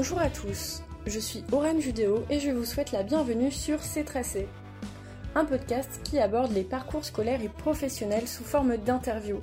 Bonjour 0.00 0.20
à 0.20 0.30
tous, 0.30 0.82
je 1.04 1.20
suis 1.20 1.44
Aurane 1.52 1.78
Judéo 1.78 2.24
et 2.30 2.40
je 2.40 2.50
vous 2.50 2.64
souhaite 2.64 2.90
la 2.90 3.02
bienvenue 3.02 3.52
sur 3.52 3.82
C'est 3.82 4.04
Tracé, 4.04 4.48
un 5.34 5.44
podcast 5.44 6.00
qui 6.04 6.18
aborde 6.18 6.52
les 6.52 6.64
parcours 6.64 7.04
scolaires 7.04 7.42
et 7.42 7.50
professionnels 7.50 8.26
sous 8.26 8.42
forme 8.42 8.78
d'interviews. 8.78 9.40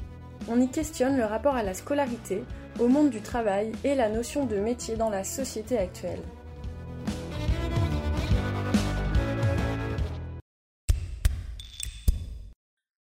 On 0.48 0.60
y 0.60 0.68
questionne 0.68 1.16
le 1.16 1.26
rapport 1.26 1.54
à 1.54 1.62
la 1.62 1.76
scolarité, 1.76 2.44
au 2.80 2.88
monde 2.88 3.12
du 3.12 3.22
travail 3.22 3.72
et 3.84 3.94
la 3.94 4.10
notion 4.10 4.48
de 4.48 4.56
métier 4.56 4.96
dans 4.96 5.12
la 5.12 5.24
société 5.24 5.78
actuelle. 5.78 6.24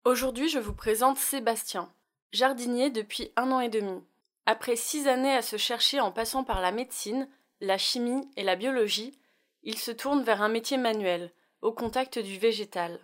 Aujourd'hui, 0.05 0.51
je 0.51 0.59
vous 0.59 0.75
présente 0.75 1.17
Sébastien, 1.17 1.89
jardinier 2.33 2.91
depuis 2.91 3.33
un 3.35 3.51
an 3.51 3.61
et 3.61 3.71
demi. 3.71 4.03
Après 4.45 4.77
six 4.77 5.09
années 5.09 5.35
à 5.35 5.41
se 5.41 5.57
chercher 5.57 6.01
en 6.01 6.13
passant 6.13 6.45
par 6.45 6.61
la 6.61 6.71
médecine, 6.71 7.27
la 7.61 7.79
chimie 7.79 8.29
et 8.37 8.43
la 8.43 8.57
biologie, 8.57 9.19
il 9.63 9.79
se 9.79 9.91
tourne 9.91 10.23
vers 10.23 10.43
un 10.43 10.49
métier 10.49 10.77
manuel, 10.77 11.33
au 11.63 11.73
contact 11.73 12.19
du 12.19 12.39
végétal. 12.39 13.01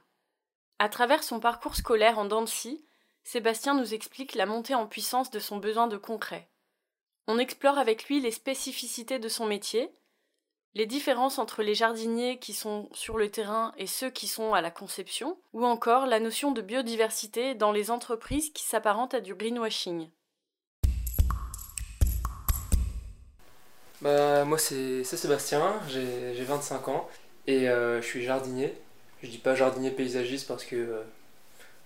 À 0.78 0.88
travers 0.88 1.22
son 1.22 1.40
parcours 1.40 1.76
scolaire 1.76 2.18
en 2.18 2.24
Dancy, 2.24 2.84
Sébastien 3.24 3.74
nous 3.74 3.94
explique 3.94 4.34
la 4.34 4.46
montée 4.46 4.74
en 4.74 4.86
puissance 4.86 5.30
de 5.30 5.38
son 5.38 5.56
besoin 5.56 5.86
de 5.86 5.96
concret. 5.96 6.48
On 7.26 7.38
explore 7.38 7.78
avec 7.78 8.08
lui 8.08 8.20
les 8.20 8.32
spécificités 8.32 9.18
de 9.18 9.28
son 9.28 9.46
métier, 9.46 9.90
les 10.74 10.86
différences 10.86 11.38
entre 11.38 11.62
les 11.62 11.74
jardiniers 11.74 12.38
qui 12.38 12.52
sont 12.52 12.88
sur 12.92 13.18
le 13.18 13.30
terrain 13.30 13.72
et 13.76 13.86
ceux 13.86 14.10
qui 14.10 14.26
sont 14.26 14.54
à 14.54 14.60
la 14.60 14.70
conception, 14.70 15.38
ou 15.52 15.64
encore 15.64 16.06
la 16.06 16.18
notion 16.18 16.50
de 16.50 16.62
biodiversité 16.62 17.54
dans 17.54 17.72
les 17.72 17.90
entreprises 17.90 18.52
qui 18.52 18.64
s'apparentent 18.64 19.14
à 19.14 19.20
du 19.20 19.34
greenwashing. 19.34 20.10
Bah, 24.02 24.44
moi, 24.44 24.58
c'est 24.58 25.04
Sébastien, 25.04 25.80
j'ai 25.88 26.44
25 26.44 26.88
ans 26.88 27.08
et 27.46 27.68
euh, 27.68 28.02
je 28.02 28.06
suis 28.06 28.24
jardinier. 28.24 28.74
Je 29.22 29.28
dis 29.28 29.38
pas 29.38 29.54
jardinier 29.54 29.92
paysagiste 29.92 30.48
parce 30.48 30.64
que 30.64 30.74
euh, 30.74 31.02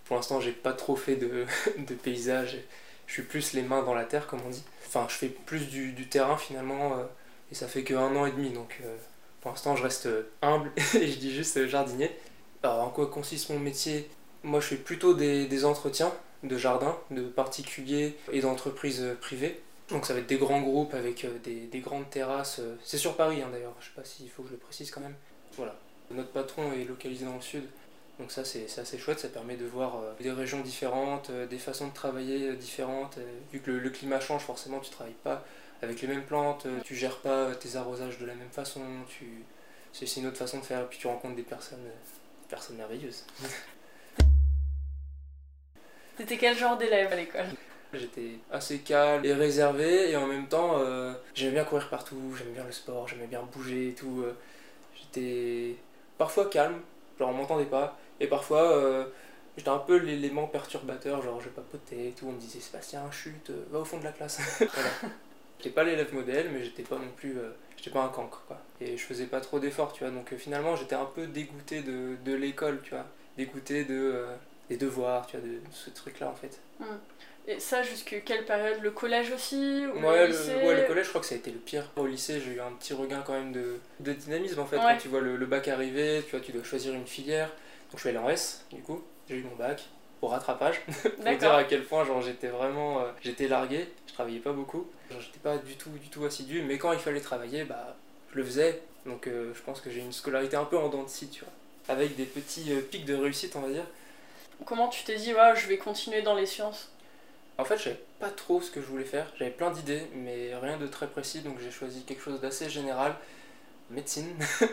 pour 0.07 0.17
l'instant, 0.17 0.41
j'ai 0.41 0.53
pas 0.53 0.73
trop 0.73 0.97
fait 0.97 1.17
de, 1.17 1.45
de, 1.79 1.95
paysage. 1.95 2.57
Je 3.07 3.13
suis 3.13 3.23
plus 3.23 3.53
les 3.53 3.61
mains 3.61 3.83
dans 3.83 3.93
la 3.93 4.05
terre, 4.05 4.27
comme 4.29 4.41
on 4.47 4.49
dit. 4.49 4.65
Enfin, 4.87 5.07
je 5.11 5.15
fais 5.15 5.29
plus 5.29 5.69
du, 5.69 5.93
du 5.93 6.09
terrain 6.09 6.39
finalement 6.39 6.95
euh, 6.95 7.05
et 7.53 7.55
ça 7.55 7.69
fait 7.69 7.85
que 7.85 7.93
un 7.93 8.17
an 8.17 8.25
et 8.25 8.33
demi 8.33 8.51
donc 8.51 8.81
pour 9.43 9.51
l'instant, 9.51 9.77
je 9.77 9.83
reste 9.83 10.09
humble 10.41 10.73
et 10.95 11.07
je 11.07 11.19
dis 11.19 11.35
juste 11.35 11.67
jardinier. 11.67 12.11
Alors, 12.63 12.83
en 12.83 12.89
quoi 12.89 13.09
consiste 13.09 13.51
mon 13.51 13.59
métier? 13.59 14.09
Moi, 14.43 14.61
je 14.61 14.69
fais 14.69 14.77
plutôt 14.77 15.13
des, 15.13 15.47
des 15.47 15.65
entretiens 15.67 16.13
de 16.43 16.57
jardins, 16.57 16.97
de 17.11 17.23
particuliers 17.23 18.17
et 18.33 18.41
d'entreprises 18.41 19.05
privées. 19.21 19.61
Donc 19.89 20.05
ça 20.05 20.15
va 20.15 20.21
être 20.21 20.27
des 20.27 20.39
grands 20.39 20.61
groupes 20.61 20.95
avec 20.95 21.25
euh, 21.25 21.39
des, 21.39 21.81
grandes 21.81 22.11
terrasses. 22.11 22.59
Euh, 22.59 22.77
c'est 22.83 22.99
sur 22.99 23.17
Paris 23.17 23.41
hein, 23.43 23.49
d'ailleurs, 23.53 23.75
je 23.81 23.87
sais 23.87 23.93
pas 23.95 24.05
s'il 24.05 24.29
faut 24.29 24.43
que 24.43 24.49
je 24.49 24.55
le 24.55 24.59
précise 24.59 24.91
quand 24.91 25.01
même. 25.01 25.15
Voilà. 25.57 25.77
Notre 26.11 26.31
patron 26.31 26.73
est 26.73 26.85
localisé 26.85 27.25
dans 27.25 27.37
le 27.37 27.41
sud, 27.41 27.65
donc 28.19 28.31
ça 28.31 28.45
c'est 28.45 28.67
assez 28.79 28.99
chouette, 28.99 29.21
ça 29.21 29.29
permet 29.29 29.57
de 29.57 29.65
voir 29.65 29.97
euh, 29.97 30.13
des 30.21 30.31
régions 30.31 30.61
différentes, 30.61 31.31
des 31.31 31.59
façons 31.59 31.89
de 31.89 31.95
travailler 31.95 32.55
différentes. 32.55 33.19
Vu 33.53 33.61
que 33.61 33.71
le, 33.71 33.91
climat 33.91 34.21
change, 34.21 34.43
forcément 34.43 34.81
tu 34.81 34.91
travailles 34.91 35.15
pas 35.25 35.45
avec 35.83 36.01
les 36.01 36.09
mêmes 36.09 36.25
plantes, 36.25 36.67
tu 36.85 36.95
gères 36.95 37.19
pas 37.19 37.55
tes 37.55 37.77
arrosages 37.77 38.19
de 38.19 38.27
la 38.27 38.35
même 38.35 38.51
façon, 38.51 38.81
tu... 39.09 39.45
c'est 39.93 40.07
une 40.17 40.27
autre 40.27 40.39
façon 40.39 40.59
de 40.59 40.65
faire, 40.65 40.89
puis 40.89 40.99
tu 40.99 41.07
rencontres 41.07 41.37
des 41.37 41.43
personnes, 41.43 41.83
des 41.83 42.49
personnes 42.49 42.77
merveilleuses. 42.77 43.25
C'était 46.17 46.39
quel 46.39 46.57
genre 46.57 46.79
d'élève 46.79 47.13
à 47.13 47.17
l'école? 47.17 47.47
J'étais 47.93 48.33
assez 48.51 48.79
calme 48.79 49.25
et 49.25 49.33
réservé 49.33 50.11
et 50.11 50.17
en 50.17 50.27
même 50.27 50.49
temps 50.49 50.79
euh, 50.79 51.13
j'aimais 51.35 51.53
bien 51.53 51.65
courir 51.65 51.89
partout, 51.89 52.35
j'aimais 52.37 52.53
bien 52.53 52.65
le 52.65 52.73
sport, 52.73 53.07
j'aimais 53.07 53.27
bien 53.27 53.43
bouger 53.53 53.89
et 53.89 53.93
tout. 53.93 54.23
Euh. 54.23 54.35
J'étais 54.95 55.77
parfois 56.19 56.47
calme, 56.47 56.81
genre 57.19 57.31
on 57.31 57.35
m'entendait 57.35 57.65
pas, 57.65 57.97
et 58.19 58.27
parfois 58.27 58.73
euh, 58.73 59.05
j'étais 59.57 59.71
un 59.71 59.79
peu 59.79 59.97
l'élément 59.97 60.47
perturbateur, 60.47 61.23
genre 61.23 61.41
je 61.41 61.49
papotais 61.49 62.09
et 62.09 62.11
tout, 62.11 62.27
on 62.29 62.33
me 62.33 62.41
disait 62.41 62.61
Sébastien 62.61 63.09
chute, 63.13 63.51
va 63.71 63.81
au 63.81 63.85
fond 63.85 63.99
de 63.99 64.05
la 64.05 64.13
classe. 64.13 64.41
voilà. 64.59 64.91
J'étais 65.59 65.71
pas 65.71 65.85
l'élève 65.85 66.13
modèle 66.13 66.51
mais 66.53 66.65
j'étais 66.65 66.83
pas 66.83 66.97
non 66.97 67.11
plus, 67.17 67.37
j'étais 67.77 67.91
pas 67.91 68.03
un 68.03 68.09
cancre 68.09 68.43
quoi. 68.49 68.59
Et 68.81 68.97
je 68.97 69.03
faisais 69.03 69.27
pas 69.27 69.41
trop 69.41 69.61
d'efforts 69.61 69.93
tu 69.93 70.05
vois, 70.05 70.13
donc 70.13 70.35
finalement 70.37 70.75
j'étais 70.77 70.97
un 70.97 71.07
peu 71.07 71.27
dégoûté 71.27 71.83
de, 71.83 72.17
de 72.25 72.35
l'école 72.35 72.81
tu 72.83 72.91
vois, 72.91 73.07
dégoûté 73.37 73.85
de, 73.85 74.27
des 74.69 74.77
devoirs 74.77 75.27
tu 75.27 75.37
vois, 75.37 75.47
de, 75.47 75.59
ce 75.71 75.91
truc 75.91 76.21
là 76.21 76.29
en 76.29 76.35
fait. 76.35 76.61
Mmh. 76.81 76.85
Et 77.49 77.61
ça, 77.61 77.83
jusqu'à 77.83 78.21
quelle 78.21 78.45
période? 78.45 78.83
Le 78.83 78.91
collège 78.91 79.31
aussi 79.31 79.85
ou 79.87 80.01
ouais, 80.01 80.27
le, 80.27 80.67
ouais, 80.67 80.81
le 80.81 80.87
collège, 80.87 81.05
je 81.05 81.11
crois 81.11 81.21
que 81.21 81.27
ça 81.29 81.37
a 81.37 81.39
été 81.39 81.53
le 81.53 81.59
pire. 81.59 81.85
Au 81.95 82.07
lycée, 82.07 82.41
j'ai 82.41 82.55
eu 82.55 82.61
un 82.61 82.73
petit 82.73 82.93
regain 82.93 83.23
quand 83.25 83.35
même 83.35 83.53
de, 83.53 83.79
de 84.01 84.13
dynamisme 84.13 84.59
en 84.59 84.67
fait. 84.67 84.77
Quand 84.77 84.97
tu 84.99 85.09
vois 85.09 85.21
le, 85.21 85.47
bac 85.47 85.69
arriver, 85.69 86.23
tu 86.25 86.33
vois, 86.33 86.41
tu 86.41 86.51
dois 86.51 86.65
choisir 86.65 86.93
une 86.95 87.07
filière. 87.07 87.49
Donc 87.91 87.95
je 87.95 88.01
suis 88.01 88.09
allé 88.09 88.19
en 88.19 88.29
S, 88.29 88.65
du 88.73 88.83
coup, 88.83 89.05
j'ai 89.29 89.37
eu 89.37 89.45
mon 89.45 89.55
bac 89.55 89.85
au 90.23 90.27
rattrapage. 90.27 90.81
Pour 91.03 91.37
dire 91.37 91.55
à 91.55 91.65
quel 91.65 91.85
point 91.85 92.05
genre 92.05 92.21
j'étais 92.21 92.49
vraiment 92.49 93.01
euh, 93.01 93.13
j'étais 93.23 93.47
largué. 93.47 93.87
Je 94.09 94.13
travaillais 94.13 94.41
pas 94.41 94.53
beaucoup. 94.53 94.89
J'étais 95.11 95.39
pas 95.41 95.57
du 95.59 95.77
tout 95.77 95.91
du 95.91 96.09
tout 96.09 96.25
assidu. 96.25 96.63
Mais 96.63 96.79
quand 96.79 96.93
il 96.93 96.99
fallait 96.99 97.21
travailler 97.21 97.65
bah 97.65 97.97
je 98.33 98.39
le 98.39 98.45
faisais. 98.45 98.83
Donc 99.05 99.29
euh, 99.29 99.53
je 99.55 99.63
pense 99.63 99.81
que 99.81 99.89
j'ai 99.89 100.01
une 100.01 100.13
scolarité 100.13 100.57
un 100.57 100.65
peu 100.65 100.77
en 100.77 100.89
dents 100.89 101.05
de 101.05 101.09
scie 101.09 101.29
tu 101.29 101.45
vois. 101.45 101.53
Avec 101.89 102.17
des 102.17 102.25
petits 102.25 102.73
euh, 102.73 102.81
pics 102.81 103.05
de 103.05 103.15
réussite 103.15 103.55
on 103.55 103.61
va 103.61 103.69
dire 103.69 103.87
comment 104.65 104.89
tu 104.89 105.05
t'es 105.05 105.17
dit 105.17 105.33
je 105.55 105.67
vais 105.67 105.79
continuer 105.79 106.23
dans 106.23 106.35
les 106.35 106.47
sciences? 106.47 106.91
En 107.59 107.65
fait, 107.65 107.79
je 107.79 107.85
savais 107.85 108.01
pas 108.21 108.29
trop 108.29 108.61
ce 108.61 108.71
que 108.71 108.81
je 108.81 108.87
voulais 108.87 109.05
faire. 109.05 109.27
J'avais 109.39 109.51
plein 109.51 109.71
d'idées, 109.71 110.03
mais 110.15 110.55
rien 110.57 110.77
de 110.77 110.87
très 110.87 111.07
précis, 111.07 111.41
donc 111.41 111.59
j'ai 111.61 111.71
choisi 111.71 112.03
quelque 112.03 112.23
chose 112.23 112.41
d'assez 112.41 112.69
général, 112.69 113.17
médecine, 113.91 114.35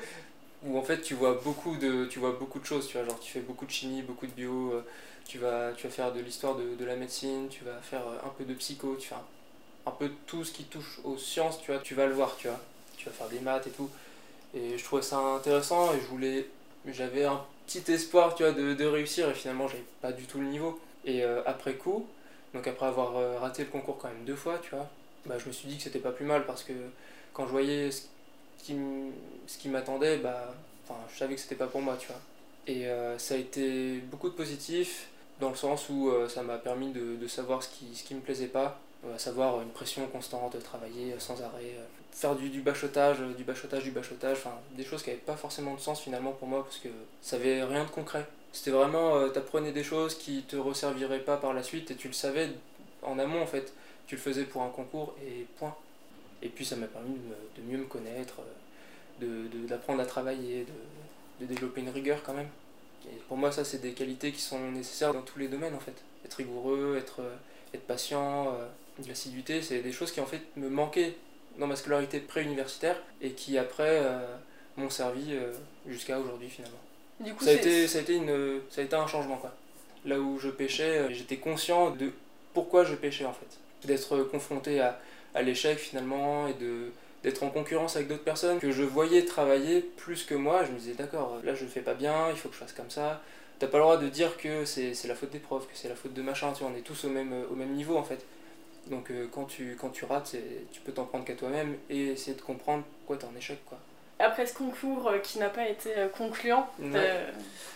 où 0.64 0.78
en 0.78 0.82
fait 0.84 1.02
tu 1.02 1.14
vois 1.14 1.36
beaucoup 1.44 1.78
de, 1.78 2.06
tu 2.06 2.20
vois 2.20 2.34
beaucoup 2.34 2.60
de 2.60 2.66
choses. 2.66 2.88
Tu 2.88 2.98
vois, 2.98 3.06
genre 3.06 3.20
tu 3.20 3.32
fais 3.32 3.40
beaucoup 3.40 3.66
de 3.66 3.72
chimie, 3.72 4.02
beaucoup 4.02 4.28
de 4.28 4.32
bio. 4.32 4.74
Euh, 4.74 4.86
tu 5.26 5.38
vas, 5.38 5.72
tu 5.74 5.88
vas 5.88 5.94
faire 5.94 6.12
de 6.12 6.20
l'histoire 6.20 6.56
de, 6.56 6.86
la 6.86 6.96
médecine. 6.96 7.48
Tu 7.50 7.64
vas 7.64 7.78
faire 7.82 8.06
euh, 8.08 8.28
un 8.28 8.30
peu 8.38 8.44
de 8.44 8.54
psycho. 8.54 8.96
Tu 8.98 9.08
fais 9.08 9.16
un, 9.86 9.92
peu 9.92 10.10
de 10.10 10.16
tout 10.28 10.44
ce 10.44 10.52
qui 10.52 10.66
touche 10.66 11.00
aux 11.06 11.18
sciences. 11.18 11.62
Tu 11.62 11.72
vois, 11.72 11.80
tu 11.82 11.96
vas 11.96 12.06
le 12.06 12.14
voir. 12.14 12.36
Tu 12.38 12.48
vois, 12.48 12.60
tu 12.98 13.06
vas 13.06 13.12
faire 13.12 13.30
des 13.30 13.40
maths 13.40 13.68
et 13.68 13.72
tout. 13.72 13.90
Et 14.54 14.78
je 14.78 14.84
trouvais 14.84 15.02
ça 15.02 15.18
intéressant 15.18 15.94
et 15.94 16.00
je 16.02 16.06
voulais, 16.06 16.48
j'avais 16.88 17.26
un 17.26 17.42
petit 17.66 17.92
espoir, 17.92 18.36
tu 18.36 18.44
vois, 18.44 18.52
de, 18.52 18.86
réussir. 18.86 19.30
Et 19.30 19.34
finalement, 19.34 19.68
j'avais 19.68 19.84
pas 20.02 20.12
du 20.12 20.26
tout 20.26 20.40
le 20.40 20.48
niveau. 20.48 20.80
Et 21.06 21.24
euh, 21.24 21.42
après 21.46 21.74
coup 21.74 22.08
donc 22.54 22.68
après 22.68 22.86
avoir 22.86 23.18
euh, 23.18 23.40
raté 23.40 23.64
le 23.64 23.70
concours 23.70 23.98
quand 23.98 24.10
même 24.10 24.26
deux 24.26 24.36
fois, 24.36 24.60
tu 24.62 24.70
vois, 24.70 24.88
bah, 25.26 25.40
je 25.40 25.48
me 25.48 25.52
suis 25.52 25.68
dit 25.68 25.78
que 25.78 25.84
c'était 25.84 26.00
pas 26.00 26.12
plus 26.12 26.26
mal 26.26 26.46
parce 26.46 26.64
que 26.64 26.74
quand 27.34 27.46
je 27.46 27.52
voyais 27.52 27.90
ce 27.90 28.04
qui, 28.60 29.70
m'attendait, 29.70 30.18
bah, 30.18 30.54
je 31.12 31.18
savais 31.18 31.34
que 31.34 31.42
c'était 31.42 31.56
pas 31.56 31.66
pour 31.66 31.82
moi, 31.82 31.98
tu 32.00 32.08
vois. 32.08 32.22
Et 32.68 32.88
euh, 32.88 33.18
ça 33.18 33.34
a 33.34 33.38
été 33.38 33.98
beaucoup 34.12 34.30
de 34.30 34.36
positif 34.36 35.08
dans 35.40 35.50
le 35.50 35.56
sens 35.56 35.90
où 35.90 36.12
ça 36.30 36.44
m'a 36.44 36.60
permis 36.60 36.92
de, 36.92 37.16
de, 37.16 37.28
savoir 37.28 37.64
ce 37.64 37.70
qui, 37.70 37.96
ce 37.96 38.04
qui 38.04 38.14
me 38.14 38.22
plaisait 38.22 38.46
pas, 38.46 38.80
à 39.14 39.20
savoir 39.20 39.62
une 39.62 39.70
pression 39.70 40.06
constante, 40.08 40.62
travailler 40.64 41.16
sans 41.20 41.42
arrêt, 41.42 41.76
faire 42.12 42.36
du, 42.36 42.50
du 42.50 42.62
bachotage, 42.62 43.20
du 43.38 43.44
bachotage, 43.44 43.84
du 43.84 43.92
bachotage, 43.92 44.38
enfin 44.38 44.56
des 44.78 44.86
choses 44.86 45.04
qui 45.04 45.10
n'avaient 45.10 45.22
pas 45.22 45.36
forcément 45.36 45.74
de 45.74 45.80
sens 45.80 46.00
finalement 46.00 46.32
pour 46.32 46.48
moi 46.48 46.64
parce 46.64 46.78
que 46.78 46.90
ça 47.22 47.36
avait 47.36 47.64
rien 47.64 47.84
de 47.84 47.90
concret. 47.90 48.26
C'était 48.54 48.72
vraiment, 48.72 49.18
euh, 49.18 49.30
t'apprenais 49.30 49.72
des 49.72 49.84
choses 49.84 50.16
qui 50.16 50.44
te 50.44 50.56
resserviraient 50.56 51.24
pas 51.24 51.38
par 51.38 51.54
la 51.54 51.64
suite 51.64 51.90
et 51.90 51.96
tu 51.96 52.08
le 52.08 52.14
savais 52.14 52.50
en 53.02 53.18
amont 53.18 53.42
en 53.42 53.48
fait. 53.48 53.74
Tu 54.06 54.16
le 54.16 54.22
faisais 54.22 54.44
pour 54.44 54.62
un 54.62 54.70
concours 54.70 55.16
et 55.26 55.48
point. 55.58 55.76
Et 56.44 56.50
puis 56.50 56.64
ça 56.64 56.76
m'a 56.76 56.86
permis 56.86 57.18
de, 57.58 57.64
mieux 57.64 57.80
me 57.80 57.86
connaître, 57.86 58.36
euh, 59.24 59.48
d'apprendre 59.68 60.00
de, 60.00 60.04
à 60.04 60.06
travailler, 60.06 60.68
de, 61.40 61.46
développer 61.48 61.82
une 61.82 61.90
rigueur 61.90 62.22
quand 62.24 62.34
même. 62.34 62.50
Et 63.08 63.16
pour 63.28 63.38
moi, 63.38 63.52
ça, 63.52 63.66
c'est 63.66 63.80
des 63.80 63.94
qualités 63.94 64.32
qui 64.32 64.42
sont 64.42 64.72
nécessaires 64.72 65.14
dans 65.14 65.24
tous 65.24 65.40
les 65.40 65.48
domaines 65.48 65.74
en 65.74 65.80
fait. 65.80 65.96
Être 66.24 66.36
rigoureux, 66.36 66.96
être, 66.98 67.22
euh, 67.22 67.36
être 67.74 67.88
patient, 67.88 68.56
de 69.00 69.08
l'assiduité, 69.08 69.62
c'est 69.62 69.80
des 69.80 69.92
choses 69.92 70.12
qui 70.12 70.20
en 70.22 70.26
fait 70.26 70.42
me 70.56 70.70
manquaient 70.70 71.16
dans 71.58 71.68
ma 71.68 71.76
scolarité 71.76 72.20
pré-universitaire 72.20 72.96
et 73.22 73.32
qui 73.32 73.58
après 73.58 74.02
m'ont 74.78 74.90
servi 74.90 75.36
jusqu'à 75.88 76.20
aujourd'hui 76.20 76.50
finalement 76.50 76.80
ça, 77.40 77.50
a 77.50 77.54
été, 77.54 77.88
ça, 77.88 78.00
a 78.00 78.02
été 78.02 78.16
une, 78.16 78.60
ça 78.70 78.82
a 78.82 78.84
été 78.84 78.96
un 78.96 79.08
changement. 79.08 79.38
Quoi. 79.38 79.54
Là 80.06 80.20
où 80.20 80.40
je 80.40 80.50
pêchais, 80.50 80.98
euh, 80.98 81.10
j'étais 81.12 81.38
conscient 81.38 81.92
de 81.92 82.12
pourquoi 82.54 82.84
je 82.84 82.96
pêchais 82.96 83.26
en 83.26 83.34
fait. 83.34 83.88
D'être 83.88 84.24
confronté 84.24 84.80
à, 84.80 85.00
à 85.34 85.42
l'échec 85.42 85.78
finalement 85.78 86.48
et 86.48 86.54
de 86.54 86.92
d'être 87.24 87.42
en 87.44 87.50
concurrence 87.50 87.96
avec 87.96 88.10
d'autres 88.10 88.24
personnes 88.24 88.60
que 88.60 88.72
je 88.72 88.84
voyais 88.84 89.24
travailler 89.24 89.80
plus 89.80 90.24
que 90.26 90.36
moi. 90.36 90.66
Je 90.66 90.72
me 90.72 90.78
disais 90.78 90.94
d'accord, 90.94 91.40
là 91.46 91.56
je 91.56 91.66
fais 91.66 91.80
pas 91.80 91.94
bien, 91.94 92.30
il 92.30 92.36
faut 92.36 92.50
que 92.50 92.56
je 92.56 92.60
fasse 92.60 92.74
comme 92.74 92.90
ça. 92.90 93.22
T'as 93.60 93.68
pas 93.68 93.78
le 93.78 93.84
droit 93.84 93.98
de 93.98 94.10
dire 94.10 94.36
que 94.36 94.66
c'est 94.66 94.94
la 95.08 95.16
faute 95.16 95.32
des 95.32 95.40
profs, 95.40 95.66
que 95.68 95.74
c'est 95.74 95.88
la 95.88 95.96
faute 95.96 96.14
de 96.14 96.22
machin, 96.22 96.52
tu 96.52 96.64
vois, 96.64 96.72
on 96.74 96.78
est 96.78 96.82
tous 96.82 97.06
au 97.06 97.10
même, 97.10 97.34
au 97.50 97.56
même 97.56 97.72
niveau 97.72 97.96
en 97.96 98.04
fait. 98.04 98.26
Donc 98.88 99.12
euh, 99.12 99.28
quand, 99.32 99.46
tu, 99.46 99.78
quand 99.80 99.90
tu 99.90 100.06
rates, 100.06 100.36
tu 100.72 100.82
peux 100.82 100.92
t'en 100.92 101.06
prendre 101.06 101.26
qu'à 101.26 101.36
toi-même 101.36 101.78
et 101.90 102.08
essayer 102.08 102.36
de 102.36 102.42
comprendre 102.42 102.84
pourquoi 103.00 103.18
t'es 103.18 103.26
en 103.26 103.38
échec 103.38 103.60
quoi 103.66 103.80
après 104.24 104.46
ce 104.46 104.54
concours 104.54 105.08
euh, 105.10 105.18
qui 105.20 105.40
n'a 105.40 105.50
pas 105.50 105.68
été 105.68 105.98
euh, 105.98 106.08
concluant 106.08 106.68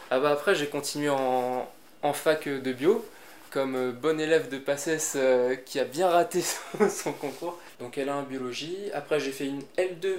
Ah 0.10 0.20
bah 0.20 0.32
après 0.32 0.56
j'ai 0.56 0.68
continué 0.68 1.10
en, 1.10 1.70
en, 2.02 2.14
fac 2.14 2.48
de 2.48 2.74
bio. 2.74 3.06
comme 3.50 3.76
euh, 3.76 3.92
bon 3.92 4.20
élève 4.20 4.50
de 4.50 4.58
PACES 4.58 5.18
qui 5.66 5.80
a 5.80 5.84
bien 5.84 6.08
raté 6.08 6.42
son, 6.90 7.14
concours. 7.14 7.60
Donc 7.80 7.98
elle 7.98 8.10
a 8.10 8.16
un 8.16 8.24
biologie. 8.24 8.78
Après 8.94 9.20
j'ai 9.20 9.32
fait 9.32 9.48
une 9.48 9.62
L2 9.78 10.16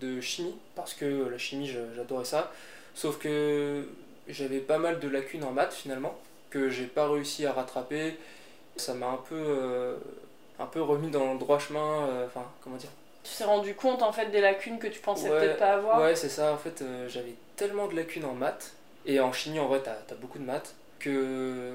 de 0.00 0.20
chimie, 0.20 0.54
parce 0.74 0.92
que 0.92 1.28
la 1.30 1.38
chimie 1.38 1.72
j'adorais 1.96 2.24
ça. 2.24 2.52
Sauf 2.94 3.18
que 3.18 3.88
j'avais 4.28 4.60
pas 4.60 4.78
mal 4.78 5.00
de 5.00 5.08
lacunes 5.08 5.44
en 5.44 5.52
maths 5.52 5.74
finalement, 5.74 6.18
que 6.50 6.68
j'ai 6.68 6.86
pas 6.86 7.08
réussi 7.08 7.46
à 7.46 7.52
rattraper. 7.52 8.16
Ça 8.76 8.94
m'a 8.94 9.06
un 9.06 9.20
peu, 9.28 9.96
un 10.58 10.66
peu 10.66 10.82
remis 10.82 11.10
dans 11.10 11.32
le 11.32 11.38
droit 11.38 11.58
chemin, 11.58 12.08
enfin 12.26 12.44
comment 12.62 12.76
dire, 12.76 12.90
tu 13.24 13.34
t'es 13.38 13.44
rendu 13.44 13.74
compte 13.74 14.02
en 14.02 14.12
fait 14.12 14.26
des 14.26 14.42
lacunes 14.42 14.78
que 14.78 14.86
tu 14.86 15.00
pensais 15.00 15.28
peut-être 15.28 15.58
pas 15.58 15.72
avoir 15.72 16.00
Ouais, 16.00 16.14
c'est 16.14 16.28
ça. 16.28 16.52
En 16.52 16.58
fait, 16.58 16.82
euh, 16.82 17.08
j'avais 17.08 17.34
tellement 17.56 17.88
de 17.88 17.96
lacunes 17.96 18.26
en 18.26 18.34
maths, 18.34 18.72
et 19.06 19.18
en 19.18 19.32
chimie, 19.32 19.58
en 19.58 19.66
vrai, 19.66 19.80
t'as 19.82 19.92
as 19.92 20.18
beaucoup 20.20 20.38
de 20.38 20.44
maths, 20.44 20.74
que 20.98 21.72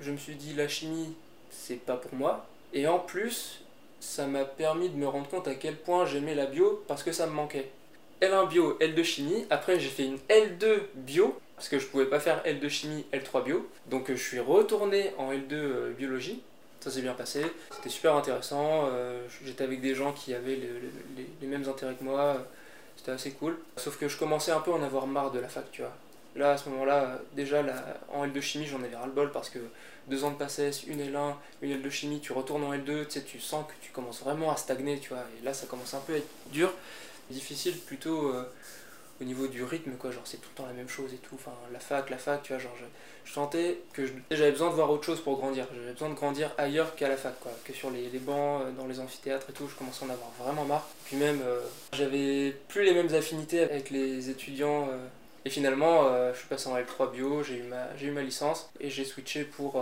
je 0.00 0.10
me 0.10 0.16
suis 0.16 0.34
dit, 0.34 0.54
la 0.54 0.66
chimie, 0.66 1.14
c'est 1.50 1.76
pas 1.76 1.96
pour 1.96 2.14
moi. 2.14 2.46
Et 2.74 2.88
en 2.88 2.98
plus, 2.98 3.62
ça 4.00 4.26
m'a 4.26 4.44
permis 4.44 4.88
de 4.88 4.96
me 4.96 5.06
rendre 5.06 5.28
compte 5.28 5.46
à 5.46 5.54
quel 5.54 5.76
point 5.76 6.04
j'aimais 6.04 6.34
la 6.34 6.46
bio 6.46 6.84
parce 6.88 7.02
que 7.02 7.12
ça 7.12 7.26
me 7.26 7.32
manquait. 7.32 7.70
L1 8.20 8.48
bio, 8.48 8.76
L2 8.80 9.02
chimie. 9.04 9.46
Après, 9.50 9.78
j'ai 9.78 9.88
fait 9.88 10.04
une 10.04 10.18
L2 10.28 10.80
bio 10.94 11.38
parce 11.56 11.68
que 11.68 11.78
je 11.78 11.86
pouvais 11.86 12.06
pas 12.06 12.20
faire 12.20 12.42
L2 12.44 12.68
chimie, 12.68 13.04
L3 13.12 13.44
bio. 13.44 13.68
Donc, 13.86 14.06
je 14.08 14.14
suis 14.14 14.40
retourné 14.40 15.12
en 15.18 15.32
L2 15.32 15.52
euh, 15.52 15.92
biologie 15.92 16.42
ça 16.86 16.92
s'est 16.92 17.02
bien 17.02 17.14
passé. 17.14 17.44
C'était 17.74 17.88
super 17.88 18.14
intéressant. 18.14 18.88
Euh, 18.92 19.26
j'étais 19.44 19.64
avec 19.64 19.80
des 19.80 19.94
gens 19.94 20.12
qui 20.12 20.34
avaient 20.34 20.56
les, 21.40 21.46
mêmes 21.46 21.68
intérêts 21.68 21.94
que 21.94 22.04
moi. 22.04 22.46
C'était 22.96 23.10
assez 23.10 23.32
cool. 23.32 23.58
Sauf 23.76 23.98
que 23.98 24.08
je 24.08 24.16
commençais 24.16 24.52
un 24.52 24.60
peu 24.60 24.70
à 24.70 24.74
en 24.74 24.82
avoir 24.82 25.08
marre 25.08 25.32
de 25.32 25.40
la 25.40 25.48
fac, 25.48 25.64
tu 25.72 25.82
vois. 25.82 25.92
Là, 26.36 26.52
à 26.52 26.56
ce 26.56 26.68
moment-là, 26.68 27.18
déjà 27.34 27.64
en 28.12 28.24
L2 28.26 28.40
chimie, 28.40 28.66
j'en 28.66 28.82
avais 28.82 28.94
ras-le-bol 28.94 29.32
parce 29.32 29.50
que 29.50 29.58
deux 30.06 30.22
ans 30.22 30.30
de 30.30 30.36
passesse, 30.36 30.84
une 30.86 31.00
L1, 31.00 31.34
une 31.62 31.82
L2 31.82 31.90
chimie, 31.90 32.20
tu 32.20 32.32
retournes 32.32 32.62
en 32.62 32.72
L2, 32.72 33.06
tu 33.06 33.10
sais, 33.10 33.22
tu 33.22 33.40
sens 33.40 33.66
que 33.66 33.72
tu 33.80 33.90
commences 33.90 34.20
vraiment 34.20 34.52
à 34.52 34.56
stagner, 34.56 35.00
tu 35.00 35.08
vois. 35.08 35.24
Et 35.40 35.44
là, 35.44 35.54
ça 35.54 35.66
commence 35.66 35.94
un 35.94 36.00
peu 36.00 36.14
à 36.14 36.18
être 36.18 36.28
dur. 36.52 36.72
Difficile 37.30 37.76
plutôt 37.78 38.28
euh, 38.28 38.44
au 39.20 39.24
niveau 39.24 39.46
du 39.46 39.64
rythme, 39.64 39.92
quoi. 39.92 40.10
Genre, 40.10 40.22
c'est 40.24 40.38
tout 40.38 40.48
le 40.52 40.62
temps 40.62 40.66
la 40.66 40.72
même 40.72 40.88
chose 40.88 41.12
et 41.12 41.18
tout. 41.18 41.34
Enfin, 41.34 41.52
la 41.72 41.80
fac, 41.80 42.10
la 42.10 42.18
fac, 42.18 42.42
tu 42.42 42.52
vois, 42.52 42.62
genre, 42.62 42.76
je, 43.24 43.32
sentais 43.32 43.78
que 43.92 44.02
j'avais 44.30 44.52
besoin 44.52 44.70
de 44.70 44.74
voir 44.74 44.90
autre 44.90 45.04
chose 45.04 45.20
pour 45.20 45.36
grandir. 45.38 45.66
J'avais 45.74 45.92
besoin 45.92 46.10
de 46.10 46.14
grandir 46.14 46.52
ailleurs 46.58 46.94
qu'à 46.94 47.08
la 47.08 47.16
fac, 47.16 47.38
quoi. 47.40 47.52
Que 47.64 47.72
sur 47.72 47.90
les, 47.90 48.08
les, 48.08 48.18
bancs, 48.18 48.62
euh, 48.62 48.70
dans 48.72 48.86
les 48.86 49.00
amphithéâtres 49.00 49.50
et 49.50 49.52
tout, 49.52 49.68
je 49.68 49.74
commençais 49.74 50.04
à 50.04 50.08
en 50.08 50.10
avoir 50.10 50.30
vraiment 50.38 50.64
marre. 50.64 50.88
Puis 51.06 51.16
même, 51.16 51.40
euh, 51.42 51.60
j'avais 51.92 52.54
plus 52.68 52.84
les 52.84 52.94
mêmes 52.94 53.12
affinités 53.14 53.60
avec 53.60 53.90
les 53.90 54.30
étudiants. 54.30 54.88
Euh, 54.90 55.06
et 55.44 55.50
finalement, 55.50 56.10
je 56.32 56.38
suis 56.38 56.48
passé 56.48 56.68
en 56.68 56.76
L3 56.76 57.12
bio, 57.12 57.44
j'ai 57.44 57.58
eu, 57.58 57.62
ma, 57.62 57.86
eu 58.02 58.10
ma 58.10 58.22
licence 58.22 58.68
et 58.80 58.90
j'ai 58.90 59.04
switché 59.04 59.44
pour, 59.44 59.80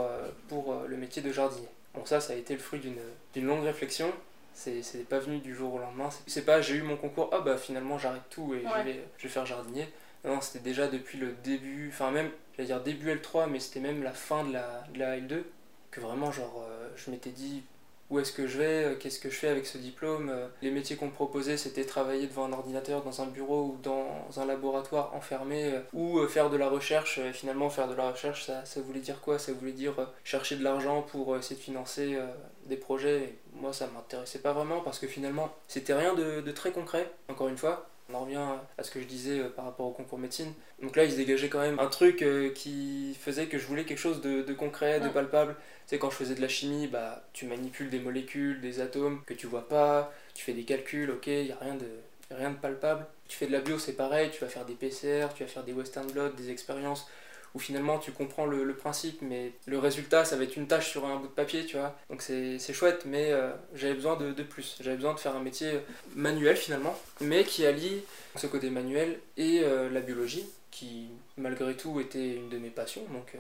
pour 0.51 0.75
le 0.87 0.97
métier 0.99 1.23
de 1.23 1.33
jardinier. 1.33 1.71
Bon, 1.95 2.05
ça, 2.05 2.21
ça 2.21 2.35
a 2.35 2.37
été 2.37 2.53
le 2.53 2.61
fruit 2.61 2.81
d'une 2.81 3.47
longue 3.47 3.65
réflexion 3.65 4.13
c'est 4.55 5.09
pas 5.09 5.19
venu 5.19 5.39
du 5.39 5.55
jour 5.55 5.75
au 5.75 5.79
lendemain. 5.79 6.09
C'est 6.27 6.45
pas 6.47 6.61
j'ai 6.61 6.77
eu 6.77 6.83
mon 6.83 6.97
concours, 6.97 7.29
ah 7.33 7.41
bah 7.41 7.57
finalement 7.57 7.99
j'arrête 7.99 8.23
tout 8.31 8.55
et 8.55 8.63
je, 8.63 8.85
vais, 8.85 9.05
je 9.19 9.25
vais 9.25 9.29
faire 9.29 9.45
jardinier. 9.45 9.87
Non, 10.25 10.41
c'était 10.41 10.65
déjà 10.65 10.89
depuis 10.89 11.19
le 11.19 11.33
début, 11.45 11.91
enfin 11.93 12.11
même, 12.11 12.31
j'allais 12.57 12.69
dire 12.69 12.81
début 12.81 13.15
L3, 13.15 13.49
mais 13.51 13.61
c'était 13.61 13.81
même 13.81 14.03
la 14.03 14.13
fin 14.13 14.45
de 14.45 14.55
la, 14.55 14.85
de 14.95 14.99
la 14.99 15.19
L2, 15.19 15.43
que 15.91 16.01
vraiment, 16.01 16.33
genre, 16.33 16.65
euh, 16.67 16.89
je 16.97 17.11
m'étais 17.11 17.31
dit, 17.31 17.63
où 18.09 18.19
est-ce 18.19 18.33
que 18.33 18.47
je 18.47 18.59
vais, 18.59 18.85
euh, 18.85 18.95
qu'est-ce 18.97 19.19
que 19.19 19.29
je 19.29 19.35
fais 19.35 19.49
avec 19.49 19.67
ce 19.67 19.77
diplôme. 19.77 20.31
Euh, 20.31 20.47
les 20.63 20.71
métiers 20.71 20.97
qu'on 20.97 21.07
me 21.07 21.13
proposait, 21.13 21.59
c'était 21.59 21.85
travailler 21.85 22.27
devant 22.27 22.47
un 22.47 22.53
ordinateur 22.55 23.03
dans 23.03 23.21
un 23.21 23.27
bureau 23.27 23.75
ou 23.75 23.79
dans 23.83 24.27
un 24.39 24.47
laboratoire 24.47 25.15
enfermé, 25.15 25.75
ou 25.93 26.27
faire 26.27 26.49
de 26.49 26.57
la 26.57 26.71
recherche. 26.71 27.19
Et 27.19 27.35
finalement, 27.35 27.69
faire 27.69 27.89
de 27.89 27.95
la 27.95 28.11
recherche, 28.11 28.47
ça, 28.47 28.65
ça 28.65 28.81
voulait 28.81 29.01
dire 29.01 29.21
quoi? 29.21 29.39
Ça 29.39 29.53
voulait 29.53 29.73
dire 29.73 29.95
chercher 30.25 30.57
de 30.57 30.65
l'argent 30.65 31.03
pour 31.03 31.37
essayer 31.37 31.57
de 31.57 31.61
financer 31.61 32.19
des 32.67 32.77
projets. 32.77 33.35
moi, 33.55 33.73
ça 33.73 33.87
m'intéressait 33.89 34.41
pas 34.41 34.53
vraiment 34.53 34.81
parce 34.81 34.99
que 34.99 35.07
finalement, 35.07 35.55
c'était 35.69 35.95
rien 35.95 36.15
de, 36.15 36.41
de 36.41 36.53
très 36.53 36.71
concret, 36.71 37.11
encore 37.29 37.49
une 37.49 37.59
fois. 37.59 37.89
On 38.11 38.15
en 38.15 38.21
revient 38.21 38.45
à 38.77 38.83
ce 38.83 38.91
que 38.91 39.01
je 39.01 39.07
disais 39.07 39.41
euh, 39.41 39.49
par 39.49 39.65
rapport 39.65 39.87
au 39.87 39.91
concours 39.91 40.19
médecine. 40.19 40.53
Donc 40.83 40.95
là, 40.97 41.05
il 41.05 41.13
se 41.13 41.17
dégageait 41.17 41.49
quand 41.49 41.61
même 41.61 41.79
un 41.79 41.87
truc 41.87 42.21
euh, 42.23 42.51
qui 42.51 43.17
faisait 43.19 43.47
que 43.47 43.59
je 43.59 43.67
voulais 43.67 43.85
quelque 43.85 43.99
chose 43.99 44.21
de, 44.21 44.53
concret, 44.53 45.01
de 45.01 45.09
palpable. 45.09 45.55
Tu 45.55 45.91
sais, 45.91 45.99
quand 45.99 46.11
je 46.11 46.17
faisais 46.17 46.35
de 46.35 46.41
la 46.43 46.49
chimie, 46.49 46.87
bah, 46.87 47.25
tu 47.33 47.47
manipules 47.47 47.89
des 47.89 48.01
molécules, 48.01 48.61
des 48.61 48.81
atomes 48.81 49.23
que 49.27 49.33
tu 49.33 49.47
vois 49.47 49.69
pas, 49.69 50.13
tu 50.35 50.45
fais 50.45 50.53
des 50.53 50.65
calculs, 50.65 51.11
ok, 51.11 51.27
il 51.27 51.47
n'y 51.47 51.53
a 51.53 51.59
rien 51.61 51.77
de, 51.77 51.87
rien 52.31 52.51
de 52.51 52.57
palpable. 52.57 53.07
Tu 53.27 53.39
fais 53.39 53.47
de 53.47 53.53
la 53.53 53.61
bio, 53.61 53.79
c'est 53.79 53.95
pareil, 53.95 54.31
tu 54.31 54.41
vas 54.41 54.51
faire 54.51 54.67
des 54.67 54.75
PCR, 54.75 55.29
tu 55.35 55.43
vas 55.43 55.49
faire 55.49 55.65
des 55.65 55.73
western 55.73 56.11
blot, 56.11 56.29
des 56.31 56.51
expériences 56.51 57.07
où 57.55 57.61
finalement 57.61 57.99
tu 57.99 58.11
comprends 58.11 58.47
le, 58.47 58.75
principe, 58.75 59.23
mais 59.23 59.53
le 59.67 59.79
résultat, 59.79 60.25
ça 60.25 60.37
va 60.37 60.43
être 60.43 60.57
une 60.57 60.67
tâche 60.67 60.91
sur 60.91 61.07
un 61.07 61.17
bout 61.17 61.29
de 61.29 61.33
papier, 61.33 61.65
tu 61.65 61.77
vois. 61.77 61.97
Donc 62.11 62.21
c'est 62.21 62.73
chouette, 62.73 63.05
mais 63.07 63.31
euh, 63.31 63.51
j'avais 63.75 63.95
besoin 63.95 64.17
de, 64.17 64.43
plus. 64.43 64.77
J'avais 64.81 64.97
besoin 64.97 65.15
de 65.15 65.21
faire 65.21 65.37
un 65.37 65.41
métier 65.41 65.81
manuel 66.15 66.57
finalement, 66.57 66.99
mais 67.21 67.45
qui 67.45 67.65
allie 67.65 68.03
ce 68.37 68.49
côté 68.49 68.71
manuel 68.71 69.21
et 69.37 69.61
euh, 69.63 69.89
la 69.89 70.01
biologie, 70.01 70.45
qui 70.73 71.09
malgré 71.37 71.77
tout 71.77 72.01
était 72.01 72.35
une 72.35 72.49
de 72.49 72.59
mes 72.59 72.71
passions. 72.71 73.03
Donc 73.13 73.33
euh, 73.37 73.39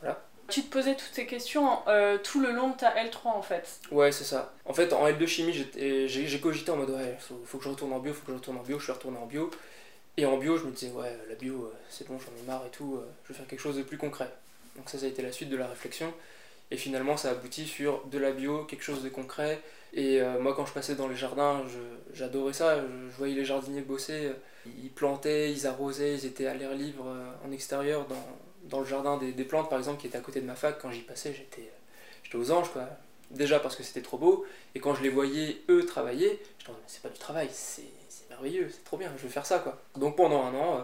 voilà. 0.00 0.22
Tu 0.48 0.62
te 0.62 0.72
posais 0.72 0.96
toutes 0.96 1.12
ces 1.12 1.24
questions 1.24 1.78
tout 2.24 2.40
le 2.40 2.50
long 2.50 2.70
de 2.70 2.76
ta 2.76 2.90
L3 2.90 3.28
en 3.28 3.42
fait. 3.42 3.80
Ouais, 3.90 4.10
c'est 4.10 4.24
ça. 4.24 4.52
En 4.64 4.72
fait, 4.74 4.92
en 4.92 5.06
L2 5.06 5.26
chimie, 5.26 5.52
j'ai 5.52 6.40
cogité 6.40 6.70
en 6.72 6.76
mode 6.76 6.90
ouais, 6.90 7.16
faut, 7.20 7.40
faut, 7.46 7.58
que 7.58 7.64
je 7.64 7.68
retourne 7.68 7.92
en 7.92 8.00
bio, 8.00 8.12
faut 8.12 8.26
que 8.26 8.32
je 8.32 8.36
retourne 8.36 8.56
en 8.56 8.62
bio, 8.62 8.78
je 8.78 8.84
suis 8.84 8.92
retourné 8.92 9.18
en 9.18 9.26
bio. 9.26 9.50
Et 10.16 10.26
en 10.26 10.36
bio, 10.36 10.58
je 10.58 10.64
me 10.64 10.72
disais, 10.72 10.92
ouais, 10.92 11.16
la 11.28 11.34
bio, 11.34 11.64
euh, 11.64 11.72
c'est 11.88 12.06
bon, 12.06 12.18
j'en 12.18 12.42
ai 12.42 12.46
marre 12.46 12.66
et 12.66 12.70
tout, 12.70 12.96
euh, 12.96 13.06
je 13.24 13.32
vais 13.32 13.38
faire 13.38 13.46
quelque 13.46 13.60
chose 13.60 13.76
de 13.76 13.82
plus 13.82 13.96
concret. 13.96 14.28
Donc 14.76 14.88
ça, 14.88 14.98
ça 14.98 15.06
a 15.06 15.08
été 15.08 15.22
la 15.22 15.32
suite 15.32 15.48
de 15.48 15.56
la 15.56 15.66
réflexion. 15.66 16.12
Et 16.70 16.76
finalement, 16.76 17.16
ça 17.16 17.30
aboutit 17.30 17.66
sur 17.66 18.04
de 18.06 18.18
la 18.18 18.32
bio, 18.32 18.64
quelque 18.64 18.84
chose 18.84 19.02
de 19.02 19.08
concret. 19.08 19.60
Et 19.94 20.20
euh, 20.20 20.38
moi, 20.40 20.54
quand 20.54 20.66
je 20.66 20.72
passais 20.72 20.94
dans 20.94 21.08
les 21.08 21.16
jardins, 21.16 21.62
j'adorais 22.14 22.54
ça. 22.54 22.78
Je, 22.78 23.16
voyais 23.16 23.34
les 23.34 23.44
jardiniers 23.44 23.82
bosser. 23.82 24.32
Ils 24.66 24.90
plantaient, 24.90 25.52
ils 25.52 25.66
arrosaient, 25.66 26.14
ils 26.14 26.26
étaient 26.26 26.46
à 26.46 26.54
l'air 26.54 26.72
libre 26.74 27.04
en 27.44 27.52
extérieur, 27.52 28.06
dans, 28.06 28.38
dans 28.64 28.80
le 28.80 28.86
jardin 28.86 29.18
des, 29.18 29.32
des, 29.32 29.44
plantes, 29.44 29.68
par 29.68 29.78
exemple, 29.78 30.00
qui 30.00 30.06
était 30.06 30.16
à 30.16 30.22
côté 30.22 30.40
de 30.40 30.46
ma 30.46 30.54
fac. 30.54 30.78
Quand 30.80 30.90
j'y 30.90 31.00
passais, 31.00 31.34
j'étais 31.34 31.70
aux 32.34 32.50
anges, 32.50 32.70
quoi. 32.70 32.88
Déjà 33.30 33.60
parce 33.60 33.76
que 33.76 33.82
c'était 33.82 34.02
trop 34.02 34.18
beau. 34.18 34.44
Et 34.74 34.80
quand 34.80 34.94
je 34.94 35.02
les 35.02 35.08
voyais, 35.08 35.62
eux, 35.68 35.84
travailler, 35.86 36.40
je 36.58 36.70
me 36.70 36.76
disais, 36.76 36.86
c'est 36.86 37.02
pas 37.02 37.08
du 37.08 37.18
travail, 37.18 37.48
c'est 37.52 37.82
merveilleux, 38.42 38.68
c'est 38.70 38.84
trop 38.84 38.96
bien, 38.96 39.10
je 39.16 39.22
vais 39.22 39.28
faire 39.28 39.46
ça 39.46 39.58
quoi. 39.58 39.78
Donc 39.96 40.16
pendant 40.16 40.44
un 40.44 40.54
an, 40.54 40.76
euh, 40.78 40.82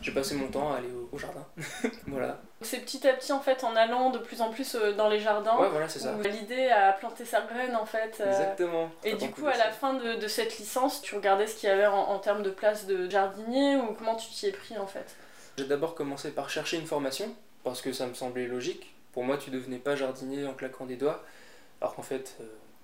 j'ai 0.00 0.12
passé 0.12 0.34
mon 0.34 0.48
temps 0.48 0.72
à 0.72 0.76
aller 0.76 0.88
au, 1.12 1.18
jardin. 1.18 1.44
voilà. 2.06 2.40
C'est 2.62 2.78
petit 2.78 3.06
à 3.06 3.12
petit 3.12 3.32
en 3.32 3.40
fait 3.40 3.64
en 3.64 3.74
allant 3.76 4.10
de 4.10 4.18
plus 4.18 4.40
en 4.40 4.50
plus 4.50 4.74
euh, 4.74 4.92
dans 4.92 5.08
les 5.08 5.20
jardins. 5.20 5.58
Ouais, 5.58 5.68
voilà, 5.68 5.88
c'est 5.88 5.98
ça. 5.98 6.14
L'idée 6.22 6.68
à 6.68 6.92
planter 6.92 7.24
sa 7.24 7.42
graine 7.42 7.74
en 7.76 7.86
fait. 7.86 8.18
Euh, 8.20 8.30
Exactement. 8.30 8.90
Et 9.04 9.14
du 9.14 9.30
coup, 9.30 9.46
à 9.46 9.56
la 9.56 9.70
fin 9.70 9.94
de, 9.94 10.26
cette 10.28 10.58
licence, 10.58 11.02
tu 11.02 11.16
regardais 11.16 11.46
ce 11.46 11.56
qu'il 11.56 11.68
y 11.68 11.72
avait 11.72 11.86
en, 11.86 12.18
termes 12.18 12.42
de 12.42 12.50
place 12.50 12.86
de 12.86 13.08
jardinier 13.10 13.76
ou 13.76 13.94
comment 13.94 14.14
tu 14.14 14.28
t'y 14.30 14.46
es 14.46 14.52
pris 14.52 14.78
en 14.78 14.86
fait? 14.86 15.16
J'ai 15.58 15.64
d'abord 15.64 15.94
commencé 15.94 16.30
par 16.30 16.48
chercher 16.48 16.78
une 16.78 16.86
formation 16.86 17.34
parce 17.64 17.82
que 17.82 17.92
ça 17.92 18.06
me 18.06 18.14
semblait 18.14 18.46
logique. 18.46 18.94
Pour 19.12 19.24
moi, 19.24 19.36
tu 19.36 19.50
devenais 19.50 19.78
pas 19.78 19.96
jardinier 19.96 20.46
en 20.46 20.54
claquant 20.54 20.86
des 20.86 20.94
doigts, 20.94 21.24
alors 21.80 21.96
qu'en 21.96 22.02
fait, 22.02 22.36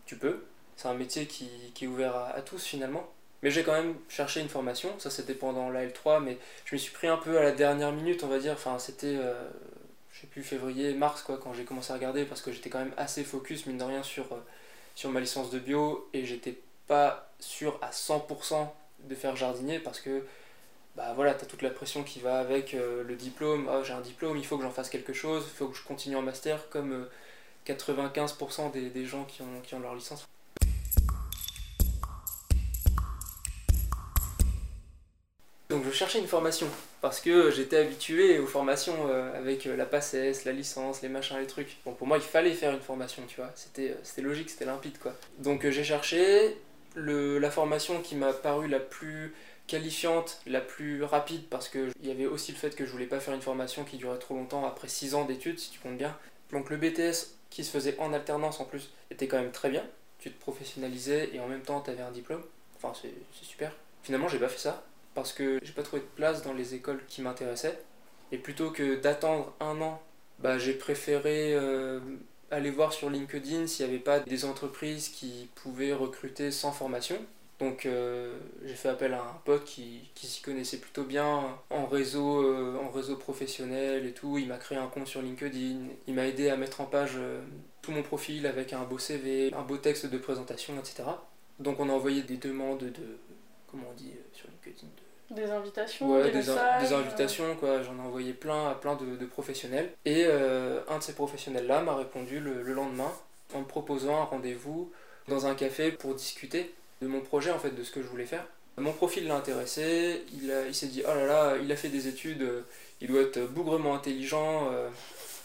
tu 0.04 0.16
peux. 0.16 0.44
C'est 0.74 0.88
un 0.88 0.94
métier 0.94 1.26
qui, 1.26 1.48
qui 1.72 1.84
est 1.84 1.88
ouvert 1.88 2.16
à 2.16 2.42
tous 2.42 2.62
finalement. 2.64 3.08
Mais 3.42 3.50
j'ai 3.50 3.62
quand 3.62 3.72
même 3.72 3.94
cherché 4.08 4.40
une 4.40 4.48
formation, 4.48 4.98
ça 4.98 5.10
c'était 5.10 5.34
pendant 5.34 5.70
la 5.70 5.86
L3, 5.86 6.22
mais 6.22 6.38
je 6.64 6.74
me 6.74 6.78
suis 6.78 6.92
pris 6.92 7.06
un 7.06 7.18
peu 7.18 7.38
à 7.38 7.42
la 7.42 7.52
dernière 7.52 7.92
minute, 7.92 8.24
on 8.24 8.28
va 8.28 8.38
dire. 8.38 8.54
Enfin, 8.54 8.78
c'était, 8.78 9.16
euh, 9.16 9.48
je 10.12 10.22
sais 10.22 10.26
plus, 10.26 10.42
février, 10.42 10.94
mars, 10.94 11.22
quoi, 11.22 11.38
quand 11.38 11.52
j'ai 11.52 11.64
commencé 11.64 11.92
à 11.92 11.96
regarder, 11.96 12.24
parce 12.24 12.40
que 12.40 12.50
j'étais 12.52 12.70
quand 12.70 12.78
même 12.78 12.94
assez 12.96 13.24
focus, 13.24 13.66
mine 13.66 13.78
de 13.78 13.84
rien, 13.84 14.02
sur, 14.02 14.32
euh, 14.32 14.40
sur 14.94 15.10
ma 15.10 15.20
licence 15.20 15.50
de 15.50 15.58
bio, 15.58 16.08
et 16.14 16.24
j'étais 16.24 16.58
pas 16.86 17.30
sûr 17.38 17.78
à 17.82 17.90
100% 17.90 18.72
de 19.04 19.14
faire 19.14 19.36
jardinier, 19.36 19.78
parce 19.80 20.00
que, 20.00 20.24
bah 20.96 21.12
voilà, 21.14 21.34
t'as 21.34 21.46
toute 21.46 21.62
la 21.62 21.70
pression 21.70 22.02
qui 22.04 22.20
va 22.20 22.38
avec 22.38 22.72
euh, 22.74 23.04
le 23.04 23.16
diplôme. 23.16 23.68
Oh, 23.70 23.82
j'ai 23.84 23.92
un 23.92 24.00
diplôme, 24.00 24.38
il 24.38 24.46
faut 24.46 24.56
que 24.56 24.62
j'en 24.62 24.70
fasse 24.70 24.88
quelque 24.88 25.12
chose, 25.12 25.44
il 25.46 25.54
faut 25.54 25.68
que 25.68 25.76
je 25.76 25.84
continue 25.84 26.16
en 26.16 26.22
master, 26.22 26.70
comme 26.70 27.06
95% 27.66 28.72
des, 28.72 28.90
des, 28.90 29.04
gens 29.04 29.24
qui 29.24 29.42
ont, 29.42 29.60
qui 29.62 29.74
ont 29.74 29.80
leur 29.80 29.94
licence. 29.94 30.26
Donc 35.76 35.84
je 35.84 35.90
cherchais 35.90 36.18
une 36.18 36.26
formation 36.26 36.66
parce 37.02 37.20
que 37.20 37.50
j'étais 37.50 37.76
habitué 37.76 38.38
aux 38.38 38.46
formations 38.46 38.96
euh, 39.10 39.36
avec 39.36 39.66
euh, 39.66 39.76
la 39.76 39.84
PACES, 39.84 40.46
la 40.46 40.52
licence, 40.52 41.02
les 41.02 41.10
machins, 41.10 41.36
les 41.38 41.46
trucs. 41.46 41.76
Donc 41.84 41.98
pour 41.98 42.06
moi 42.06 42.16
il 42.16 42.22
fallait 42.22 42.54
faire 42.54 42.72
une 42.72 42.80
formation, 42.80 43.22
tu 43.28 43.36
vois. 43.36 43.52
C'était, 43.54 43.90
euh, 43.90 44.22
logique, 44.22 44.48
c'était 44.48 44.64
limpide 44.64 44.96
quoi. 44.96 45.12
Donc 45.38 45.68
j'ai 45.68 45.84
cherché 45.84 46.56
le, 46.94 47.38
la 47.38 47.50
formation 47.50 48.00
qui 48.00 48.16
m'a 48.16 48.32
paru 48.32 48.68
la 48.68 48.80
plus 48.80 49.34
qualifiante, 49.66 50.40
la 50.46 50.62
plus 50.62 51.04
rapide 51.04 51.42
parce 51.50 51.68
qu'il 51.68 51.92
y 52.02 52.10
avait 52.10 52.24
aussi 52.24 52.52
le 52.52 52.56
fait 52.56 52.74
que 52.74 52.86
je 52.86 52.90
voulais 52.90 53.04
pas 53.04 53.20
faire 53.20 53.34
une 53.34 53.42
formation 53.42 53.84
qui 53.84 53.98
durait 53.98 54.18
trop 54.18 54.34
longtemps 54.34 54.66
après 54.66 54.88
6 54.88 55.14
ans 55.14 55.26
d'études 55.26 55.58
si 55.58 55.70
tu 55.70 55.78
comptes 55.78 55.98
bien. 55.98 56.16
Donc 56.52 56.70
le 56.70 56.78
BTS 56.78 57.34
qui 57.50 57.64
se 57.64 57.70
faisait 57.70 57.98
en 57.98 58.14
alternance 58.14 58.60
en 58.60 58.64
plus 58.64 58.88
était 59.10 59.28
quand 59.28 59.38
même 59.38 59.52
très 59.52 59.68
bien. 59.68 59.84
Tu 60.20 60.32
te 60.32 60.40
professionnalisais 60.40 61.28
et 61.34 61.40
en 61.40 61.48
même 61.48 61.60
temps 61.60 61.82
tu 61.82 61.90
avais 61.90 62.02
un 62.02 62.12
diplôme. 62.12 62.44
Enfin 62.76 62.98
c'est 62.98 63.12
super. 63.44 63.72
Finalement 64.02 64.28
j'ai 64.28 64.38
pas 64.38 64.48
fait 64.48 64.58
ça 64.58 64.82
parce 65.16 65.32
que 65.32 65.58
j'ai 65.62 65.72
pas 65.72 65.82
trouvé 65.82 66.02
de 66.02 66.06
place 66.14 66.42
dans 66.42 66.52
les 66.52 66.76
écoles 66.76 67.00
qui 67.08 67.22
m'intéressaient. 67.22 67.82
Et 68.30 68.38
plutôt 68.38 68.70
que 68.70 68.96
d'attendre 68.96 69.52
un 69.58 69.80
an 69.80 70.00
bah, 70.38 70.58
j'ai 70.58 70.74
préféré 70.74 71.54
euh, 71.54 72.00
aller 72.50 72.70
voir 72.70 72.92
sur 72.92 73.10
LinkedIn 73.10 73.66
s'il 73.66 73.86
n'y 73.86 73.92
avait 73.92 74.02
pas 74.02 74.20
des 74.20 74.44
entreprises 74.44 75.08
qui 75.08 75.48
pouvaient 75.54 75.94
recruter 75.94 76.50
sans 76.50 76.72
formation. 76.72 77.16
Donc 77.58 77.86
euh, 77.86 78.38
j'ai 78.66 78.74
fait 78.74 78.90
appel 78.90 79.14
à 79.14 79.22
un 79.22 79.40
pote 79.46 79.64
qui, 79.64 80.10
qui 80.14 80.26
s'y 80.26 80.42
connaissait 80.42 80.76
plutôt 80.76 81.04
bien 81.04 81.56
en 81.70 81.86
réseau, 81.86 82.42
euh, 82.42 82.76
en 82.76 82.90
réseau 82.90 83.16
professionnel 83.16 84.04
et 84.04 84.12
tout. 84.12 84.36
Il 84.36 84.48
m'a 84.48 84.58
créé 84.58 84.76
un 84.76 84.88
compte 84.88 85.06
sur 85.06 85.22
LinkedIn. 85.22 85.86
Il 86.06 86.14
m'a 86.14 86.26
aidé 86.26 86.50
à 86.50 86.56
mettre 86.58 86.82
en 86.82 86.86
page 86.86 87.18
tout 87.80 87.92
mon 87.92 88.02
profil 88.02 88.46
avec 88.46 88.74
un 88.74 88.84
beau 88.84 88.98
CV, 88.98 89.54
un 89.54 89.62
beau 89.62 89.78
texte 89.78 90.06
de 90.06 90.18
présentation, 90.18 90.78
etc. 90.78 91.04
Donc 91.58 91.80
on 91.80 91.88
a 91.88 91.92
envoyé 91.92 92.22
des 92.22 92.36
demandes 92.36 92.80
de... 92.80 93.18
Comment 93.68 93.86
on 93.90 93.94
dit 93.94 94.12
sur 94.34 94.48
LinkedIn 94.48 94.88
Des 95.30 95.50
invitations 95.50 96.10
Ouais, 96.12 96.24
des, 96.30 96.40
des, 96.42 96.50
in- 96.50 96.80
des 96.80 96.92
invitations, 96.92 97.56
quoi. 97.56 97.82
J'en 97.82 97.96
ai 97.96 98.00
envoyé 98.00 98.32
plein 98.32 98.70
à 98.70 98.74
plein 98.74 98.94
de, 98.94 99.16
de 99.16 99.26
professionnels. 99.26 99.90
Et 100.04 100.24
euh, 100.26 100.80
un 100.88 100.98
de 100.98 101.02
ces 101.02 101.14
professionnels-là 101.14 101.80
m'a 101.82 101.96
répondu 101.96 102.38
le, 102.40 102.62
le 102.62 102.72
lendemain 102.72 103.12
en 103.54 103.60
me 103.60 103.64
proposant 103.64 104.20
un 104.20 104.24
rendez-vous 104.24 104.90
dans 105.28 105.46
un 105.46 105.54
café 105.54 105.90
pour 105.90 106.14
discuter 106.14 106.72
de 107.02 107.08
mon 107.08 107.20
projet, 107.20 107.50
en 107.50 107.58
fait, 107.58 107.70
de 107.70 107.82
ce 107.82 107.90
que 107.90 108.02
je 108.02 108.06
voulais 108.06 108.24
faire. 108.26 108.44
Mon 108.78 108.92
profil 108.92 109.26
l'a 109.26 109.36
intéressé, 109.36 110.22
il, 110.32 110.52
il 110.68 110.74
s'est 110.74 110.86
dit, 110.86 111.02
oh 111.04 111.08
là 111.14 111.26
là, 111.26 111.54
il 111.62 111.72
a 111.72 111.76
fait 111.76 111.88
des 111.88 112.08
études, 112.08 112.42
euh, 112.42 112.60
il 113.00 113.08
doit 113.08 113.22
être 113.22 113.40
bougrement 113.50 113.94
intelligent, 113.94 114.68
euh, 114.70 114.88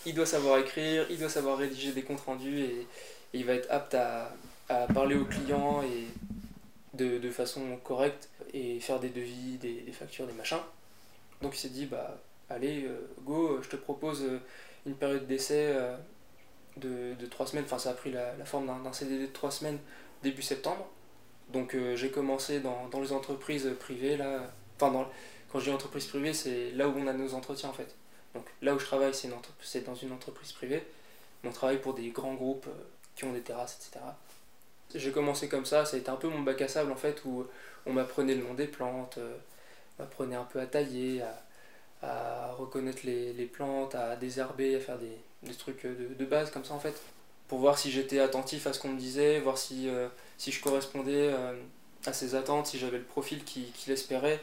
il 0.06 0.14
doit 0.14 0.26
savoir 0.26 0.60
écrire, 0.60 1.06
il 1.10 1.18
doit 1.18 1.30
savoir 1.30 1.58
rédiger 1.58 1.92
des 1.94 2.02
comptes 2.04 2.22
rendus 2.22 2.60
et, 2.60 2.66
et 2.82 2.88
il 3.34 3.46
va 3.46 3.54
être 3.54 3.68
apte 3.72 3.96
à, 3.96 4.34
à 4.70 4.86
parler 4.94 5.16
aux 5.16 5.24
clients 5.26 5.82
et 5.82 6.08
de, 6.98 7.20
de 7.20 7.30
façon 7.32 7.62
correcte 7.84 8.28
et 8.54 8.80
faire 8.80 9.00
des 9.00 9.10
devis, 9.10 9.58
des, 9.58 9.92
factures, 9.92 10.28
des 10.28 10.34
machins. 10.34 10.60
Donc 11.42 11.56
il 11.56 11.60
s'est 11.60 11.70
dit, 11.70 11.86
bah 11.86 12.18
allez, 12.50 12.86
euh, 12.86 13.10
go, 13.24 13.62
je 13.62 13.70
te 13.70 13.76
propose 13.76 14.24
euh, 14.24 14.40
une 14.86 14.96
période 14.96 15.26
d'essai 15.28 15.74
euh, 15.76 15.96
de, 16.78 17.16
de 17.20 17.26
3 17.26 17.48
semaines, 17.48 17.66
enfin 17.66 17.80
ça 17.80 17.92
a 17.92 17.94
pris 17.94 18.12
la, 18.12 18.34
forme 18.46 18.68
d'un 18.84 18.94
CDD 18.94 19.28
de 19.28 19.32
3 19.32 19.52
semaines 19.52 19.80
début 20.24 20.42
septembre. 20.42 20.88
Donc 21.50 21.76
j'ai 21.96 22.12
commencé 22.12 22.62
dans, 22.62 22.88
dans 22.88 23.02
les 23.02 23.12
entreprises 23.12 23.70
privées, 23.78 24.16
là, 24.16 24.54
enfin 24.80 25.06
quand 25.52 25.60
je 25.60 25.66
dis 25.66 25.72
entreprise 25.72 26.06
privée, 26.06 26.34
c'est 26.34 26.72
là 26.72 26.88
où 26.88 26.94
on 26.98 27.08
a 27.08 27.14
nos 27.14 27.34
entretiens 27.34 27.68
en 27.68 27.74
fait. 27.74 27.94
Donc 28.34 28.46
là 28.62 28.74
où 28.74 28.80
je 28.80 28.86
travaille, 28.86 29.14
c'est 29.14 29.84
dans 29.84 29.96
une 29.96 30.14
entreprise 30.14 30.54
privée, 30.54 30.82
on 31.44 31.52
travaille 31.52 31.82
pour 31.82 31.94
des 31.94 32.10
grands 32.12 32.36
groupes 32.36 32.70
qui 33.16 33.26
ont 33.26 33.34
des 33.34 33.42
terrasses, 33.42 33.78
etc. 33.82 34.06
J'ai 34.96 35.12
commencé 35.12 35.50
comme 35.50 35.66
ça, 35.66 35.84
ça 35.84 35.98
a 35.98 36.00
été 36.00 36.10
un 36.10 36.16
peu 36.16 36.30
mon 36.30 36.40
bac 36.42 36.62
à 36.62 36.70
sable 36.70 36.92
en 36.92 36.96
fait, 36.96 37.22
où 37.26 37.46
on 37.86 37.94
m'apprenait 37.94 38.36
le 38.36 38.44
nom 38.44 38.54
des 38.54 38.68
plantes, 38.68 39.18
euh, 39.18 39.38
m'apprenait 40.00 40.36
un 40.36 40.44
peu 40.44 40.60
à 40.60 40.66
tailler, 40.66 41.22
à, 41.22 41.44
à 42.04 42.52
reconnaître 42.54 43.02
les, 43.04 43.34
les 43.34 43.46
plantes, 43.46 43.96
à 43.96 44.16
désherber, 44.16 44.76
à 44.76 44.80
faire 44.80 44.98
des, 44.98 45.18
des 45.44 45.54
trucs 45.54 45.86
de, 45.86 46.14
de 46.18 46.26
base 46.26 46.52
comme 46.52 46.66
ça 46.66 46.74
en 46.74 46.80
fait, 46.80 47.00
pour 47.48 47.60
voir 47.60 47.78
si 47.78 47.92
j'étais 47.92 48.20
attentif 48.20 48.68
à 48.68 48.74
ce 48.74 48.80
qu'on 48.80 48.90
me 48.90 49.00
disait, 49.00 49.40
voir 49.40 49.58
si, 49.58 49.90
euh, 49.90 50.08
si 50.38 50.52
je 50.52 50.62
correspondais 50.62 51.30
euh, 51.34 51.54
à 52.06 52.14
ses 52.14 52.36
attentes, 52.36 52.68
si 52.68 52.80
j'avais 52.80 52.98
le 52.98 53.04
profil 53.04 53.44
qu'il 53.44 53.72
qu'il 53.74 53.92
espérait, 53.94 54.40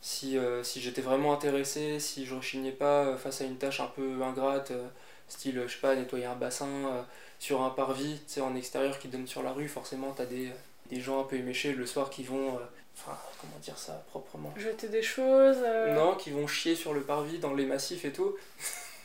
si, 0.00 0.36
euh, 0.38 0.62
si 0.62 0.80
j'étais 0.80 1.00
vraiment 1.02 1.32
intéressé, 1.32 1.98
si 2.00 2.26
je 2.26 2.34
rechignais 2.34 2.72
pas 2.72 3.04
euh, 3.06 3.16
face 3.16 3.40
à 3.40 3.44
une 3.44 3.56
tâche 3.56 3.80
un 3.80 3.86
peu 3.86 4.22
ingrate, 4.22 4.70
euh, 4.70 4.88
style, 5.28 5.62
je 5.66 5.72
sais 5.72 5.80
pas, 5.80 5.96
nettoyer 5.96 6.26
un 6.26 6.36
bassin 6.36 6.66
euh, 6.68 7.02
sur 7.38 7.62
un 7.62 7.70
parvis, 7.70 8.20
en 8.40 8.54
extérieur 8.56 8.98
qui 8.98 9.08
donne 9.08 9.26
sur 9.26 9.42
la 9.42 9.52
rue, 9.52 9.68
forcément 9.68 10.12
t'as 10.16 10.26
des, 10.26 10.50
des 10.90 11.00
gens 11.00 11.20
un 11.20 11.24
peu 11.24 11.36
éméchés 11.36 11.72
le 11.72 11.86
soir 11.86 12.10
qui 12.10 12.22
vont, 12.24 12.56
euh, 12.56 12.60
enfin, 12.96 13.16
comment 13.40 13.58
dire 13.62 13.78
ça 13.78 14.04
proprement 14.10 14.52
Jeter 14.56 14.88
des 14.88 15.02
choses. 15.02 15.58
euh, 15.64 15.94
non, 15.94 16.14
qui 16.14 16.30
vont 16.30 16.46
chier 16.46 16.74
sur 16.74 16.92
le 16.94 17.00
parvis 17.02 17.38
dans 17.38 17.54
les 17.54 17.66
massifs 17.66 18.04
et 18.04 18.12
tout. 18.12 18.34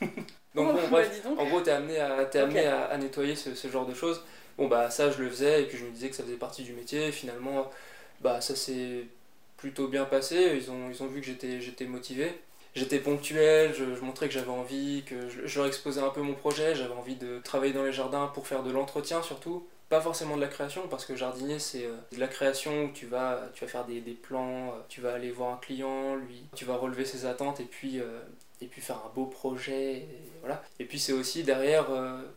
Donc 0.54 0.68
oh, 0.68 0.72
bon, 0.72 0.74
bah, 0.74 0.80
bref, 0.90 1.10
dis 1.14 1.20
donc. 1.20 1.38
en 1.38 1.46
gros, 1.46 1.60
t'es 1.60 1.70
amené, 1.70 2.00
à, 2.00 2.24
t'es 2.24 2.40
amené 2.40 2.66
à, 2.66 2.86
à 2.86 2.98
nettoyer 2.98 3.36
ce, 3.36 3.54
ce 3.54 3.68
genre 3.68 3.86
de 3.86 3.94
choses. 3.94 4.22
Bon, 4.58 4.66
bah 4.66 4.90
ça, 4.90 5.10
je 5.10 5.22
le 5.22 5.30
faisais, 5.30 5.62
et 5.62 5.66
puis 5.66 5.78
je 5.78 5.84
me 5.84 5.90
disais 5.90 6.08
que 6.10 6.16
ça 6.16 6.24
faisait 6.24 6.34
partie 6.36 6.64
du 6.64 6.72
métier. 6.72 7.06
Et 7.08 7.12
finalement, 7.12 7.70
bah 8.20 8.40
ça 8.40 8.56
s'est 8.56 9.04
plutôt 9.56 9.86
bien 9.88 10.04
passé. 10.04 10.56
Ils 10.56 10.70
ont, 10.70 10.90
ils 10.90 11.02
ont 11.02 11.06
vu 11.06 11.20
que 11.20 11.26
j'étais, 11.26 11.60
j'étais 11.60 11.84
motivé. 11.86 12.32
J'étais 12.74 12.98
ponctuel, 12.98 13.72
je, 13.74 13.94
je 13.94 14.00
montrais 14.00 14.26
que 14.28 14.34
j'avais 14.34 14.50
envie, 14.50 15.02
que 15.04 15.28
je, 15.28 15.46
je 15.46 15.58
leur 15.58 15.66
exposais 15.68 16.00
un 16.00 16.10
peu 16.10 16.20
mon 16.20 16.34
projet. 16.34 16.74
J'avais 16.74 16.94
envie 16.94 17.16
de 17.16 17.38
travailler 17.44 17.72
dans 17.72 17.84
les 17.84 17.92
jardins 17.92 18.26
pour 18.28 18.46
faire 18.48 18.62
de 18.64 18.70
l'entretien 18.72 19.22
surtout. 19.22 19.66
Pas 19.90 20.00
forcément 20.00 20.36
de 20.36 20.40
la 20.40 20.46
création, 20.46 20.86
parce 20.86 21.04
que 21.04 21.16
jardinier, 21.16 21.58
c'est 21.58 21.84
euh, 21.84 21.96
de 22.12 22.20
la 22.20 22.28
création 22.28 22.84
où 22.84 22.92
tu 22.92 23.06
vas, 23.06 23.50
faire 23.54 23.84
des, 23.84 24.00
des 24.00 24.12
plans, 24.12 24.68
euh, 24.68 24.78
tu 24.88 25.00
vas 25.00 25.14
aller 25.14 25.32
voir 25.32 25.52
un 25.52 25.56
client, 25.56 26.14
lui, 26.14 26.44
tu 26.54 26.64
vas 26.64 26.76
relever 26.76 27.04
ses 27.04 27.26
attentes, 27.26 27.58
et 27.58 27.64
puis 27.64 27.98
euh, 27.98 28.20
faire 28.70 28.98
un 29.04 29.10
beau 29.16 29.26
projet, 29.26 30.06
et 30.78 30.84
puis 30.84 31.00
c'est 31.00 31.12
aussi 31.12 31.42
derrière 31.42 31.86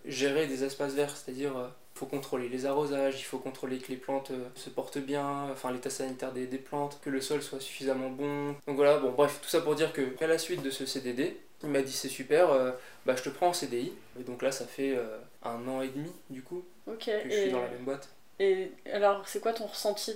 gérer 0.03 0.48
des 0.48 0.63
espaces 0.63 0.93
verts, 0.93 1.15
c'est-à-dire 1.15 1.53
il 1.95 2.00
faut 2.00 2.05
contrôler 2.05 2.50
les 2.50 2.65
arrosages, 2.65 3.19
il 3.19 3.24
faut 3.24 3.38
contrôler 3.38 3.77
que 3.77 3.89
les 3.89 3.98
plantes 3.98 4.31
se 4.55 4.69
portent 4.69 4.98
bien, 4.98 5.48
enfin 5.51 5.72
l'état 5.72 5.89
sanitaire 5.89 6.31
des, 6.31 6.48
plantes, 6.57 7.00
que 7.03 7.10
le 7.10 7.22
sol 7.22 7.41
soit 7.41 7.60
suffisamment 7.60 8.10
bon. 8.10 8.55
Donc 8.67 8.77
voilà, 8.77 8.98
bon 8.98 9.12
bref, 9.12 9.39
tout 9.41 9.50
ça 9.50 9.62
pour 9.62 9.75
dire 9.75 9.93
que 9.93 10.25
la 10.25 10.38
suite 10.38 10.63
de 10.63 10.72
ce 10.72 10.86
CDD, 10.86 11.38
il 11.63 11.70
m'a 11.70 11.82
dit 11.82 11.91
c'est 11.91 12.10
super, 12.10 12.51
euh, 12.51 12.72
bah 13.05 13.15
je 13.15 13.24
te 13.24 13.29
prends 13.29 13.50
en 13.50 13.53
CDI. 13.53 13.93
Et 14.20 14.24
donc 14.24 14.41
là 14.41 14.51
ça 14.51 14.65
fait 14.67 14.96
euh, 14.96 15.17
un 15.43 15.67
an 15.67 15.82
et 15.82 15.89
demi 15.89 16.12
du 16.29 16.43
coup 16.43 16.63
Ok. 16.88 17.05
que 17.05 17.29
je 17.29 17.36
Et, 17.36 17.41
suis 17.41 17.51
dans 17.51 17.62
la 17.62 17.70
même 17.70 17.84
boîte. 17.86 18.10
et 18.39 18.72
alors, 18.91 19.27
c'est 19.27 19.39
quoi 19.39 19.53
ton 19.53 19.65
ressenti? 19.67 20.13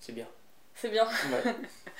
C'est 0.00 0.12
bien. 0.12 0.26
C'est 0.74 0.90
bien. 0.90 1.06
Ouais. 1.06 1.46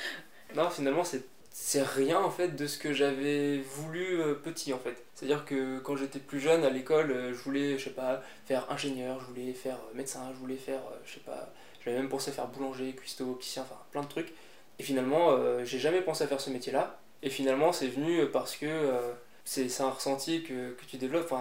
non, 0.54 0.71
finalement, 0.71 1.04
c'est 1.04 1.23
c'est 1.54 1.83
rien 1.83 2.19
en 2.19 2.31
fait 2.31 2.57
de 2.57 2.66
ce 2.66 2.78
que 2.78 2.95
j'avais 2.95 3.59
voulu 3.59 4.21
euh, 4.23 4.35
petit 4.35 4.73
en 4.73 4.78
fait. 4.78 4.97
C'est-à-dire 5.14 5.45
que 5.45 5.78
quand 5.81 5.97
j'étais 5.97 6.19
plus 6.19 6.40
jeune 6.40 6.64
à 6.64 6.71
l'école, 6.71 7.11
euh, 7.11 7.28
je 7.35 7.38
voulais, 7.42 7.76
je 7.78 7.85
sais 7.85 7.90
pas, 7.90 8.23
faire 8.47 8.71
ingénieur, 8.73 9.21
je 9.21 9.26
voulais 9.26 9.52
faire 9.52 9.76
euh, 9.76 9.95
médecin, 9.95 10.31
je 10.33 10.38
voulais 10.38 10.57
faire, 10.57 10.81
je 11.04 11.12
sais 11.14 11.21
pas, 11.21 11.52
j'avais 11.85 11.99
même 11.99 12.09
pensé 12.09 12.33
faire 12.33 12.47
boulanger, 12.49 12.95
cuistot, 12.95 13.31
opticien, 13.33 13.62
enfin 13.62 13.78
plein 13.90 14.00
de 14.02 14.09
trucs. 14.09 14.33
Et 14.78 14.83
finalement, 14.83 15.37
j'ai 15.64 15.78
jamais 15.78 16.00
pensé 16.00 16.25
à 16.25 16.26
faire 16.26 16.40
ce 16.40 16.50
métier-là. 16.50 16.99
Et 17.23 17.31
finalement, 17.31 17.73
c'est 17.73 17.88
venu 17.88 18.26
parce 18.26 18.57
que 18.57 18.67
euh, 18.67 19.12
c'est 19.45 19.81
un 19.81 19.91
ressenti 19.91 20.43
que, 20.43 20.73
que 20.73 20.85
tu 20.87 20.97
développes 20.97 21.33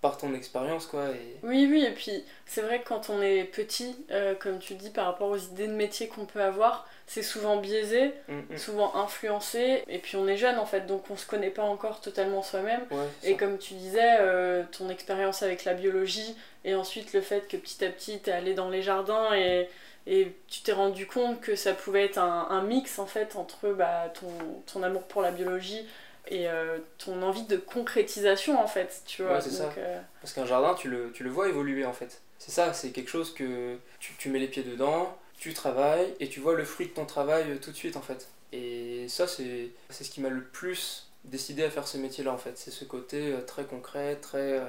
par 0.00 0.18
ton 0.18 0.34
expérience 0.34 0.86
quoi. 0.86 1.08
Et... 1.10 1.38
Oui, 1.42 1.66
oui, 1.70 1.82
et 1.82 1.92
puis 1.92 2.24
c'est 2.44 2.60
vrai 2.60 2.80
que 2.82 2.88
quand 2.88 3.08
on 3.08 3.22
est 3.22 3.44
petit, 3.44 3.96
euh, 4.10 4.34
comme 4.34 4.58
tu 4.58 4.74
dis, 4.74 4.90
par 4.90 5.06
rapport 5.06 5.30
aux 5.30 5.38
idées 5.38 5.66
de 5.66 5.72
métier 5.72 6.08
qu'on 6.08 6.26
peut 6.26 6.42
avoir, 6.42 6.86
c'est 7.06 7.22
souvent 7.22 7.56
biaisé, 7.56 8.12
Mm, 8.28 8.40
mm. 8.50 8.58
souvent 8.58 8.94
influencé, 8.96 9.82
et 9.88 9.98
puis 9.98 10.16
on 10.16 10.26
est 10.28 10.36
jeune 10.36 10.58
en 10.58 10.66
fait, 10.66 10.82
donc 10.86 11.04
on 11.10 11.16
se 11.16 11.26
connaît 11.26 11.50
pas 11.50 11.62
encore 11.62 12.02
totalement 12.02 12.42
soi-même. 12.42 12.82
Ouais, 12.90 13.08
Et 13.22 13.36
comme 13.36 13.56
tu 13.56 13.74
disais, 13.74 14.16
euh, 14.20 14.62
ton 14.76 14.90
expérience 14.90 15.42
avec 15.42 15.64
la 15.64 15.72
biologie, 15.72 16.36
et 16.66 16.74
ensuite 16.74 17.14
le 17.14 17.22
fait 17.22 17.48
que 17.48 17.56
petit 17.56 17.82
à 17.84 17.88
petit 17.88 18.18
t'es 18.18 18.32
allé 18.32 18.52
dans 18.52 18.68
les 18.68 18.82
jardins 18.82 19.34
et, 19.34 19.68
et 20.06 20.34
tu 20.48 20.60
t'es 20.62 20.72
rendu 20.72 21.06
compte 21.06 21.40
que 21.40 21.56
ça 21.56 21.72
pouvait 21.72 22.04
être 22.04 22.18
un, 22.18 22.46
un 22.50 22.62
mix 22.62 22.98
en 22.98 23.06
fait 23.06 23.36
entre 23.36 23.70
bah, 23.70 24.12
ton, 24.18 24.28
ton 24.66 24.82
amour 24.82 25.02
pour 25.04 25.22
la 25.22 25.30
biologie 25.30 25.86
et 26.28 26.48
euh, 26.48 26.78
ton 26.98 27.22
envie 27.22 27.44
de 27.44 27.56
concrétisation 27.56 28.62
en 28.62 28.66
fait, 28.66 29.02
tu 29.06 29.22
vois. 29.22 29.34
Ouais, 29.34 29.40
c'est 29.40 29.50
ça. 29.50 29.64
Donc, 29.64 29.78
euh, 29.78 30.00
Parce 30.20 30.32
qu'un 30.32 30.46
jardin, 30.46 30.74
tu 30.74 30.88
le, 30.88 31.10
tu 31.12 31.22
le 31.24 31.30
vois 31.30 31.48
évoluer 31.48 31.84
en 31.84 31.92
fait. 31.92 32.20
C'est 32.38 32.50
ça, 32.50 32.72
c'est 32.74 32.90
quelque 32.90 33.10
chose 33.10 33.32
que 33.32 33.76
tu, 33.98 34.12
tu 34.18 34.28
mets 34.28 34.38
les 34.38 34.48
pieds 34.48 34.62
dedans, 34.62 35.16
tu 35.38 35.54
travailles 35.54 36.14
et 36.20 36.28
tu 36.28 36.40
vois 36.40 36.54
le 36.54 36.64
fruit 36.64 36.86
de 36.88 36.92
ton 36.92 37.06
travail 37.06 37.44
euh, 37.50 37.56
tout 37.58 37.70
de 37.70 37.76
suite 37.76 37.96
en 37.96 38.02
fait. 38.02 38.28
Et 38.52 39.06
ça, 39.08 39.26
c'est 39.26 39.70
ce 39.90 40.10
qui 40.10 40.20
m'a 40.20 40.28
le 40.28 40.42
plus 40.44 41.10
décidé 41.24 41.64
à 41.64 41.70
faire 41.70 41.88
ce 41.88 41.96
métier-là 41.96 42.32
en 42.32 42.38
fait. 42.38 42.56
C'est 42.56 42.70
ce 42.70 42.84
côté 42.84 43.34
très 43.46 43.64
concret, 43.64 44.16
très. 44.16 44.60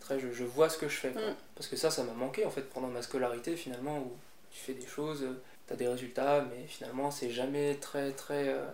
très 0.00 0.20
je, 0.20 0.30
je 0.32 0.44
vois 0.44 0.68
ce 0.68 0.78
que 0.78 0.88
je 0.88 0.96
fais. 0.96 1.10
quoi. 1.10 1.22
Mm. 1.22 1.34
Parce 1.56 1.66
que 1.66 1.76
ça, 1.76 1.90
ça 1.90 2.04
m'a 2.04 2.12
manqué 2.12 2.44
en 2.44 2.50
fait 2.50 2.62
pendant 2.62 2.88
ma 2.88 3.02
scolarité 3.02 3.56
finalement 3.56 3.98
où 3.98 4.12
tu 4.56 4.62
fais 4.64 4.72
des 4.74 4.86
choses, 4.86 5.22
euh, 5.22 5.40
t'as 5.66 5.74
des 5.76 5.86
résultats, 5.88 6.44
mais 6.50 6.66
finalement, 6.66 7.10
c'est 7.10 7.30
jamais 7.30 7.74
très 7.76 8.12
très 8.12 8.48
euh, 8.48 8.64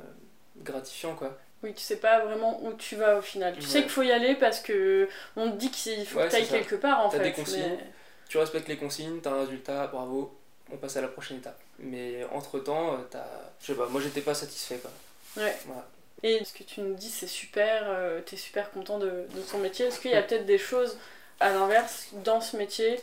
gratifiant 0.58 1.14
quoi. 1.14 1.36
Oui, 1.62 1.72
tu 1.74 1.80
sais 1.82 1.96
pas 1.96 2.24
vraiment 2.24 2.60
où 2.64 2.72
tu 2.74 2.96
vas 2.96 3.18
au 3.18 3.22
final. 3.22 3.54
Tu 3.54 3.62
sais 3.62 3.82
qu'il 3.82 3.90
faut 3.90 4.02
y 4.02 4.10
aller 4.10 4.34
parce 4.34 4.60
que 4.60 5.08
on 5.36 5.50
te 5.52 5.56
dit 5.56 5.70
qu'il 5.70 6.04
faut 6.06 6.18
Ouais, 6.18 6.26
que 6.26 6.30
tu 6.30 6.36
ailles 6.36 6.48
quelque 6.48 6.74
part 6.74 7.04
en 7.06 7.10
fait. 7.10 7.20
des 7.20 7.32
consignes. 7.32 7.76
mais- 7.78 7.86
tu 8.28 8.38
respectes 8.38 8.66
les 8.68 8.78
consignes, 8.78 9.20
t'as 9.20 9.30
un 9.30 9.40
résultat, 9.40 9.86
bravo, 9.88 10.34
on 10.72 10.76
passe 10.78 10.96
à 10.96 11.02
la 11.02 11.08
prochaine 11.08 11.36
étape. 11.36 11.60
Mais 11.78 12.24
entre 12.32 12.58
temps, 12.58 12.96
t'as. 13.10 13.26
Je 13.60 13.66
sais 13.66 13.74
pas, 13.74 13.86
moi 13.88 14.00
j'étais 14.00 14.22
pas 14.22 14.34
satisfait 14.34 14.78
quoi. 14.78 14.90
Ouais. 15.36 15.56
Voilà. 15.66 15.86
Et 16.24 16.44
ce 16.44 16.52
que 16.52 16.62
tu 16.64 16.80
nous 16.80 16.94
dis, 16.94 17.10
c'est 17.10 17.26
super, 17.26 17.82
euh, 17.86 18.20
t'es 18.22 18.36
super 18.36 18.70
content 18.70 18.98
de, 18.98 19.06
de 19.34 19.40
ton 19.50 19.58
métier. 19.58 19.86
Est-ce 19.86 20.00
qu'il 20.00 20.10
y 20.12 20.14
a 20.14 20.22
peut-être 20.22 20.46
des 20.46 20.58
choses 20.58 20.96
à 21.40 21.50
l'inverse 21.52 22.08
dans 22.24 22.40
ce 22.40 22.56
métier 22.56 23.00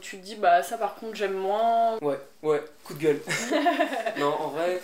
tu 0.00 0.18
te 0.18 0.22
dis, 0.24 0.36
bah 0.36 0.62
ça 0.62 0.78
par 0.78 0.94
contre 0.96 1.14
j'aime 1.16 1.34
moins 1.34 1.98
Ouais, 2.00 2.18
ouais, 2.42 2.62
coup 2.84 2.94
de 2.94 2.98
gueule. 3.00 3.20
non, 4.18 4.34
en 4.38 4.48
vrai, 4.48 4.80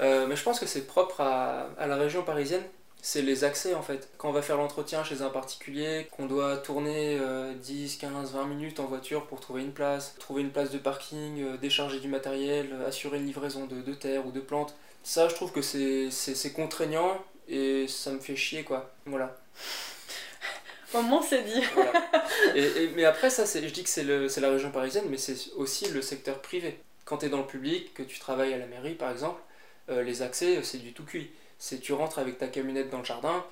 euh, 0.00 0.26
mais 0.26 0.36
je 0.36 0.42
pense 0.42 0.58
que 0.60 0.66
c'est 0.66 0.86
propre 0.86 1.20
à, 1.20 1.68
à 1.78 1.86
la 1.86 1.96
région 1.96 2.22
parisienne. 2.22 2.62
C'est 3.02 3.22
les 3.22 3.44
accès 3.44 3.74
en 3.74 3.82
fait. 3.82 4.08
Quand 4.18 4.30
on 4.30 4.32
va 4.32 4.42
faire 4.42 4.56
l'entretien 4.56 5.04
chez 5.04 5.22
un 5.22 5.28
particulier, 5.28 6.08
qu'on 6.10 6.26
doit 6.26 6.56
tourner 6.56 7.16
euh, 7.20 7.52
10, 7.54 7.98
15, 7.98 8.32
20 8.32 8.46
minutes 8.46 8.80
en 8.80 8.86
voiture 8.86 9.26
pour 9.26 9.38
trouver 9.38 9.62
une 9.62 9.72
place, 9.72 10.16
trouver 10.18 10.42
une 10.42 10.50
place 10.50 10.70
de 10.70 10.78
parking, 10.78 11.40
euh, 11.42 11.56
décharger 11.56 12.00
du 12.00 12.08
matériel, 12.08 12.74
assurer 12.86 13.18
une 13.18 13.26
livraison 13.26 13.66
de, 13.66 13.80
de 13.80 13.94
terre 13.94 14.26
ou 14.26 14.32
de 14.32 14.40
plantes. 14.40 14.74
Ça, 15.04 15.28
je 15.28 15.34
trouve 15.36 15.52
que 15.52 15.62
c'est 15.62 16.52
contraignant 16.52 17.16
et 17.48 17.86
ça 17.86 18.10
me 18.10 18.18
fait 18.18 18.34
chier 18.34 18.64
quoi. 18.64 18.90
Voilà. 19.04 19.36
Au 20.94 21.02
moins, 21.02 21.22
c'est 21.22 21.42
dit. 21.42 21.62
Et, 22.54 22.90
mais 22.94 23.04
après, 23.04 23.30
ça, 23.30 23.44
je 23.44 23.68
dis 23.68 23.82
que 23.82 23.88
c'est 23.88 24.40
la 24.40 24.50
région 24.50 24.70
parisienne, 24.70 25.06
mais 25.08 25.18
c'est 25.18 25.52
aussi 25.56 25.88
le 25.88 26.02
secteur 26.02 26.40
privé. 26.40 26.78
Quand 27.04 27.18
tu 27.18 27.26
es 27.26 27.28
dans 27.28 27.38
le 27.38 27.46
public, 27.46 27.94
que 27.94 28.02
tu 28.02 28.18
travailles 28.18 28.54
à 28.54 28.58
la 28.58 28.66
mairie, 28.66 28.94
par 28.94 29.10
exemple, 29.10 29.40
euh, 29.88 30.02
les 30.02 30.22
accès, 30.22 30.62
c'est 30.62 30.78
du 30.78 30.92
tout 30.92 31.04
cuit. 31.04 31.30
C'est 31.58 31.80
tu 31.80 31.92
rentres 31.92 32.18
avec 32.18 32.38
ta 32.38 32.48
camionnette 32.48 32.90
dans 32.90 32.98
le 32.98 33.04
jardin, 33.04 33.44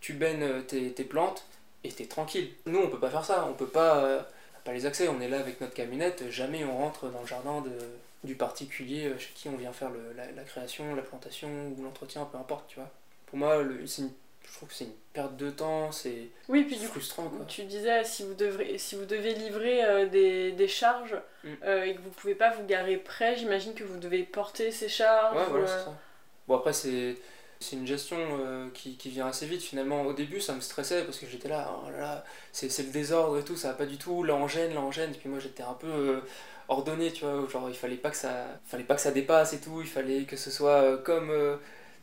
tu 0.00 0.14
baignes 0.14 0.62
tes, 0.62 0.92
tes 0.92 1.04
plantes, 1.04 1.44
et 1.84 1.90
t'es 1.90 2.06
tranquille. 2.06 2.50
Nous, 2.66 2.78
on 2.78 2.88
peut 2.88 2.98
pas 2.98 3.10
faire 3.10 3.24
ça. 3.24 3.46
On 3.48 3.54
peut 3.54 3.66
pas, 3.66 4.04
euh, 4.04 4.22
pas 4.64 4.72
les 4.72 4.86
accès. 4.86 5.08
On 5.08 5.20
est 5.20 5.28
là 5.28 5.38
avec 5.38 5.60
notre 5.60 5.74
camionnette. 5.74 6.30
Jamais 6.30 6.64
on 6.64 6.76
rentre 6.76 7.08
dans 7.10 7.20
le 7.20 7.26
jardin 7.26 7.60
de, 7.60 7.78
du 8.24 8.34
particulier 8.34 9.12
chez 9.18 9.32
qui 9.34 9.48
on 9.48 9.56
vient 9.56 9.72
faire 9.72 9.90
le, 9.90 10.12
la, 10.16 10.42
création, 10.44 10.94
la 10.94 11.02
plantation 11.02 11.48
ou 11.76 11.82
l'entretien, 11.82 12.24
peu 12.24 12.38
importe, 12.38 12.68
tu 12.68 12.76
vois. 12.76 12.90
Pour 13.26 13.38
moi, 13.38 13.62
le, 13.62 13.86
c'est 13.86 14.02
une 14.02 14.10
je 14.44 14.52
trouve 14.52 14.68
que 14.68 14.74
c'est 14.74 14.84
une 14.84 14.92
perte 15.12 15.36
de 15.36 15.50
temps, 15.50 15.90
c'est 15.90 16.28
oui, 16.48 16.64
puis 16.64 16.76
frustrant. 16.76 17.28
Quoi. 17.28 17.44
Tu 17.46 17.64
disais, 17.64 18.04
si 18.04 18.24
vous, 18.24 18.34
devrez, 18.34 18.78
si 18.78 18.94
vous 18.94 19.04
devez 19.04 19.34
livrer 19.34 19.84
euh, 19.84 20.06
des, 20.06 20.52
des, 20.52 20.68
charges 20.68 21.16
mm. 21.42 21.48
euh, 21.64 21.84
et 21.84 21.94
que 21.94 22.00
vous 22.00 22.10
pouvez 22.10 22.34
pas 22.34 22.50
vous 22.50 22.64
garer 22.66 22.96
près, 22.98 23.36
j'imagine 23.36 23.74
que 23.74 23.84
vous 23.84 23.98
devez 23.98 24.22
porter 24.22 24.70
ces 24.70 24.88
charges. 24.88 25.36
Ouais, 25.36 25.46
voilà, 25.48 25.66
c'est 25.66 25.84
ça. 25.84 25.98
Bon, 26.46 26.56
après, 26.56 26.72
c'est, 26.72 27.16
c'est 27.58 27.76
une 27.76 27.86
gestion 27.86 28.18
euh, 28.18 28.68
qui, 28.74 28.96
qui, 28.96 29.08
vient 29.08 29.26
assez 29.26 29.46
vite 29.46 29.62
finalement. 29.62 30.02
Au 30.02 30.12
début, 30.12 30.40
ça 30.40 30.54
me 30.54 30.60
stressait 30.60 31.04
parce 31.04 31.18
que 31.18 31.26
j'étais 31.26 31.48
là, 31.48 31.70
oh 31.82 31.90
là, 31.90 31.98
là 31.98 32.24
c'est, 32.52 32.68
c'est 32.68 32.82
le 32.82 32.90
désordre 32.90 33.38
et 33.38 33.44
tout, 33.44 33.56
ça 33.56 33.68
va 33.68 33.74
pas 33.74 33.86
du 33.86 33.96
tout, 33.96 34.24
là 34.24 34.34
on 34.34 34.46
gêne, 34.46 34.74
là 34.74 34.80
on 34.80 34.92
gêne. 34.92 35.10
Et 35.10 35.16
puis 35.16 35.28
moi, 35.28 35.38
j'étais 35.38 35.62
un 35.62 35.74
peu 35.74 36.22
ordonné, 36.68 37.12
tu 37.12 37.24
vois, 37.24 37.48
genre 37.48 37.68
il 37.70 37.76
fallait 37.76 37.96
pas 37.96 38.10
que 38.10 38.16
ça, 38.16 38.46
fallait 38.66 38.84
pas 38.84 38.94
que 38.94 39.00
ça 39.00 39.10
dépasse 39.10 39.54
et 39.54 39.60
tout, 39.60 39.80
il 39.80 39.88
fallait 39.88 40.24
que 40.24 40.36
ce 40.36 40.50
soit 40.50 40.98
comme 40.98 41.30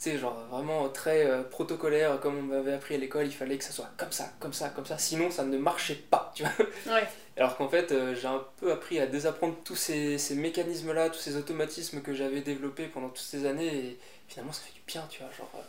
sais, 0.03 0.17
genre 0.17 0.37
vraiment 0.49 0.89
très 0.89 1.25
euh, 1.25 1.43
protocolaire, 1.43 2.19
comme 2.19 2.37
on 2.37 2.41
m'avait 2.41 2.73
appris 2.73 2.95
à 2.95 2.97
l'école, 2.97 3.25
il 3.25 3.33
fallait 3.33 3.57
que 3.57 3.63
ça 3.63 3.71
soit 3.71 3.89
comme 3.97 4.11
ça, 4.11 4.31
comme 4.39 4.53
ça, 4.53 4.69
comme 4.69 4.85
ça, 4.85 4.97
sinon 4.97 5.29
ça 5.31 5.43
ne 5.43 5.57
marchait 5.57 5.95
pas, 5.95 6.31
tu 6.35 6.43
vois. 6.43 6.51
Ouais. 6.95 7.07
Alors 7.37 7.55
qu'en 7.57 7.69
fait, 7.69 7.91
euh, 7.91 8.15
j'ai 8.15 8.27
un 8.27 8.43
peu 8.59 8.71
appris 8.71 8.99
à 8.99 9.07
désapprendre 9.07 9.55
tous 9.63 9.75
ces, 9.75 10.17
ces 10.17 10.35
mécanismes-là, 10.35 11.09
tous 11.09 11.19
ces 11.19 11.35
automatismes 11.37 12.01
que 12.01 12.13
j'avais 12.13 12.41
développés 12.41 12.87
pendant 12.87 13.09
toutes 13.09 13.19
ces 13.19 13.45
années, 13.45 13.67
et 13.67 13.99
finalement 14.27 14.53
ça 14.53 14.61
fait 14.61 14.73
du 14.73 14.81
bien, 14.85 15.05
tu 15.09 15.21
vois, 15.21 15.31
genre... 15.31 15.51
Euh, 15.55 15.61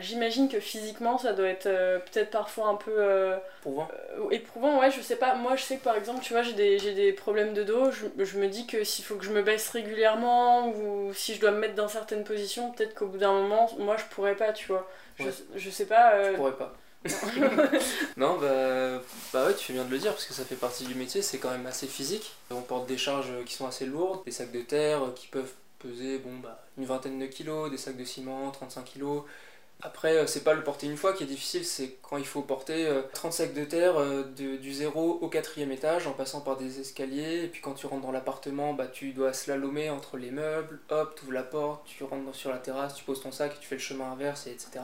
J'imagine 0.00 0.48
que 0.48 0.60
physiquement, 0.60 1.18
ça 1.18 1.32
doit 1.32 1.48
être 1.48 1.66
euh, 1.66 1.98
peut-être 1.98 2.30
parfois 2.30 2.68
un 2.68 2.74
peu. 2.74 2.92
Euh, 2.96 3.36
éprouvant. 3.60 3.88
Euh, 3.92 4.30
éprouvant, 4.30 4.80
ouais, 4.80 4.90
je 4.90 5.00
sais 5.00 5.16
pas. 5.16 5.34
Moi, 5.34 5.56
je 5.56 5.62
sais 5.62 5.76
que 5.76 5.84
par 5.84 5.96
exemple, 5.96 6.20
tu 6.22 6.32
vois, 6.32 6.42
j'ai 6.42 6.52
des, 6.52 6.78
des 6.94 7.12
problèmes 7.12 7.54
de 7.54 7.62
dos. 7.62 7.90
Je, 7.90 8.06
je 8.24 8.38
me 8.38 8.48
dis 8.48 8.66
que 8.66 8.84
s'il 8.84 9.04
faut 9.04 9.16
que 9.16 9.24
je 9.24 9.30
me 9.30 9.42
baisse 9.42 9.68
régulièrement 9.70 10.68
ou 10.68 11.12
si 11.14 11.34
je 11.34 11.40
dois 11.40 11.50
me 11.50 11.58
mettre 11.58 11.74
dans 11.74 11.88
certaines 11.88 12.24
positions, 12.24 12.70
peut-être 12.72 12.94
qu'au 12.94 13.06
bout 13.06 13.18
d'un 13.18 13.32
moment, 13.32 13.70
moi, 13.78 13.96
je 13.96 14.04
pourrais 14.14 14.36
pas, 14.36 14.52
tu 14.52 14.68
vois. 14.68 14.88
Je, 15.18 15.26
je 15.56 15.70
sais 15.70 15.86
pas. 15.86 16.32
Je 16.32 16.36
pourrais 16.36 16.56
pas. 16.56 16.74
non, 18.18 18.36
bah, 18.38 19.00
bah 19.32 19.46
ouais, 19.46 19.54
tu 19.54 19.64
fais 19.64 19.72
bien 19.72 19.84
de 19.84 19.90
le 19.90 19.98
dire 19.98 20.12
parce 20.12 20.26
que 20.26 20.34
ça 20.34 20.44
fait 20.44 20.54
partie 20.56 20.84
du 20.84 20.94
métier, 20.94 21.22
c'est 21.22 21.38
quand 21.38 21.50
même 21.50 21.66
assez 21.66 21.86
physique. 21.86 22.32
On 22.50 22.60
porte 22.60 22.86
des 22.86 22.98
charges 22.98 23.32
qui 23.46 23.54
sont 23.54 23.66
assez 23.66 23.86
lourdes, 23.86 24.22
des 24.26 24.32
sacs 24.32 24.52
de 24.52 24.60
terre 24.60 25.00
qui 25.14 25.26
peuvent 25.28 25.52
peser 25.80 26.18
bon, 26.18 26.38
bah, 26.42 26.62
une 26.78 26.84
vingtaine 26.84 27.18
de 27.18 27.26
kilos, 27.26 27.70
des 27.70 27.78
sacs 27.78 27.96
de 27.96 28.04
ciment, 28.04 28.50
35 28.50 28.84
kilos. 28.84 29.24
Après, 29.82 30.16
euh, 30.16 30.26
c'est 30.26 30.44
pas 30.44 30.52
le 30.52 30.62
porter 30.62 30.86
une 30.86 30.96
fois 30.96 31.14
qui 31.14 31.24
est 31.24 31.26
difficile, 31.26 31.64
c'est 31.64 31.96
quand 32.02 32.18
il 32.18 32.26
faut 32.26 32.42
porter 32.42 32.86
30 33.14 33.32
euh, 33.32 33.34
sacs 33.34 33.54
de 33.54 33.64
terre 33.64 33.98
euh, 33.98 34.24
du 34.24 34.72
0 34.72 35.18
au 35.22 35.28
4 35.28 35.58
étage 35.58 36.06
en 36.06 36.12
passant 36.12 36.40
par 36.42 36.56
des 36.56 36.80
escaliers. 36.80 37.44
Et 37.44 37.48
puis 37.48 37.62
quand 37.62 37.74
tu 37.74 37.86
rentres 37.86 38.02
dans 38.02 38.12
l'appartement, 38.12 38.74
bah, 38.74 38.86
tu 38.86 39.12
dois 39.12 39.32
slalomer 39.32 39.88
entre 39.88 40.18
les 40.18 40.30
meubles. 40.30 40.80
Hop, 40.90 41.14
tu 41.16 41.24
ouvres 41.24 41.32
la 41.32 41.42
porte, 41.42 41.86
tu 41.86 42.04
rentres 42.04 42.34
sur 42.34 42.50
la 42.50 42.58
terrasse, 42.58 42.94
tu 42.94 43.04
poses 43.04 43.22
ton 43.22 43.32
sac, 43.32 43.58
tu 43.58 43.66
fais 43.66 43.76
le 43.76 43.80
chemin 43.80 44.12
inverse, 44.12 44.46
et 44.46 44.50
etc. 44.50 44.80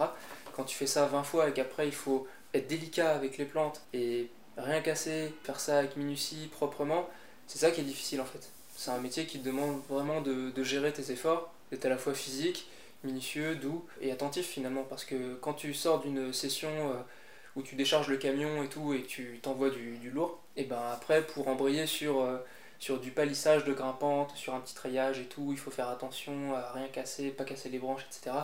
Quand 0.55 0.65
tu 0.65 0.77
fais 0.77 0.87
ça 0.87 1.07
20 1.07 1.23
fois 1.25 1.49
et 1.49 1.53
qu'après 1.53 1.87
il 1.87 1.95
faut 1.95 2.27
être 2.55 2.67
délicat 2.67 3.11
avec 3.11 3.37
les 3.37 3.45
plantes 3.45 3.83
et 3.93 4.31
rien 4.57 4.81
casser, 4.81 5.35
faire 5.43 5.61
ça 5.61 5.79
avec 5.79 5.97
minutie, 5.97 6.49
proprement, 6.51 7.09
c'est 7.47 7.59
ça 7.59 7.71
qui 7.71 7.83
est 7.83 7.85
difficile 7.85 8.23
en 8.23 8.25
fait. 8.25 8.51
C'est 8.75 8.91
un 8.91 8.99
métier 8.99 9.27
qui 9.27 9.41
te 9.41 9.45
demande 9.45 9.81
vraiment 9.91 10.23
de, 10.23 10.51
de 10.51 10.65
gérer 10.65 10.93
tes 10.93 11.11
efforts, 11.13 11.53
d'être 11.71 11.85
à 11.85 11.91
la 11.91 11.99
fois 11.99 12.15
physique 12.15 12.69
minutieux, 13.07 13.55
doux 13.55 13.87
et 14.01 14.13
attentif 14.13 14.47
finalement. 14.47 14.83
Parce 14.83 15.05
que 15.05 15.35
quand 15.37 15.55
tu 15.55 15.73
sors 15.73 16.01
d'une 16.01 16.33
session 16.33 16.69
euh, 16.69 16.95
où 17.57 17.63
tu 17.63 17.75
décharges 17.75 18.09
le 18.09 18.17
camion 18.17 18.63
et 18.63 18.69
tout 18.69 18.93
et 18.93 19.03
tu 19.03 19.39
t'envoies 19.43 19.71
du, 19.71 20.11
lourd, 20.11 20.43
et 20.57 20.65
ben 20.65 20.81
après 20.93 21.23
pour 21.23 21.49
embrayer 21.49 21.87
sur, 21.87 22.21
euh, 22.21 22.39
sur 22.79 23.01
du 23.01 23.11
palissage 23.11 23.65
de 23.65 23.73
grimpante, 23.73 24.37
sur 24.37 24.55
un 24.55 24.61
petit 24.61 24.75
treillage 24.75 25.19
et 25.19 25.25
tout, 25.25 25.49
il 25.53 25.59
faut 25.59 25.71
faire 25.71 25.89
attention 25.89 26.55
à 26.55 26.73
rien 26.73 26.89
casser, 26.89 27.31
pas 27.31 27.45
casser 27.45 27.71
les 27.71 27.79
branches, 27.79 28.07
etc. 28.11 28.37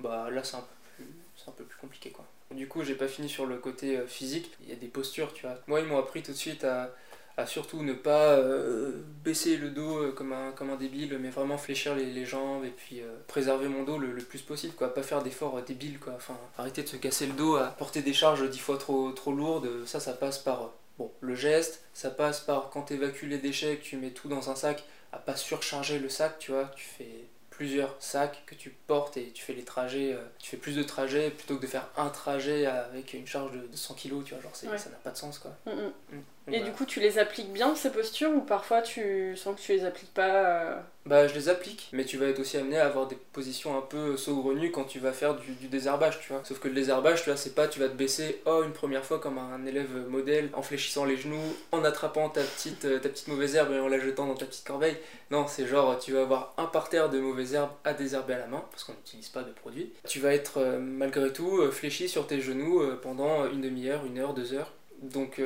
Bah 0.00 0.28
là 0.30 0.42
c'est 0.42 0.56
un 0.56 0.60
peu 0.60 0.74
plus, 0.96 1.12
c'est 1.36 1.48
un 1.48 1.52
peu 1.52 1.64
plus 1.64 1.78
compliqué 1.78 2.10
quoi. 2.10 2.24
Du 2.50 2.66
coup 2.66 2.82
j'ai 2.82 2.94
pas 2.94 3.08
fini 3.08 3.28
sur 3.28 3.46
le 3.46 3.58
côté 3.58 3.98
euh, 3.98 4.06
physique, 4.06 4.50
il 4.62 4.70
y 4.70 4.72
a 4.72 4.76
des 4.76 4.88
postures 4.88 5.32
tu 5.32 5.46
vois. 5.46 5.56
Moi 5.66 5.80
ils 5.80 5.86
m'ont 5.86 5.98
appris 5.98 6.22
tout 6.22 6.32
de 6.32 6.36
suite 6.36 6.64
à 6.64 6.94
à 7.38 7.46
surtout 7.46 7.84
ne 7.84 7.92
pas 7.92 8.32
euh, 8.32 8.90
baisser 9.22 9.56
le 9.56 9.70
dos 9.70 9.98
euh, 9.98 10.10
comme, 10.10 10.32
un, 10.32 10.76
débile, 10.76 11.16
mais 11.20 11.30
vraiment 11.30 11.56
fléchir 11.56 11.94
les, 11.94 12.24
jambes 12.26 12.64
et 12.64 12.70
puis 12.70 13.00
euh, 13.00 13.14
préserver 13.28 13.68
mon 13.68 13.84
dos 13.84 13.96
le, 13.96 14.10
le, 14.10 14.22
plus 14.22 14.42
possible, 14.42 14.74
quoi. 14.74 14.92
Pas 14.92 15.04
faire 15.04 15.22
d'efforts 15.22 15.62
débiles, 15.62 16.00
quoi. 16.00 16.14
Enfin, 16.16 16.36
arrêter 16.58 16.82
de 16.82 16.88
se 16.88 16.96
casser 16.96 17.26
le 17.26 17.34
dos 17.34 17.54
à 17.54 17.68
porter 17.68 18.02
des 18.02 18.12
charges 18.12 18.50
dix 18.50 18.58
fois 18.58 18.76
trop, 18.76 19.12
trop 19.12 19.32
lourdes, 19.32 19.68
ça, 19.86 20.00
ça 20.00 20.14
passe 20.14 20.38
par 20.38 20.72
bon, 20.98 21.12
le 21.20 21.36
geste, 21.36 21.84
ça 21.94 22.10
passe 22.10 22.40
par 22.40 22.70
quand 22.70 22.82
tu 22.82 22.94
évacues 22.94 23.28
les 23.28 23.38
déchets, 23.38 23.76
que 23.76 23.84
tu 23.84 23.96
mets 23.98 24.10
tout 24.10 24.28
dans 24.28 24.50
un 24.50 24.56
sac, 24.56 24.82
à 25.12 25.18
pas 25.18 25.36
surcharger 25.36 26.00
le 26.00 26.08
sac, 26.08 26.40
tu 26.40 26.50
vois, 26.50 26.72
tu 26.74 26.84
fais 26.84 27.27
plusieurs 27.58 27.96
sacs 27.98 28.44
que 28.46 28.54
tu 28.54 28.70
portes 28.70 29.16
et 29.16 29.32
tu 29.34 29.42
fais 29.42 29.52
les 29.52 29.64
trajets, 29.64 30.16
tu 30.38 30.50
fais 30.50 30.56
plus 30.56 30.76
de 30.76 30.84
trajets 30.84 31.30
plutôt 31.30 31.56
que 31.56 31.62
de 31.62 31.66
faire 31.66 31.88
un 31.96 32.08
trajet 32.08 32.66
avec 32.66 33.14
une 33.14 33.26
charge 33.26 33.50
de, 33.50 33.66
100 33.74 33.94
kg, 33.94 34.22
tu 34.24 34.34
vois, 34.34 34.40
genre 34.40 34.54
ça 34.54 34.68
n'a 34.68 34.96
pas 35.02 35.10
de 35.10 35.16
sens 35.16 35.40
quoi. 35.40 35.50
Mm, 35.66 35.70
mm. 35.70 36.16
Mm. 36.46 36.54
Et 36.54 36.60
du 36.60 36.70
coup, 36.70 36.84
tu 36.84 37.00
les 37.00 37.18
appliques 37.18 37.52
bien 37.52 37.74
ces 37.74 37.90
postures 37.90 38.30
ou 38.30 38.42
parfois 38.42 38.80
tu 38.80 39.36
sens 39.36 39.56
que 39.56 39.60
tu 39.60 39.72
les 39.72 39.84
appliques 39.84 40.14
pas 40.14 40.44
euh 40.44 40.80
Bah, 41.08 41.26
je 41.26 41.32
les 41.32 41.48
applique, 41.48 41.88
mais 41.94 42.04
tu 42.04 42.18
vas 42.18 42.26
être 42.26 42.38
aussi 42.38 42.58
amené 42.58 42.76
à 42.76 42.84
avoir 42.84 43.06
des 43.06 43.16
positions 43.32 43.78
un 43.78 43.80
peu 43.80 44.18
saugrenues 44.18 44.70
quand 44.70 44.84
tu 44.84 44.98
vas 44.98 45.12
faire 45.12 45.36
du, 45.36 45.68
désherbage, 45.68 46.20
tu 46.20 46.34
vois. 46.34 46.42
Sauf 46.44 46.58
que 46.58 46.68
le 46.68 46.74
désherbage, 46.74 47.22
tu 47.22 47.30
vois, 47.30 47.38
c'est 47.38 47.54
pas 47.54 47.66
tu 47.66 47.80
vas 47.80 47.88
te 47.88 47.94
baisser 47.94 48.42
oh 48.44 48.62
une 48.62 48.74
première 48.74 49.06
fois 49.06 49.18
comme 49.18 49.38
un 49.38 49.64
élève 49.64 50.06
modèle 50.06 50.50
en 50.52 50.60
fléchissant 50.60 51.06
les 51.06 51.16
genoux, 51.16 51.40
en 51.72 51.82
attrapant 51.82 52.28
ta 52.28 52.42
petite, 52.42 52.84
euh, 52.84 52.98
ta 52.98 53.08
petite 53.08 53.28
mauvaise 53.28 53.54
herbe 53.54 53.72
et 53.72 53.80
en 53.80 53.88
la 53.88 53.98
jetant 53.98 54.26
dans 54.26 54.34
ta 54.34 54.44
petite 54.44 54.66
corbeille. 54.66 54.98
Non, 55.30 55.46
c'est 55.46 55.66
genre 55.66 55.98
tu 55.98 56.12
vas 56.12 56.20
avoir 56.20 56.52
un 56.58 56.66
parterre 56.66 57.08
de 57.08 57.18
mauvaises 57.18 57.54
herbes 57.54 57.72
à 57.84 57.94
désherber 57.94 58.34
à 58.34 58.40
la 58.40 58.46
main 58.46 58.62
parce 58.70 58.84
qu'on 58.84 58.92
n'utilise 58.92 59.30
pas 59.30 59.44
de 59.44 59.52
produits. 59.52 59.90
Tu 60.06 60.20
vas 60.20 60.34
être 60.34 60.58
euh, 60.58 60.78
malgré 60.78 61.32
tout 61.32 61.72
fléchi 61.72 62.10
sur 62.10 62.26
tes 62.26 62.42
genoux 62.42 62.82
pendant 63.00 63.50
une 63.50 63.62
demi-heure, 63.62 64.04
une 64.04 64.18
heure, 64.18 64.34
deux 64.34 64.52
heures. 64.52 64.72
Donc 65.00 65.40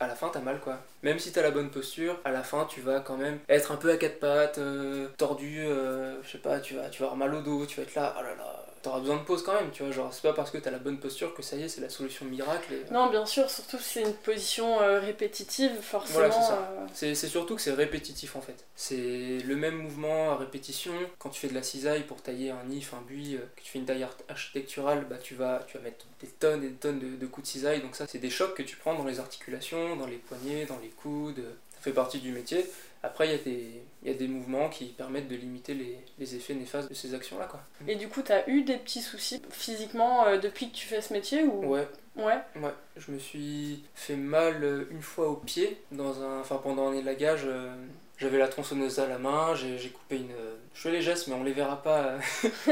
à 0.00 0.06
la 0.06 0.14
fin 0.14 0.28
t'as 0.32 0.40
mal 0.40 0.60
quoi. 0.60 0.78
Même 1.02 1.18
si 1.18 1.32
t'as 1.32 1.42
la 1.42 1.50
bonne 1.50 1.70
posture, 1.70 2.18
à 2.24 2.30
la 2.30 2.42
fin 2.42 2.66
tu 2.66 2.80
vas 2.80 3.00
quand 3.00 3.16
même 3.16 3.38
être 3.48 3.72
un 3.72 3.76
peu 3.76 3.90
à 3.90 3.96
quatre 3.96 4.20
pattes, 4.20 4.58
euh, 4.58 5.08
tordu, 5.18 5.60
euh, 5.60 6.22
je 6.22 6.30
sais 6.32 6.38
pas, 6.38 6.60
tu 6.60 6.74
vas, 6.74 6.88
tu 6.88 7.00
vas 7.02 7.06
avoir 7.10 7.16
mal 7.16 7.34
au 7.34 7.42
dos, 7.42 7.66
tu 7.66 7.76
vas 7.76 7.82
être 7.84 7.94
là, 7.94 8.14
oh 8.18 8.22
là 8.22 8.34
là, 8.34 8.66
t'auras 8.84 9.00
besoin 9.00 9.16
de 9.16 9.22
pause 9.22 9.42
quand 9.42 9.54
même, 9.54 9.70
tu 9.72 9.82
vois. 9.82 9.90
Genre, 9.90 10.12
c'est 10.12 10.22
pas 10.22 10.34
parce 10.34 10.50
que 10.50 10.58
t'as 10.58 10.70
la 10.70 10.78
bonne 10.78 10.98
posture 10.98 11.34
que 11.34 11.42
ça 11.42 11.56
y 11.56 11.62
est, 11.62 11.68
c'est 11.68 11.80
la 11.80 11.88
solution 11.88 12.26
miracle. 12.26 12.72
Et... 12.72 12.92
Non, 12.92 13.10
bien 13.10 13.24
sûr, 13.24 13.50
surtout 13.50 13.78
si 13.78 13.84
c'est 13.94 14.02
une 14.02 14.12
position 14.12 14.80
euh, 14.80 15.00
répétitive, 15.00 15.72
forcément. 15.80 16.28
Voilà, 16.28 16.86
c'est 16.92 17.10
euh. 17.10 17.14
surtout 17.14 17.56
que 17.56 17.62
c'est 17.62 17.72
répétitif 17.72 18.36
en 18.36 18.42
fait. 18.42 18.66
C'est 18.76 19.38
le 19.44 19.56
même 19.56 19.76
mouvement 19.76 20.32
à 20.32 20.36
répétition. 20.36 20.92
Quand 21.18 21.30
tu 21.30 21.40
fais 21.40 21.48
de 21.48 21.54
la 21.54 21.62
cisaille 21.62 22.02
pour 22.02 22.22
tailler 22.22 22.50
un 22.50 22.70
if, 22.70 22.92
un 22.92 23.00
buis, 23.00 23.36
euh, 23.36 23.40
que 23.56 23.62
tu 23.62 23.70
fais 23.70 23.78
une 23.78 23.86
taille 23.86 24.06
architecturale, 24.28 25.06
bah, 25.08 25.16
tu, 25.16 25.34
vas, 25.34 25.64
tu 25.66 25.78
vas 25.78 25.84
mettre 25.84 26.04
des 26.20 26.28
tonnes 26.28 26.62
et 26.62 26.68
des 26.68 26.74
tonnes 26.74 26.98
de, 26.98 27.16
de 27.16 27.26
coups 27.26 27.46
de 27.46 27.52
cisaille. 27.52 27.80
Donc, 27.80 27.96
ça, 27.96 28.06
c'est 28.06 28.18
des 28.18 28.30
chocs 28.30 28.54
que 28.54 28.62
tu 28.62 28.76
prends 28.76 28.94
dans 28.94 29.04
les 29.04 29.18
articulations, 29.18 29.96
dans 29.96 30.06
les 30.06 30.18
poignets, 30.18 30.66
dans 30.66 30.78
les 30.82 30.90
coudes. 30.90 31.42
Ça 31.72 31.80
fait 31.80 31.92
partie 31.92 32.18
du 32.18 32.32
métier. 32.32 32.66
Après, 33.04 33.28
il 33.28 33.32
y, 33.32 33.34
a 33.34 33.38
des, 33.38 33.82
y 34.10 34.14
a 34.14 34.18
des 34.18 34.28
mouvements 34.28 34.68
qui 34.68 34.86
permettent 34.86 35.28
de 35.28 35.36
limiter 35.36 35.74
les, 35.74 35.98
les 36.18 36.36
effets 36.36 36.54
néfastes 36.54 36.88
de 36.88 36.94
ces 36.94 37.14
actions-là. 37.14 37.46
Quoi. 37.46 37.60
Et 37.88 37.96
du 37.96 38.08
coup, 38.08 38.22
tu 38.22 38.32
as 38.32 38.48
eu 38.48 38.62
des 38.62 38.76
petits 38.76 39.00
soucis 39.00 39.40
physiquement 39.50 40.26
euh, 40.26 40.38
depuis 40.38 40.70
que 40.70 40.74
tu 40.74 40.86
fais 40.86 41.00
ce 41.00 41.12
métier 41.12 41.44
ou... 41.44 41.66
Ouais. 41.66 41.88
Ouais. 42.16 42.38
Ouais. 42.56 42.74
Je 42.96 43.10
me 43.10 43.18
suis 43.18 43.82
fait 43.94 44.16
mal 44.16 44.62
euh, 44.62 44.84
une 44.90 45.02
fois 45.02 45.28
au 45.28 45.36
pied, 45.36 45.78
dans 45.90 46.22
un, 46.22 46.40
enfin, 46.40 46.60
pendant 46.62 46.88
un 46.88 46.94
élagage. 46.94 47.42
Euh, 47.46 47.74
j'avais 48.18 48.38
la 48.38 48.46
tronçonneuse 48.46 49.00
à 49.00 49.08
la 49.08 49.18
main, 49.18 49.54
j'ai 49.56 49.88
coupé 49.88 50.16
une. 50.16 50.30
Je 50.72 50.80
fais 50.80 50.92
les 50.92 51.02
gestes, 51.02 51.26
mais 51.26 51.34
on 51.34 51.42
les 51.42 51.52
verra 51.52 51.82
pas. 51.82 52.12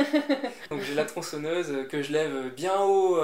Donc 0.70 0.82
j'ai 0.82 0.94
la 0.94 1.04
tronçonneuse 1.04 1.88
que 1.88 2.00
je 2.00 2.12
lève 2.12 2.54
bien 2.54 2.80
haut 2.80 3.18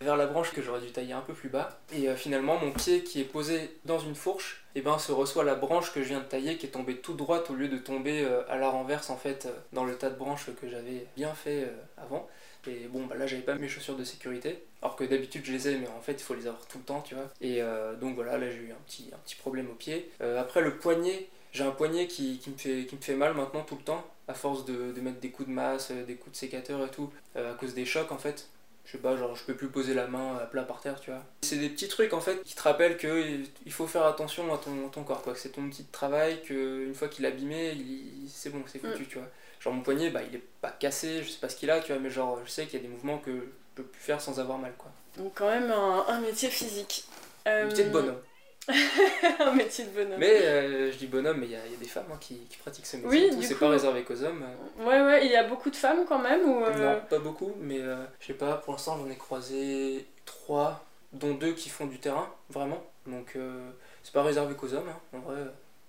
vers 0.00 0.16
la 0.16 0.26
branche 0.26 0.52
que 0.52 0.62
j'aurais 0.62 0.80
dû 0.80 0.90
tailler 0.90 1.12
un 1.12 1.20
peu 1.20 1.34
plus 1.34 1.48
bas. 1.48 1.78
Et 1.92 2.08
euh, 2.08 2.16
finalement, 2.16 2.58
mon 2.58 2.72
pied 2.72 3.04
qui 3.04 3.20
est 3.20 3.24
posé 3.24 3.78
dans 3.84 3.98
une 3.98 4.14
fourche, 4.14 4.64
eh 4.74 4.80
ben, 4.80 4.98
se 4.98 5.12
reçoit 5.12 5.44
la 5.44 5.54
branche 5.54 5.92
que 5.92 6.02
je 6.02 6.08
viens 6.08 6.20
de 6.20 6.24
tailler 6.24 6.56
qui 6.56 6.66
est 6.66 6.70
tombée 6.70 6.96
tout 6.96 7.14
droite 7.14 7.50
au 7.50 7.54
lieu 7.54 7.68
de 7.68 7.76
tomber 7.76 8.24
euh, 8.24 8.42
à 8.48 8.56
la 8.56 8.70
renverse 8.70 9.10
en 9.10 9.16
fait 9.16 9.46
euh, 9.46 9.50
dans 9.72 9.84
le 9.84 9.96
tas 9.96 10.10
de 10.10 10.16
branches 10.16 10.46
que 10.60 10.68
j'avais 10.68 11.06
bien 11.16 11.34
fait 11.34 11.70
avant. 11.98 12.28
Et 12.66 12.88
bon, 12.88 13.04
bah 13.06 13.14
là, 13.16 13.26
j'avais 13.26 13.42
pas 13.42 13.54
mes 13.54 13.68
chaussures 13.68 13.96
de 13.96 14.04
sécurité. 14.04 14.62
Alors 14.82 14.96
que 14.96 15.04
d'habitude, 15.04 15.44
je 15.44 15.52
les 15.52 15.68
ai, 15.68 15.78
mais 15.78 15.88
en 15.88 16.00
fait, 16.00 16.12
il 16.12 16.22
faut 16.22 16.34
les 16.34 16.46
avoir 16.46 16.66
tout 16.66 16.78
le 16.78 16.84
temps, 16.84 17.00
tu 17.00 17.14
vois. 17.14 17.24
Et 17.40 17.62
donc 18.02 18.16
voilà, 18.16 18.36
là, 18.36 18.50
j'ai 18.50 18.58
eu 18.58 18.70
un 18.70 18.82
petit, 18.86 19.34
problème 19.36 19.70
au 19.70 19.74
pied. 19.74 20.10
après, 20.38 20.60
le 20.60 20.76
poignet, 20.76 21.28
j'ai 21.52 21.64
un 21.64 21.70
poignet 21.70 22.06
qui, 22.06 22.38
me 22.48 22.58
fait, 22.58 22.86
me 22.92 23.00
fait 23.00 23.14
mal 23.14 23.32
maintenant 23.32 23.62
tout 23.62 23.76
le 23.76 23.82
temps, 23.82 24.04
à 24.28 24.34
force 24.34 24.66
de, 24.66 24.92
de 24.92 25.00
mettre 25.00 25.20
des 25.20 25.30
coups 25.30 25.48
de 25.48 25.54
masse, 25.54 25.90
des 25.90 26.16
coups 26.16 26.32
de 26.32 26.36
sécateur 26.36 26.84
et 26.84 26.90
tout, 26.90 27.10
à 27.34 27.54
cause 27.58 27.72
des 27.72 27.86
chocs 27.86 28.12
en 28.12 28.18
fait 28.18 28.50
je 28.84 28.92
sais 28.92 28.98
pas, 28.98 29.16
genre 29.16 29.36
je 29.36 29.44
peux 29.44 29.54
plus 29.54 29.68
poser 29.68 29.94
la 29.94 30.06
main 30.06 30.36
à 30.36 30.46
plat 30.46 30.62
par 30.62 30.80
terre, 30.80 31.00
tu 31.00 31.10
vois. 31.10 31.22
C'est 31.42 31.56
des 31.56 31.68
petits 31.68 31.88
trucs 31.88 32.12
en 32.12 32.20
fait 32.20 32.42
qui 32.42 32.54
te 32.54 32.62
rappellent 32.62 32.96
que 32.96 33.24
il 33.64 33.72
faut 33.72 33.86
faire 33.86 34.04
attention 34.04 34.52
à 34.52 34.58
ton, 34.58 34.88
ton 34.88 35.04
corps, 35.04 35.22
quoi. 35.22 35.32
Que 35.34 35.38
c'est 35.38 35.50
ton 35.50 35.68
petit 35.68 35.84
travail, 35.84 36.42
que 36.42 36.86
une 36.86 36.94
fois 36.94 37.08
qu'il 37.08 37.24
est 37.24 37.28
abîmé, 37.28 37.72
il, 37.72 38.28
c'est 38.28 38.50
bon, 38.50 38.62
c'est 38.66 38.78
foutu, 38.78 39.06
tu 39.06 39.18
vois. 39.18 39.28
Genre 39.60 39.72
mon 39.74 39.82
poignet, 39.82 40.10
bah 40.10 40.22
il 40.28 40.34
est 40.36 40.42
pas 40.60 40.70
cassé, 40.70 41.22
je 41.22 41.28
sais 41.28 41.38
pas 41.38 41.48
ce 41.48 41.56
qu'il 41.56 41.70
a, 41.70 41.80
tu 41.80 41.92
vois, 41.92 42.00
mais 42.00 42.10
genre 42.10 42.40
je 42.44 42.50
sais 42.50 42.64
qu'il 42.66 42.80
y 42.80 42.82
a 42.82 42.86
des 42.86 42.92
mouvements 42.92 43.18
que 43.18 43.30
je 43.30 43.38
peux 43.74 43.82
plus 43.84 44.00
faire 44.00 44.20
sans 44.20 44.40
avoir 44.40 44.58
mal, 44.58 44.72
quoi. 44.78 44.90
Donc 45.16 45.32
quand 45.34 45.48
même 45.50 45.70
un, 45.70 46.04
un 46.08 46.20
métier 46.20 46.48
physique. 46.48 47.04
Un 47.46 47.64
métier 47.66 47.84
de 47.84 47.88
Euh, 47.88 47.92
bonhomme. 47.92 48.20
Un 48.68 49.52
métier 49.52 49.84
de 49.84 49.90
bonhomme. 49.90 50.18
Mais 50.18 50.42
euh, 50.44 50.92
je 50.92 50.96
dis 50.96 51.06
bonhomme, 51.06 51.38
mais 51.38 51.46
il 51.46 51.52
y, 51.52 51.56
a 51.56 51.66
il 51.66 51.72
y 51.72 51.74
a 51.74 51.78
des 51.78 51.86
femmes 51.88 52.06
hein, 52.12 52.18
qui, 52.20 52.36
qui 52.48 52.56
pratiquent 52.58 52.86
ce 52.86 52.96
métier. 52.98 53.30
Oui, 53.32 53.42
c'est 53.42 53.54
coup- 53.54 53.60
pas 53.60 53.68
réservé 53.70 54.02
qu'aux 54.02 54.22
hommes. 54.22 54.44
Ouais, 54.78 55.00
ouais, 55.02 55.26
il 55.26 55.32
y 55.32 55.36
a 55.36 55.44
beaucoup 55.44 55.70
de 55.70 55.76
femmes 55.76 56.04
quand 56.08 56.18
même 56.18 56.48
ou 56.48 56.64
euh, 56.64 56.94
Non, 56.94 57.00
pas 57.08 57.18
beaucoup, 57.18 57.52
mais 57.60 57.80
euh, 57.80 57.96
je 58.20 58.26
sais 58.28 58.34
pas, 58.34 58.56
pour 58.56 58.72
l'instant 58.74 58.98
j'en 58.98 59.10
ai 59.10 59.16
croisé 59.16 60.06
trois, 60.24 60.84
dont 61.12 61.34
deux 61.34 61.52
qui 61.52 61.68
font 61.68 61.86
du 61.86 61.98
terrain, 61.98 62.32
vraiment. 62.50 62.82
Donc 63.06 63.36
c'est 64.02 64.12
pas 64.12 64.22
réservé 64.22 64.54
qu'aux 64.54 64.72
hommes, 64.74 64.88
hein. 64.88 65.00
en 65.16 65.18
vrai. 65.20 65.40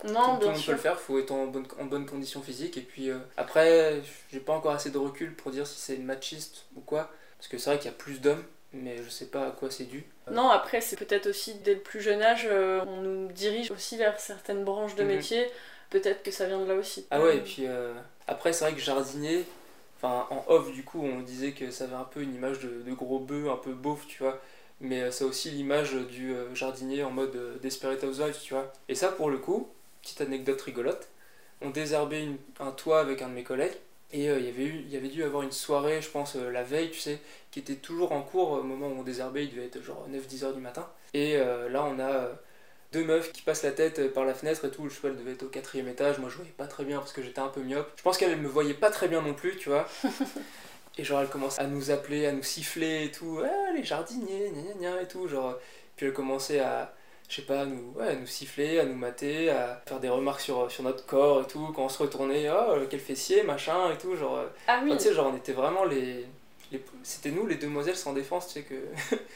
Non, 0.04 0.38
tout 0.40 0.48
le 0.48 0.54
monde 0.54 0.66
peut 0.66 0.72
le 0.72 0.78
faire, 0.80 1.00
faut 1.00 1.20
être 1.20 1.30
en 1.30 1.46
bonne, 1.46 1.68
en 1.80 1.86
bonne 1.86 2.08
condition 2.08 2.42
physique. 2.42 2.76
Et 2.78 2.82
puis 2.82 3.12
après, 3.38 4.02
j'ai 4.32 4.40
pas 4.40 4.54
encore 4.54 4.72
assez 4.72 4.90
de 4.90 4.98
recul 4.98 5.36
pour 5.36 5.52
dire 5.52 5.68
si 5.68 5.80
c'est 5.80 5.98
machiste 5.98 6.66
ou 6.76 6.80
quoi, 6.82 7.12
parce 7.38 7.48
que 7.48 7.60
c'est 7.60 7.70
vrai 7.70 7.78
qu'il 7.80 7.92
y 7.92 7.94
a 7.94 7.98
plus 7.98 8.20
d'hommes, 8.20 8.44
mais 8.74 8.98
je 9.04 9.10
sais 9.10 9.28
pas 9.28 9.48
à 9.48 9.52
quoi 9.52 9.70
c'est 9.72 9.86
dû. 9.86 10.04
Non, 10.32 10.50
après, 10.50 10.82
c'est 10.82 10.96
peut-être 10.96 11.28
aussi 11.28 11.56
dès 11.56 11.74
le 11.76 11.80
plus 11.82 12.00
jeune 12.02 12.22
âge, 12.22 12.48
euh, 12.50 12.84
on 12.88 13.02
nous 13.02 13.28
dirige 13.32 13.72
aussi 13.72 13.98
vers 13.98 14.20
certaines 14.20 14.64
branches 14.64 14.96
de 14.96 15.04
Mhm. 15.04 15.10
métier. 15.10 15.48
Peut-être 15.90 16.24
que 16.24 16.32
ça 16.32 16.46
vient 16.46 16.60
de 16.62 16.66
là 16.66 16.76
aussi. 16.76 17.06
Ah 17.12 17.22
ouais, 17.22 17.38
et 17.38 17.42
puis 17.42 17.68
euh, 17.68 17.94
après, 18.28 18.54
c'est 18.54 18.64
vrai 18.66 18.74
que 18.74 18.80
jardinier, 18.80 19.44
enfin 19.98 20.26
en 20.30 20.46
off, 20.48 20.72
du 20.72 20.84
coup, 20.84 21.02
on 21.04 21.20
disait 21.22 21.52
que 21.52 21.70
ça 21.72 21.84
avait 21.84 21.96
un 21.96 22.06
peu 22.06 22.22
une 22.22 22.34
image 22.34 22.60
de, 22.60 22.82
de 22.82 22.94
gros 22.94 23.20
bœuf, 23.20 23.50
un 23.50 23.58
peu 23.58 23.74
beauf, 23.74 24.06
tu 24.08 24.24
vois. 24.24 24.40
Mais 24.80 25.02
euh, 25.02 25.12
ça 25.12 25.26
a 25.26 25.28
aussi 25.28 25.52
l'image 25.52 25.94
du 25.94 26.34
euh, 26.34 26.56
jardinier 26.56 27.04
en 27.04 27.12
mode 27.12 27.36
euh, 27.36 27.58
Desperate 27.60 28.04
Housewives, 28.04 28.40
tu 28.42 28.54
vois. 28.54 28.72
Et 28.88 28.96
ça, 28.96 29.10
pour 29.10 29.30
le 29.30 29.38
coup, 29.38 29.70
petite 30.02 30.22
anecdote 30.22 30.62
rigolote, 30.62 31.10
on 31.62 31.70
désherbait 31.72 32.24
une- 32.24 32.38
un 32.60 32.72
toit 32.72 33.00
avec 33.02 33.22
un 33.22 33.28
de 33.30 33.34
mes 33.34 33.44
collègues. 33.44 33.76
Et 34.14 34.30
euh, 34.30 34.40
il 34.40 34.46
y 34.46 34.50
avait 34.50 34.64
eu, 34.64 34.84
il 34.86 34.92
y 34.92 34.98
avait 34.98 35.08
dû 35.08 35.24
avoir 35.24 35.44
une 35.44 35.52
soirée, 35.52 36.02
je 36.02 36.10
pense, 36.10 36.36
euh, 36.36 36.52
la 36.52 36.64
veille, 36.64 36.92
tu 36.92 37.00
sais, 37.00 37.20
qui 37.50 37.60
était 37.60 37.76
toujours 37.76 38.12
en 38.12 38.22
cours 38.22 38.52
au 38.52 38.64
moment 38.64 38.88
où 38.88 39.00
on 39.00 39.04
désherbait, 39.04 39.46
il 39.46 39.52
devait 39.52 39.68
être 39.68 39.82
genre 39.82 40.06
9-10 40.10 40.46
heures 40.46 40.54
du 40.54 40.60
matin. 40.60 40.90
Et 41.14 41.38
euh, 41.38 41.70
là, 41.70 41.84
on 41.86 42.00
a 42.00 42.30
deux 42.92 43.06
meufs 43.06 43.32
qui 43.32 43.42
passent 43.42 43.64
la 43.64 43.72
tête 43.72 44.14
par 44.14 44.26
la 44.26 44.34
fenêtre 44.34 44.66
et 44.66 44.72
tout. 44.72 44.90
Je 44.90 44.96
sais 44.96 45.02
pas, 45.02 45.08
elles 45.08 45.18
devaient 45.18 45.32
être 45.32 45.44
au 45.44 45.50
quatrième 45.50 45.88
étage. 45.88 46.20
Moi, 46.20 46.30
je 46.30 46.36
voyais 46.36 46.52
pas 46.52 46.68
très 46.68 46.84
bien 46.84 47.00
parce 47.00 47.14
que 47.14 47.22
j'étais 47.22 47.40
un 47.40 47.48
peu 47.48 47.62
myope. 47.62 47.92
Je 47.96 48.04
pense 48.04 48.18
qu'elles 48.18 48.38
me 48.38 48.48
voyaient 48.48 48.74
pas 48.74 48.90
très 48.90 49.08
bien 49.08 49.22
non 49.22 49.34
plus, 49.34 49.56
tu 49.58 49.70
vois. 49.70 49.88
et 50.98 51.04
genre, 51.06 51.22
elles 51.22 51.30
commencent 51.30 51.60
à 51.60 51.68
nous 51.68 51.92
appeler, 51.92 52.26
à 52.26 52.34
nous 52.34 52.44
siffler 52.44 53.06
et 53.06 53.12
tout. 53.12 53.42
Ah, 53.44 53.72
les 53.74 53.84
jardiniers, 53.84 54.52
gna 54.52 54.62
gna 54.62 54.74
gna 54.74 55.02
et 55.02 55.08
tout. 55.08 55.28
Genre, 55.30 55.58
puis 55.96 56.06
elles 56.06 56.14
commençaient 56.14 56.60
à, 56.60 56.94
je 57.32 57.38
sais 57.38 57.42
pas, 57.44 57.62
à 57.62 57.66
nous, 57.66 57.94
ouais, 57.96 58.10
à 58.10 58.16
nous 58.16 58.28
siffler, 58.28 58.78
à 58.80 58.84
nous 58.84 58.94
mater, 58.96 59.50
à 59.50 59.82
faire 59.88 60.02
des 60.02 60.10
remarques 60.10 60.42
sur, 60.42 60.70
sur 60.70 60.84
notre 60.84 61.06
corps 61.06 61.42
et 61.44 61.48
tout. 61.48 61.72
Quand 61.74 61.84
on 61.86 61.90
se 61.90 62.04
retournait, 62.04 62.50
oh, 62.52 62.76
quel 62.90 63.00
fessier, 63.00 63.44
machin 63.44 63.90
et 63.94 63.98
tout. 63.98 64.18
Genre, 64.18 64.36
euh, 64.38 64.48
Ah 64.68 64.82
oui, 64.84 64.92
tu 64.98 65.04
sais, 65.04 65.14
genre, 65.14 65.32
on 65.34 65.38
était 65.38 65.54
vraiment 65.54 65.86
les. 65.86 66.26
les- 66.74 66.84
C'était 67.04 67.32
nous, 67.32 67.48
les 67.48 67.56
demoiselles 67.56 67.96
sans 67.96 68.12
défense, 68.12 68.48
tu 68.48 68.56
sais, 68.56 68.64
que 68.64 68.76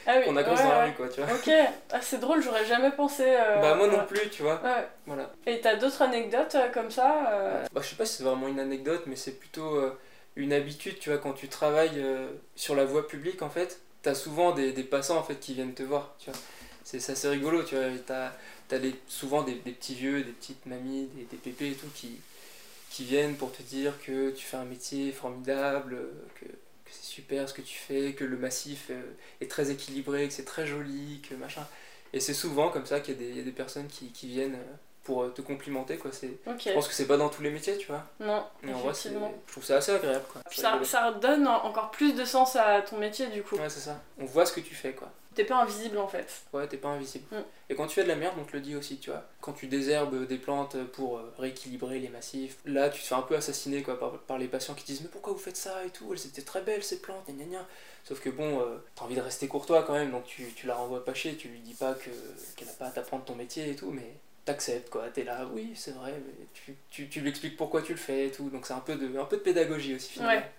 ah 0.05 0.15
oui. 0.17 0.23
qu'on 0.25 0.36
a 0.36 0.41
ouais, 0.41 0.45
dans 0.45 0.53
la 0.55 0.86
rue, 0.88 0.91
quoi, 0.91 1.08
tu 1.08 1.21
vois. 1.21 1.34
Ok, 1.34 1.49
ah, 1.93 2.01
c'est 2.01 2.19
drôle, 2.19 2.43
j'aurais 2.43 2.65
jamais 2.65 2.91
pensé. 2.91 3.23
euh, 3.25 3.62
Bah, 3.62 3.75
moi 3.75 3.88
non 3.88 4.03
plus, 4.05 4.29
tu 4.29 4.41
vois. 4.43 4.62
Ouais. 4.62 4.86
Voilà. 5.05 5.31
Et 5.45 5.62
t'as 5.62 5.75
d'autres 5.77 6.01
anecdotes 6.01 6.55
euh, 6.55 6.69
comme 6.73 6.91
ça 6.91 7.31
euh, 7.31 7.63
Bah, 7.71 7.79
je 7.81 7.88
sais 7.88 7.95
pas 7.95 8.05
si 8.05 8.17
c'est 8.17 8.23
vraiment 8.23 8.49
une 8.49 8.60
anecdote, 8.60 9.03
mais 9.08 9.15
c'est 9.15 9.39
plutôt 9.39 9.79
une 10.36 10.51
habitude, 10.51 10.99
tu 10.99 11.10
vois, 11.12 11.17
quand 11.19 11.31
tu 11.31 11.47
travailles 11.47 12.03
sur 12.58 12.75
la 12.75 12.84
voie 12.84 13.08
publique, 13.08 13.41
en 13.41 13.49
fait, 13.49 13.79
t'as 14.01 14.15
souvent 14.15 14.51
des, 14.51 14.73
des 14.73 14.84
passants, 14.84 15.17
en 15.17 15.23
fait, 15.23 15.36
qui 15.39 15.53
viennent 15.53 15.73
te 15.73 15.81
voir, 15.84 16.13
tu 16.19 16.29
vois. 16.29 16.38
C'est 16.86 17.02
c'est 17.02 17.13
assez 17.13 17.28
rigolo, 17.30 17.63
tu 17.63 17.76
vois, 17.76 17.86
t'as 18.08 18.32
as 18.71 18.80
des, 18.80 18.95
souvent 19.10 19.43
des, 19.43 19.56
des 19.56 19.74
petits 19.74 19.95
vieux, 19.95 20.24
des 20.24 20.32
petites 20.32 20.65
mamies, 20.67 21.08
des, 21.15 21.26
des 21.26 21.38
pépés 21.38 21.71
et 21.71 21.76
tout, 21.76 21.89
qui, 21.95 22.21
qui 22.91 23.04
viennent 23.06 23.36
pour 23.36 23.52
te 23.52 23.62
dire 23.63 23.93
que 24.06 24.32
tu 24.32 24.45
fais 24.45 24.58
un 24.58 24.65
métier 24.65 25.12
formidable, 25.12 25.98
que, 26.39 26.45
que 26.45 26.91
c'est 26.91 27.04
super 27.06 27.50
ce 27.50 27.54
que 27.56 27.62
tu 27.63 27.76
fais, 27.78 28.13
que 28.13 28.24
le 28.24 28.38
massif 28.38 28.88
euh, 28.91 29.02
est 29.41 29.52
très 29.52 29.71
équilibré, 29.71 30.28
que 30.28 30.34
c'est 30.34 30.45
très 30.45 30.67
joli, 30.67 31.21
que 31.28 31.36
machin. 31.36 31.65
Et 32.13 32.19
c'est 32.21 32.34
souvent 32.36 32.69
comme 32.69 32.86
ça 32.86 33.00
qu'il 33.02 33.15
y, 33.15 33.17
a 33.17 33.19
des- 33.19 33.30
il 33.32 33.38
y 33.38 33.41
a 33.41 33.43
des 33.43 33.52
personnes 33.52 33.88
qui, 33.88 34.12
qui 34.12 34.28
viennent 34.28 34.56
euh, 34.56 34.74
pour 35.04 35.24
euh, 35.24 35.30
te 35.30 35.41
complimenter, 35.41 35.98
quoi. 35.98 36.12
C'est 36.13 36.38
je 36.69 36.74
pense 36.76 36.88
que 36.88 36.93
c'est 36.93 37.08
pas 37.08 37.17
dans 37.17 37.30
tous 37.30 37.41
les 37.43 37.52
métiers, 37.52 37.78
tu 37.78 37.88
vois. 37.88 38.06
Non, 38.19 38.45
Mais 38.63 38.74
en 38.74 38.80
vrai, 38.80 38.93
je 39.48 39.52
trouve 39.52 39.63
ça 39.65 39.78
assez 39.78 39.91
agréable, 39.91 40.26
quoi. 40.32 40.41
Ça, 40.52 40.80
ça 40.86 41.12
donne 41.13 41.48
en- 41.48 41.65
encore 41.65 41.91
plus 41.91 42.13
de 42.13 42.26
sens 42.26 42.56
à 42.56 42.82
ton 42.84 42.98
métier 42.98 43.28
du 43.28 43.43
coup. 43.43 43.56
Ouais, 43.58 43.69
c'est 43.69 43.82
ça. 43.82 44.02
On 44.19 44.26
voit 44.26 44.45
ce 44.45 44.54
que 44.54 44.62
tu 44.62 44.76
fais, 44.76 44.93
quoi. 44.93 45.12
T'es 45.36 45.43
pas 45.43 45.62
invisible 45.62 45.98
en 45.98 46.08
fait. 46.08 46.43
Ouais, 46.54 46.67
t'es 46.67 46.78
pas 46.78 46.88
invisible. 46.89 47.26
Mm. 47.32 47.43
Et 47.69 47.76
quand 47.76 47.88
tu 47.88 47.95
fais 47.95 48.04
de 48.04 48.08
la 48.08 48.15
merde, 48.15 48.36
on 48.39 48.45
te 48.45 48.54
le 48.54 48.62
dit 48.62 48.76
aussi, 48.76 48.98
tu 48.98 49.10
vois. 49.10 49.24
Quand 49.41 49.54
tu 49.54 49.67
désherbes 49.67 50.26
des 50.26 50.38
plantes 50.38 50.78
pour 50.93 51.17
euh, 51.17 51.34
rééquilibrer 51.38 52.00
les 52.00 52.10
massifs, 52.10 52.58
là, 52.65 52.89
tu 52.89 53.02
te 53.02 53.06
fais 53.06 53.15
un 53.15 53.21
peu 53.21 53.36
assassiner, 53.36 53.84
quoi, 53.84 54.00
par, 54.00 54.17
par 54.19 54.38
les 54.38 54.48
patients 54.48 54.74
qui 54.74 54.86
disent 54.86 55.02
Mais 55.02 55.10
pourquoi 55.10 55.34
vous 55.34 55.39
faites 55.39 55.58
ça 55.58 55.86
et 55.86 55.89
tout? 55.89 56.13
Elles 56.13 56.26
étaient 56.26 56.41
très 56.41 56.62
belles, 56.62 56.84
ces 56.84 57.02
plantes, 57.02 57.28
gna 57.28 57.34
gna 57.34 57.45
gna. 57.45 57.67
Sauf 58.06 58.21
que 58.21 58.30
bon, 58.30 58.62
euh, 58.62 58.78
t'as 58.95 59.04
envie 59.04 59.15
de 59.15 59.21
rester 59.21 59.48
courtois 59.48 59.84
quand 59.84 59.93
même, 59.93 60.12
donc 60.12 60.26
tu, 60.26 60.45
tu 60.56 60.67
la 60.67 60.76
renvoies 60.76 61.04
pas 61.04 61.13
chier, 61.13 61.36
tu 61.36 61.48
lui 61.50 61.60
dis 61.60 61.74
pas 61.74 61.95
que 61.95 62.10
qu'elle 62.56 62.69
a 62.69 62.74
pas 62.74 62.86
à 62.86 62.91
t'apprendre 62.91 63.26
ton 63.26 63.36
métier 63.36 63.69
et 63.71 63.76
tout, 63.76 63.91
mais 63.91 64.13
t'acceptes, 64.45 64.89
quoi. 64.89 65.10
T'es 65.10 65.24
là, 65.24 65.48
oui, 65.54 65.74
c'est 65.76 65.91
vrai, 65.91 66.13
mais 66.26 66.45
tu, 66.54 66.76
tu, 66.89 67.10
tu 67.10 67.19
lui 67.19 67.30
expliques 67.30 67.58
pourquoi 67.58 67.82
tu 67.82 67.93
le 67.93 67.98
fais 67.98 68.28
et 68.28 68.32
tout. 68.32 68.50
Donc 68.50 68.67
c'est 68.67 68.74
un 68.74 68.80
peu 68.80 68.95
de, 68.95 69.17
un 69.17 69.26
peu 69.26 69.38
de 69.38 69.41
pédagogie 69.41 69.95
aussi, 69.95 70.13
finalement. 70.13 70.36
Ouais. 70.36 70.52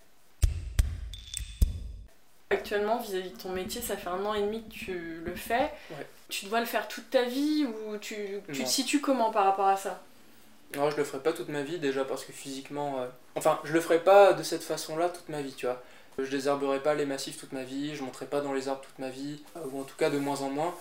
Actuellement, 2.57 2.99
vis-à-vis 2.99 3.31
de 3.31 3.37
ton 3.37 3.51
métier, 3.51 3.81
ça 3.81 3.97
fait 3.97 4.09
un 4.09 4.25
an 4.25 4.35
et 4.35 4.41
demi 4.43 4.63
que 4.65 4.73
tu 4.75 5.21
le 5.25 5.35
fais. 5.35 5.71
Ouais. 5.91 6.07
Tu 6.29 6.47
dois 6.47 6.61
le 6.61 6.67
faire 6.67 6.89
toute 6.89 7.09
ta 7.11 7.23
vie 7.23 7.65
ou 7.65 7.97
tu, 7.99 8.17
tu 8.53 8.65
te 8.65 8.69
situes 8.69 9.01
comment 9.01 9.31
par 9.31 9.45
rapport 9.45 9.69
à 9.69 9.77
ça? 9.77 10.03
Non, 10.75 10.91
je 10.91 10.97
le 10.97 11.05
ferai 11.05 11.23
pas 11.23 11.33
toute 11.33 11.49
ma 11.49 11.63
vie 11.63 11.79
déjà 11.79 12.05
parce 12.05 12.25
que 12.25 12.33
physiquement. 12.33 13.01
euh, 13.01 13.07
Enfin, 13.37 13.61
je 13.65 13.73
le 13.73 13.81
ferai 13.81 14.01
pas 14.01 14.33
de 14.33 14.43
cette 14.43 14.65
façon-là 14.65 15.09
toute 15.09 15.29
ma 15.29 15.41
vie, 15.41 15.55
tu 15.55 15.67
vois. 15.67 15.81
Je 16.19 16.31
désherberai 16.31 16.81
pas 16.83 16.95
les 16.95 17.05
massifs 17.07 17.39
toute 17.39 17.53
ma 17.53 17.63
vie, 17.63 17.95
je 17.95 18.03
monterai 18.03 18.27
pas 18.27 18.41
dans 18.41 18.53
les 18.55 18.69
arbres 18.69 18.81
toute 18.81 18.99
ma 18.99 19.11
vie, 19.11 19.43
euh, 19.57 19.61
ou 19.71 19.81
en 19.81 19.85
tout 19.85 19.97
cas 19.97 20.09
de 20.11 20.19
moins 20.19 20.41
en 20.41 20.49
moins, 20.49 20.75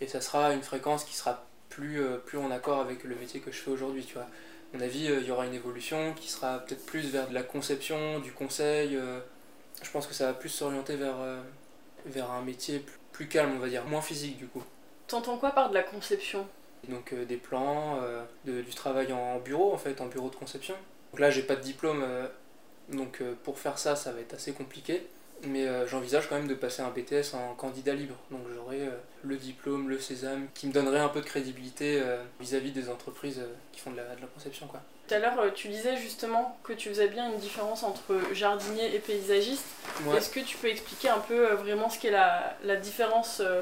et 0.00 0.08
ça 0.08 0.20
sera 0.20 0.52
une 0.52 0.62
fréquence 0.62 1.04
qui 1.04 1.14
sera 1.14 1.44
plus, 1.68 2.02
euh, 2.02 2.16
plus 2.18 2.38
en 2.38 2.50
accord 2.50 2.80
avec 2.80 3.04
le 3.04 3.14
métier 3.14 3.38
que 3.40 3.52
je 3.52 3.58
fais 3.58 3.70
aujourd'hui, 3.70 4.04
tu 4.04 4.14
vois. 4.14 4.24
À 4.24 4.76
mon 4.76 4.80
avis, 4.82 5.08
euh, 5.08 5.20
il 5.20 5.26
y 5.28 5.30
aura 5.30 5.46
une 5.46 5.54
évolution 5.54 6.12
qui 6.14 6.28
sera 6.28 6.58
peut-être 6.58 6.84
plus 6.86 7.08
vers 7.08 7.28
de 7.28 7.34
la 7.34 7.42
conception, 7.44 8.18
du 8.18 8.32
conseil. 8.32 8.96
euh, 8.96 9.20
je 9.82 9.90
pense 9.90 10.06
que 10.06 10.14
ça 10.14 10.26
va 10.26 10.32
plus 10.34 10.48
s'orienter 10.48 10.96
vers, 10.96 11.18
euh, 11.20 11.40
vers 12.06 12.30
un 12.30 12.42
métier 12.42 12.78
plus, 12.80 12.98
plus 13.12 13.28
calme, 13.28 13.52
on 13.56 13.58
va 13.58 13.68
dire, 13.68 13.84
moins 13.84 14.02
physique 14.02 14.36
du 14.38 14.46
coup. 14.46 14.62
T'entends 15.06 15.36
quoi 15.38 15.50
par 15.50 15.68
de 15.70 15.74
la 15.74 15.82
conception? 15.82 16.46
Donc 16.88 17.12
euh, 17.12 17.24
des 17.24 17.36
plans, 17.36 17.98
euh, 18.02 18.22
de- 18.46 18.62
du 18.62 18.74
travail 18.74 19.12
en 19.12 19.38
bureau 19.38 19.72
en 19.72 19.78
fait, 19.78 20.00
en 20.00 20.06
bureau 20.06 20.30
de 20.30 20.36
conception. 20.36 20.74
Donc 21.12 21.20
là 21.20 21.30
j'ai 21.30 21.42
pas 21.42 21.56
de 21.56 21.60
diplôme, 21.62 22.04
donc 22.88 23.20
pour 23.42 23.58
faire 23.58 23.78
ça 23.78 23.96
ça 23.96 24.12
va 24.12 24.20
être 24.20 24.34
assez 24.34 24.52
compliqué. 24.52 25.06
Mais 25.44 25.66
j'envisage 25.88 26.28
quand 26.28 26.36
même 26.36 26.48
de 26.48 26.54
passer 26.54 26.82
un 26.82 26.90
BTS 26.90 27.34
en 27.34 27.54
candidat 27.54 27.94
libre. 27.94 28.14
Donc 28.30 28.42
j'aurai 28.54 28.80
le 29.24 29.36
diplôme, 29.36 29.88
le 29.88 29.98
sésame, 29.98 30.46
qui 30.54 30.66
me 30.66 30.72
donnerait 30.72 30.98
un 31.00 31.08
peu 31.08 31.20
de 31.20 31.26
crédibilité 31.26 32.02
vis-à-vis 32.40 32.72
des 32.72 32.90
entreprises 32.90 33.40
qui 33.72 33.80
font 33.80 33.90
de 33.90 33.96
la, 33.96 34.14
de 34.16 34.20
la 34.20 34.26
conception. 34.26 34.66
Quoi. 34.66 34.80
Tout 35.10 35.16
à 35.16 35.18
l'heure, 35.18 35.40
euh, 35.40 35.50
tu 35.52 35.66
disais 35.66 35.96
justement 35.96 36.56
que 36.62 36.72
tu 36.72 36.88
faisais 36.88 37.08
bien 37.08 37.32
une 37.32 37.38
différence 37.40 37.82
entre 37.82 38.14
jardinier 38.32 38.94
et 38.94 39.00
paysagiste. 39.00 39.64
Ouais. 40.04 40.16
Est-ce 40.16 40.30
que 40.30 40.38
tu 40.38 40.56
peux 40.56 40.68
expliquer 40.68 41.08
un 41.08 41.18
peu 41.18 41.50
euh, 41.50 41.54
vraiment 41.56 41.90
ce 41.90 41.98
qu'est 41.98 42.12
la, 42.12 42.56
la 42.62 42.76
différence 42.76 43.40
euh, 43.40 43.60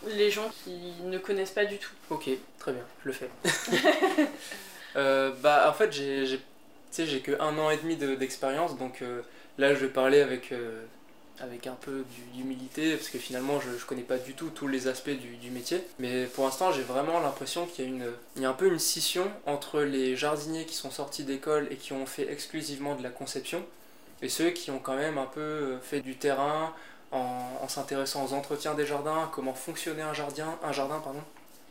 pour 0.00 0.08
les 0.08 0.32
gens 0.32 0.50
qui 0.64 0.72
ne 1.04 1.18
connaissent 1.18 1.52
pas 1.52 1.64
du 1.64 1.78
tout? 1.78 1.92
Ok, 2.10 2.28
très 2.58 2.72
bien, 2.72 2.82
je 3.04 3.08
le 3.08 3.14
fais. 3.14 3.30
Euh, 4.96 5.30
bah 5.40 5.70
en 5.70 5.72
fait 5.72 5.92
j'ai 5.92 6.40
que 7.20 7.40
un 7.40 7.56
an 7.58 7.70
et 7.70 7.76
demi 7.76 7.94
de- 7.94 8.16
d'expérience 8.16 8.76
donc 8.76 9.02
euh, 9.02 9.22
là 9.56 9.72
je 9.72 9.78
vais 9.78 9.86
parler 9.86 10.20
avec, 10.20 10.50
avec 11.40 11.66
un 11.66 11.76
peu 11.80 12.04
d'humilité 12.34 12.96
parce 12.96 13.08
que 13.08 13.18
finalement 13.18 13.60
je, 13.60 13.78
je 13.78 13.84
connais 13.84 14.02
pas 14.02 14.18
du 14.18 14.34
tout 14.34 14.50
tous 14.50 14.68
les 14.68 14.88
aspects 14.88 15.10
du, 15.10 15.50
métier. 15.50 15.84
Mais 15.98 16.26
pour 16.26 16.44
l'instant 16.44 16.72
j'ai 16.72 16.82
vraiment 16.82 17.20
l'impression 17.20 17.66
qu'il 17.66 17.84
y 17.84 17.88
a 17.88 17.90
une 17.90 18.06
il 18.36 18.42
y 18.42 18.44
a 18.44 18.50
un 18.50 18.54
peu 18.54 18.68
une 18.68 18.78
scission 18.78 19.30
entre 19.46 19.80
les 19.80 20.16
jardiniers 20.16 20.64
qui 20.64 20.74
sont 20.74 20.90
sortis 20.90 21.24
d'école 21.24 21.68
et 21.70 21.76
qui 21.76 21.92
ont 21.92 22.06
fait 22.06 22.30
exclusivement 22.30 22.94
de 22.94 23.02
la 23.02 23.10
conception 23.10 23.64
et 24.22 24.28
ceux 24.28 24.50
qui 24.50 24.70
ont 24.70 24.78
quand 24.78 24.96
même 24.96 25.18
un 25.18 25.26
peu 25.26 25.40
euh, 25.40 25.78
fait 25.80 26.00
du 26.00 26.16
terrain 26.16 26.74
en, 27.12 27.66
s'intéressant 27.66 28.24
aux 28.24 28.34
entretiens 28.34 28.74
des 28.74 28.86
jardins, 28.86 29.28
comment 29.32 29.54
fonctionnait 29.54 30.02
un 30.02 30.14
jardin, 30.14 30.58
un 30.62 30.72
jardin 30.72 31.00
pardon, 31.00 31.22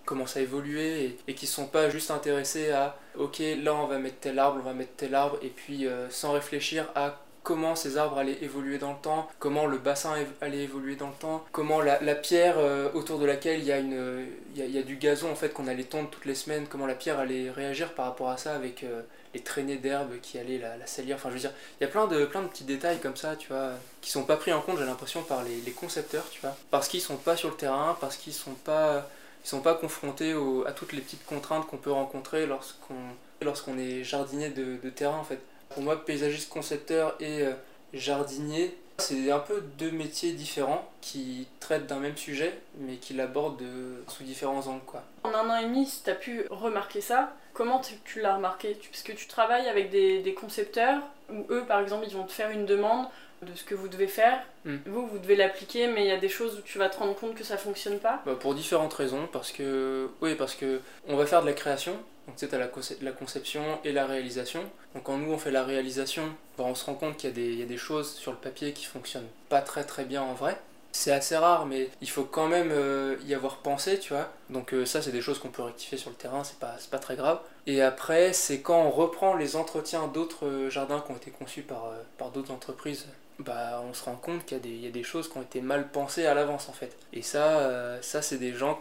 comment 0.04 0.28
ça 0.28 0.42
évoluait 0.42 1.06
et, 1.06 1.18
et 1.30 1.34
qui 1.34 1.48
sont 1.48 1.68
pas 1.68 1.90
juste 1.90 2.12
intéressés 2.12 2.72
à 2.72 2.98
ok 3.18 3.42
là 3.62 3.74
on 3.76 3.88
va 3.88 4.00
mettre 4.00 4.20
tel 4.20 4.40
arbre, 4.40 4.60
on 4.62 4.66
va 4.66 4.74
mettre 4.74 4.96
tel 4.98 5.16
arbre 5.16 5.38
et 5.42 5.50
puis 5.50 5.88
euh, 5.88 6.10
sans 6.10 6.32
réfléchir 6.34 6.90
à 6.96 7.20
comment 7.44 7.76
ces 7.76 7.98
arbres 7.98 8.18
allaient 8.18 8.38
évoluer 8.42 8.78
dans 8.78 8.92
le 8.92 9.00
temps, 9.02 9.28
comment 9.40 9.66
le 9.66 9.78
bassin 9.78 10.14
allait 10.42 10.64
évoluer 10.64 10.96
dans 10.96 11.08
le 11.08 11.14
temps, 11.14 11.44
comment 11.52 11.82
la, 11.82 11.98
pierre 12.16 12.56
euh, 12.58 12.90
autour 12.94 13.20
de 13.20 13.26
laquelle 13.26 13.60
il 13.60 13.66
y, 13.66 13.72
a 13.72 13.80
une, 13.80 14.28
il, 14.56 14.70
y 14.70 14.78
a, 14.78 14.84
du 14.84 14.98
gazon 14.98 15.32
en 15.32 15.36
fait 15.36 15.54
qu'on 15.54 15.68
allait 15.68 15.84
tondre 15.84 16.10
toutes 16.10 16.26
les 16.26 16.36
semaines, 16.36 16.66
comment 16.70 16.86
la 16.86 16.96
pierre 16.96 17.20
allait 17.20 17.50
réagir 17.50 17.94
par 17.94 18.06
rapport 18.06 18.30
à 18.30 18.38
ça 18.38 18.56
avec 18.56 18.84
euh, 18.84 19.02
les 19.34 19.40
traînées 19.42 19.78
d'herbe 19.78 20.20
qui 20.22 20.38
allaient 20.38 20.60
la, 20.60 20.86
salir. 20.86 21.16
Enfin, 21.16 21.30
je 21.30 21.36
veux 21.36 21.40
dire, 21.40 21.54
il 21.80 21.84
y 21.84 21.88
a 21.88 21.90
plein 21.90 22.08
de, 22.08 22.26
plein 22.26 22.42
de 22.42 22.48
petits 22.48 22.64
détails 22.64 23.00
comme 23.00 23.16
ça, 23.16 23.36
tu 23.36 23.48
vois, 23.50 23.72
qui 24.02 24.12
sont 24.12 24.24
pas 24.24 24.38
pris 24.38 24.52
en 24.54 24.62
compte, 24.62 24.78
j'ai 24.78 24.86
l'impression, 24.86 25.24
par 25.24 25.44
les, 25.44 25.62
les, 25.62 25.72
concepteurs, 25.72 26.30
tu 26.32 26.42
vois, 26.42 26.56
parce 26.72 26.88
qu'ils 26.88 27.02
sont 27.02 27.18
pas 27.18 27.36
sur 27.36 27.50
le 27.50 27.56
terrain, 27.56 27.98
parce 28.02 28.18
qu'ils 28.18 28.34
sont 28.34 28.54
pas, 28.54 29.08
ils 29.46 29.48
sont 29.48 29.62
pas 29.62 29.76
confrontés 29.76 30.36
à 30.66 30.72
toutes 30.72 30.94
les 30.94 31.02
petites 31.02 31.26
contraintes 31.26 31.68
qu'on 31.68 31.78
peut 31.78 31.92
rencontrer 31.92 32.46
lorsqu'on 32.46 32.96
lorsqu'on 33.42 33.78
est 33.78 34.04
jardinier 34.04 34.50
de, 34.50 34.78
de, 34.82 34.90
terrain, 34.90 35.18
en 35.18 35.24
fait. 35.24 35.40
Pour 35.70 35.84
moi, 35.84 36.04
paysagiste 36.04 36.50
concepteur 36.50 37.16
et 37.20 37.42
euh, 37.44 37.54
jardinier, 37.94 38.76
c'est 38.98 39.32
un 39.32 39.40
peu 39.40 39.62
deux 39.78 39.92
métiers 39.92 40.34
différents 40.34 40.90
qui 41.02 41.48
traitent 41.60 41.88
d'un 41.88 42.00
même 42.00 42.18
sujet, 42.18 42.60
mais 42.80 42.96
qui 42.96 43.14
l'abordent 43.14 43.64
sous 44.08 44.24
différents 44.24 44.68
angles. 44.68 44.84
Quoi. 44.86 45.04
En 45.24 45.34
un 45.34 45.50
an 45.50 45.58
et 45.58 45.66
demi, 45.66 45.90
tu 46.04 46.10
as 46.10 46.16
pu 46.16 46.46
remarquer 46.50 47.02
ça. 47.02 47.34
Comment 47.54 47.82
tu, 48.06 48.22
l'as 48.22 48.36
remarqué? 48.36 48.78
Parce 48.90 49.04
que 49.04 49.12
tu 49.12 49.28
travailles 49.28 49.68
avec 49.68 49.90
des, 49.90 50.22
des, 50.22 50.34
concepteurs, 50.34 51.02
où 51.30 51.46
eux, 51.50 51.66
par 51.66 51.80
exemple, 51.82 52.06
ils 52.08 52.16
vont 52.16 52.26
te 52.26 52.32
faire 52.32 52.52
une 52.52 52.66
demande 52.66 53.08
de 53.42 53.56
ce 53.56 53.64
que 53.64 53.76
vous 53.76 53.88
devez 53.88 54.08
faire. 54.08 54.42
Hmm. 54.66 54.78
Vous, 54.86 55.08
vous 55.08 55.20
devez 55.20 55.36
l'appliquer, 55.36 55.88
mais 55.88 56.06
il 56.06 56.08
y 56.08 56.12
a 56.12 56.18
des 56.18 56.30
choses 56.30 56.60
où 56.60 56.62
tu 56.62 56.78
vas 56.78 56.90
te 56.90 56.98
rendre 56.98 57.16
compte 57.16 57.36
que 57.36 57.44
ça 57.44 57.58
fonctionne 57.58 58.00
pas 58.00 58.22
bah, 58.26 58.36
Pour 58.40 58.56
différentes 58.56 58.94
raisons. 58.94 59.28
Parce 59.32 59.52
que, 59.52 60.10
oui, 60.22 60.36
parce 60.36 60.56
que 60.56 60.82
on 61.08 61.16
va 61.16 61.26
faire 61.26 61.42
de 61.42 61.48
la 61.48 61.54
création. 61.54 61.94
Donc, 62.28 62.36
tu 62.38 62.48
sais, 62.48 62.58
la, 62.58 62.70
la 63.02 63.12
conception 63.12 63.62
et 63.84 63.92
la 63.92 64.06
réalisation. 64.06 64.62
Donc, 64.94 65.04
quand 65.04 65.18
nous, 65.18 65.32
on 65.32 65.38
fait 65.38 65.52
la 65.52 65.64
réalisation, 65.64 66.24
bah, 66.58 66.66
on 66.68 66.76
se 66.76 66.86
rend 66.86 66.96
compte 66.96 67.18
qu'il 67.18 67.38
y, 67.38 67.56
y, 67.56 67.64
a 67.64 67.66
des 67.66 67.78
choses 67.78 68.14
sur 68.14 68.32
le 68.32 68.38
papier 68.38 68.74
qui 68.74 68.86
fonctionnent 68.86 69.30
pas 69.50 69.62
très 69.62 69.84
très 69.84 70.06
bien 70.06 70.22
en 70.22 70.34
vrai. 70.34 70.58
C'est 70.92 71.12
assez 71.12 71.38
rare, 71.38 71.66
mais 71.66 71.90
il 72.02 72.10
faut 72.10 72.24
quand 72.24 72.48
même 72.48 72.72
euh, 72.72 73.16
y 73.26 73.34
avoir 73.34 73.58
pensé, 73.58 74.00
tu 74.00 74.14
vois. 74.14 74.32
Donc 74.50 74.74
euh, 74.74 74.86
ça, 74.86 75.02
c'est 75.02 75.12
des 75.12 75.22
choses 75.22 75.40
qu'on 75.40 75.50
peut 75.50 75.62
rectifier 75.62 75.98
sur 75.98 76.10
le 76.10 76.16
terrain, 76.16 76.44
c'est 76.44 76.58
pas, 76.58 76.76
pas 76.90 76.98
très 76.98 77.16
grave. 77.16 77.40
Et 77.68 77.82
après, 77.82 78.34
c'est 78.34 78.62
quand 78.62 78.82
on 78.82 78.90
reprend 78.90 79.36
les 79.36 79.56
entretiens 79.56 80.08
d'autres 80.08 80.48
euh, 80.48 80.70
jardins 80.70 81.02
qui 81.02 81.12
ont 81.12 81.16
été 81.16 81.32
conçus 81.32 81.62
par, 81.62 81.92
par 82.18 82.32
d'autres 82.32 82.52
entreprises 82.52 83.06
bah, 83.40 83.82
on 83.90 83.94
se 83.94 84.04
rend 84.04 84.16
compte 84.16 84.46
qu'il 84.46 84.84
y, 84.84 84.88
a 84.88 84.92
des 84.92 85.04
choses 85.04 85.30
qui 85.30 85.38
ont 85.38 85.42
été 85.42 85.62
mal 85.62 85.90
pensées 85.90 86.26
à 86.26 86.34
l'avance 86.34 86.70
en 86.70 86.74
fait. 86.74 86.96
Et 87.14 87.22
ça, 87.22 87.60
euh, 87.60 88.02
ça 88.02 88.22
c'est 88.22 88.38
des 88.38 88.54
gens 88.54 88.80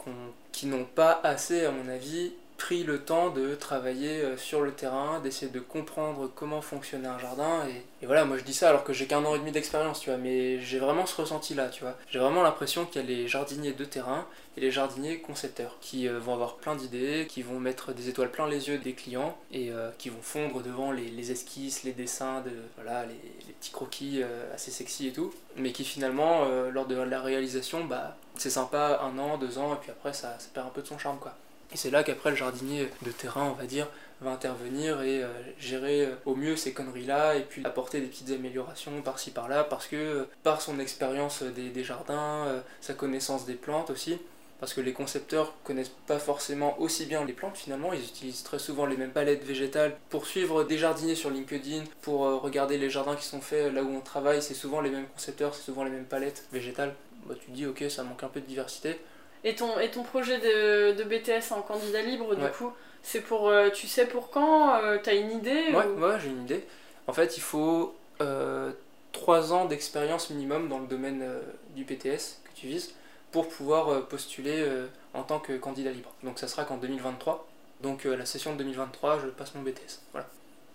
qui 0.53 0.67
n'ont 0.67 0.85
pas 0.85 1.21
assez, 1.23 1.65
à 1.65 1.71
mon 1.71 1.89
avis, 1.89 2.33
pris 2.59 2.83
le 2.83 2.99
temps 2.99 3.31
de 3.31 3.55
travailler 3.55 4.21
euh, 4.21 4.37
sur 4.37 4.61
le 4.61 4.73
terrain, 4.73 5.21
d'essayer 5.21 5.51
de 5.51 5.61
comprendre 5.61 6.31
comment 6.35 6.61
fonctionnait 6.61 7.09
un 7.09 7.19
jardin. 7.19 7.65
Et, 8.03 8.05
voilà, 8.05 8.25
moi 8.25 8.37
je 8.37 8.43
dis 8.43 8.53
ça 8.53 8.69
alors 8.69 8.85
que 8.85 8.93
j'ai 8.93 9.07
qu'un 9.07 9.25
an 9.25 9.35
et 9.37 9.39
demi 9.39 9.53
d'expérience, 9.53 10.01
tu 10.01 10.11
vois, 10.11 10.19
mais 10.19 10.61
j'ai 10.61 10.79
vraiment 10.79 11.07
ce 11.07 11.21
ressenti 11.21 11.55
là, 11.55 11.69
tu 11.69 11.83
vois. 11.83 11.97
J'ai 12.11 12.19
vraiment 12.19 12.43
l'impression 12.43 12.85
qu'il 12.85 13.01
y 13.01 13.05
a 13.05 13.07
les 13.07 13.29
jardiniers 13.29 13.73
de 13.73 13.85
terrain 13.85 14.27
et 14.57 14.61
les 14.61 14.73
jardiniers 14.73 15.21
concepteurs 15.21 15.79
qui 15.81 16.09
euh, 16.09 16.19
vont 16.19 16.35
avoir 16.35 16.57
plein 16.57 16.75
d'idées, 16.75 17.27
qui 17.29 17.43
vont 17.43 17.61
mettre 17.61 17.93
des 17.93 18.09
étoiles 18.09 18.31
plein 18.31 18.49
les 18.49 18.69
yeux 18.69 18.79
des 18.79 18.93
clients 18.93 19.39
et 19.53 19.71
euh, 19.71 19.91
qui 19.97 20.11
vont 20.11 20.21
fondre 20.21 20.61
devant 20.61 20.91
les, 20.91 21.31
esquisses, 21.31 21.85
les 21.85 21.93
dessins, 21.93 22.41
de, 22.41 22.51
voilà, 22.77 23.07
les, 23.07 23.53
petits 23.55 23.71
croquis 23.71 24.23
assez 24.53 24.71
sexy 24.71 25.09
et 25.09 25.13
tout, 25.13 25.33
mais 25.57 25.73
qui 25.73 25.85
finalement, 25.85 26.45
lors 26.71 26.87
de 26.87 26.95
la 26.95 27.21
réalisation, 27.21 27.85
bah, 27.85 28.17
c'est 28.37 28.51
sympa 28.51 29.01
un 29.03 29.19
an, 29.19 29.39
deux 29.39 29.59
ans, 29.59 29.75
et 29.75 29.77
puis 29.81 29.91
après 29.91 30.13
ça 30.13 30.37
perd 30.55 30.67
un 30.67 30.71
peu 30.71 30.83
de 30.83 30.87
son 30.87 30.99
charme 30.99 31.19
quoi. 31.19 31.35
Et 31.73 31.77
c'est 31.77 31.91
là 31.91 32.03
qu'après 32.03 32.31
le 32.31 32.37
jardinier 32.37 32.89
de 33.03 33.11
terrain, 33.11 33.45
on 33.45 33.53
va 33.53 33.67
dire, 33.67 33.89
va 34.21 34.31
intervenir 34.31 35.03
et 35.03 35.23
euh, 35.23 35.29
gérer 35.59 36.03
euh, 36.03 36.15
au 36.25 36.35
mieux 36.35 36.57
ces 36.57 36.73
conneries-là 36.73 37.37
et 37.37 37.43
puis 37.43 37.65
apporter 37.65 38.01
des 38.01 38.07
petites 38.07 38.31
améliorations 38.31 39.01
par-ci 39.03 39.31
par-là 39.31 39.65
parce 39.65 39.87
que 39.87 39.97
euh, 39.97 40.25
par 40.43 40.61
son 40.61 40.81
expérience 40.81 41.43
des, 41.43 41.85
jardins, 41.85 42.63
sa 42.81 42.95
connaissance 42.95 43.47
des 43.47 43.55
plantes 43.55 43.91
aussi, 43.91 44.19
parce 44.61 44.75
que 44.75 44.81
les 44.81 44.93
concepteurs 44.93 45.55
connaissent 45.63 45.93
pas 46.07 46.19
forcément 46.19 46.79
aussi 46.81 47.07
bien 47.07 47.25
les 47.25 47.33
plantes 47.33 47.57
finalement, 47.57 47.93
ils 47.93 48.03
utilisent 48.03 48.43
très 48.43 48.59
souvent 48.59 48.87
les 48.87 48.97
mêmes 48.97 49.13
palettes 49.13 49.45
végétales 49.45 49.97
pour 50.11 50.27
suivre 50.27 50.65
des 50.65 50.79
jardiniers 50.79 51.15
sur 51.15 51.31
LinkedIn, 51.31 51.85
pour 52.03 52.21
regarder 52.43 52.77
les 52.77 52.91
jardins 52.91 53.15
qui 53.15 53.25
sont 53.25 53.41
faits 53.41 53.73
là 53.73 53.83
où 53.83 53.91
on 53.91 54.01
travaille, 54.01 54.43
c'est 54.43 54.55
souvent 54.55 54.81
les 54.81 54.91
mêmes 54.91 55.07
concepteurs, 55.07 55.55
c'est 55.55 55.63
souvent 55.63 55.85
les 55.85 55.91
mêmes 55.91 56.05
palettes 56.05 56.45
végétales. 56.53 56.95
Bah, 57.27 57.35
tu 57.41 57.47
te 57.47 57.51
dis 57.53 57.67
ok 57.67 57.85
ça 57.89 58.03
manque 58.03 58.23
un 58.25 58.29
peu 58.29 58.41
de 58.41 58.47
diversité, 58.47 58.99
et 59.45 59.55
ton, 59.55 59.79
et 59.79 59.91
ton 59.91 60.03
projet 60.03 60.39
de, 60.39 60.93
de 60.93 61.05
BTS 61.05 61.53
en 61.53 61.63
candidat 61.63 62.03
libre, 62.03 62.35
du 62.35 62.47
coup, 62.51 62.73
c'est 63.03 63.21
pour. 63.21 63.49
Euh, 63.49 63.71
tu 63.71 63.87
sais 63.87 64.07
pour 64.07 64.31
quand 64.31 64.75
euh, 64.83 64.99
T'as 65.03 65.15
une 65.15 65.31
idée 65.31 65.73
Ouais, 65.73 65.87
ouais 65.87 66.17
j'ai 66.21 66.29
une 66.29 66.43
idée. 66.43 66.65
En 67.07 67.13
fait, 67.13 67.37
il 67.37 67.41
faut 67.41 67.95
euh, 68.21 68.73
3 69.13 69.53
ans 69.53 69.65
d'expérience 69.65 70.31
minimum 70.31 70.69
dans 70.69 70.79
le 70.79 70.87
domaine 70.87 71.23
euh, 71.23 71.41
du 71.75 71.85
BTS 71.85 72.43
que 72.45 72.51
tu 72.55 72.67
vises 72.67 72.95
pour 73.31 73.49
pouvoir 73.49 74.07
postuler 74.09 74.67
en 75.13 75.23
tant 75.23 75.39
que 75.39 75.53
candidat 75.59 75.91
libre. 75.91 76.15
Donc 76.23 76.39
ça 76.39 76.49
sera 76.49 76.65
qu'en 76.65 76.79
2023. 76.79 77.47
Donc 77.83 78.05
la 78.05 78.25
session 78.25 78.55
de 78.55 78.59
2023, 78.59 79.21
je 79.21 79.27
passe 79.27 79.55
mon 79.55 79.61
BTS. 79.61 80.01
Voilà. 80.13 80.27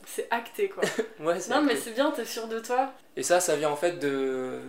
C'est 0.06 0.28
acté 0.30 0.70
quoi. 0.70 0.84
ouais, 1.20 1.40
c'est 1.40 1.50
Non, 1.50 1.64
mais 1.64 1.76
c'est 1.76 1.94
bien, 1.94 2.12
t'es 2.12 2.26
sûr 2.26 2.48
de 2.48 2.60
toi. 2.60 2.94
Et 3.18 3.24
ça, 3.24 3.40
ça 3.40 3.56
vient 3.56 3.72
en 3.72 3.76
fait 3.76 3.98
de, 3.98 4.60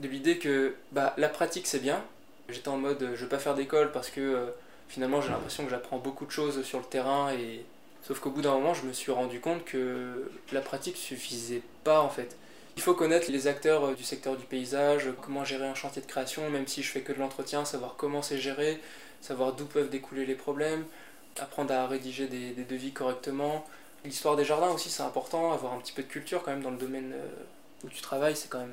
de 0.00 0.08
l'idée 0.08 0.38
que 0.38 0.74
bah, 0.92 1.14
la 1.16 1.30
pratique 1.30 1.66
c'est 1.66 1.78
bien, 1.78 2.04
J'étais 2.48 2.68
en 2.68 2.76
mode 2.76 3.12
je 3.14 3.22
veux 3.22 3.28
pas 3.28 3.38
faire 3.38 3.54
d'école 3.54 3.90
parce 3.92 4.10
que 4.10 4.20
euh, 4.20 4.46
finalement 4.88 5.20
j'ai 5.20 5.30
l'impression 5.30 5.64
que 5.64 5.70
j'apprends 5.70 5.98
beaucoup 5.98 6.26
de 6.26 6.30
choses 6.30 6.62
sur 6.62 6.78
le 6.78 6.84
terrain 6.84 7.32
et 7.32 7.64
sauf 8.06 8.20
qu'au 8.20 8.30
bout 8.30 8.42
d'un 8.42 8.52
moment 8.52 8.74
je 8.74 8.84
me 8.84 8.92
suis 8.92 9.12
rendu 9.12 9.40
compte 9.40 9.64
que 9.64 10.30
la 10.52 10.60
pratique 10.60 10.96
suffisait 10.96 11.62
pas 11.84 12.00
en 12.00 12.10
fait. 12.10 12.36
Il 12.76 12.82
faut 12.82 12.94
connaître 12.94 13.30
les 13.30 13.46
acteurs 13.46 13.84
euh, 13.86 13.94
du 13.94 14.02
secteur 14.02 14.36
du 14.36 14.44
paysage, 14.44 15.08
comment 15.22 15.44
gérer 15.44 15.66
un 15.66 15.74
chantier 15.74 16.02
de 16.02 16.06
création, 16.06 16.50
même 16.50 16.66
si 16.66 16.82
je 16.82 16.90
fais 16.90 17.00
que 17.00 17.12
de 17.12 17.18
l'entretien, 17.18 17.64
savoir 17.64 17.94
comment 17.96 18.20
c'est 18.20 18.38
géré, 18.38 18.80
savoir 19.20 19.52
d'où 19.52 19.64
peuvent 19.64 19.90
découler 19.90 20.26
les 20.26 20.34
problèmes, 20.34 20.84
apprendre 21.40 21.72
à 21.72 21.86
rédiger 21.86 22.26
des, 22.26 22.52
devis 22.64 22.92
correctement. 22.92 23.64
L'histoire 24.04 24.36
des 24.36 24.44
jardins 24.44 24.70
aussi 24.70 24.90
c'est 24.90 25.02
important, 25.02 25.52
avoir 25.52 25.72
un 25.72 25.78
petit 25.78 25.92
peu 25.92 26.02
de 26.02 26.08
culture 26.08 26.42
quand 26.42 26.50
même 26.50 26.62
dans 26.62 26.70
le 26.70 26.76
domaine 26.76 27.12
euh, 27.14 27.26
où 27.84 27.88
tu 27.88 28.02
travailles, 28.02 28.36
c'est 28.36 28.50
quand 28.50 28.66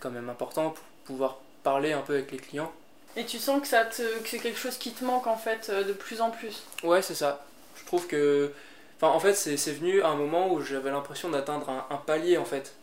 quand 0.00 0.10
même 0.10 0.28
important 0.28 0.70
pour 0.70 0.84
pouvoir 1.04 1.38
parler 1.64 1.92
un 1.92 2.02
peu 2.02 2.14
avec 2.14 2.30
les 2.30 2.38
clients. 2.38 2.70
Et 3.16 3.24
tu 3.24 3.38
sens 3.38 3.60
que, 3.60 3.66
ça 3.66 3.84
te, 3.84 4.02
que 4.20 4.28
c'est 4.28 4.38
quelque 4.38 4.58
chose 4.58 4.76
qui 4.76 4.92
te 4.92 5.04
manque 5.04 5.26
en 5.26 5.36
fait 5.36 5.68
euh, 5.70 5.82
de 5.82 5.92
plus 5.92 6.20
en 6.20 6.30
plus 6.30 6.62
Ouais, 6.84 7.02
c'est 7.02 7.14
ça. 7.14 7.44
Je 7.76 7.84
trouve 7.84 8.06
que. 8.06 8.52
Enfin, 8.96 9.12
en 9.12 9.18
fait, 9.18 9.34
c'est, 9.34 9.72
venu 9.72 10.02
à 10.02 10.08
un 10.08 10.16
moment 10.16 10.52
où 10.52 10.60
j'avais 10.60 10.90
l'impression 10.90 11.28
d'atteindre 11.30 11.68
un, 11.90 11.96
palier 11.96 12.38
en 12.38 12.44
fait, 12.44 12.74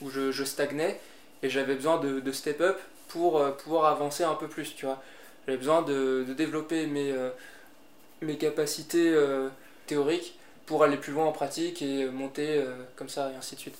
où 0.00 0.10
je, 0.10 0.32
je 0.32 0.44
stagnais 0.44 1.00
et 1.42 1.48
j'avais 1.48 1.76
besoin 1.76 1.98
de, 1.98 2.18
de, 2.18 2.32
step 2.32 2.60
up 2.60 2.78
pour 3.08 3.38
euh, 3.38 3.52
pouvoir 3.52 3.84
avancer 3.86 4.24
un 4.24 4.34
peu 4.34 4.48
plus, 4.48 4.74
tu 4.74 4.86
vois. 4.86 5.00
J'avais 5.46 5.58
besoin 5.58 5.82
de, 5.82 6.24
de 6.26 6.34
développer 6.34 6.86
mes, 6.86 7.12
euh, 7.12 7.30
mes 8.20 8.36
capacités 8.36 9.14
théoriques 9.86 10.38
pour 10.66 10.82
aller 10.82 10.96
plus 10.96 11.12
loin 11.12 11.26
en 11.26 11.32
pratique 11.32 11.82
et 11.82 12.06
monter 12.06 12.64
comme 12.96 13.08
ça 13.08 13.30
et 13.30 13.36
ainsi 13.36 13.54
de 13.54 13.60
suite. 13.60 13.76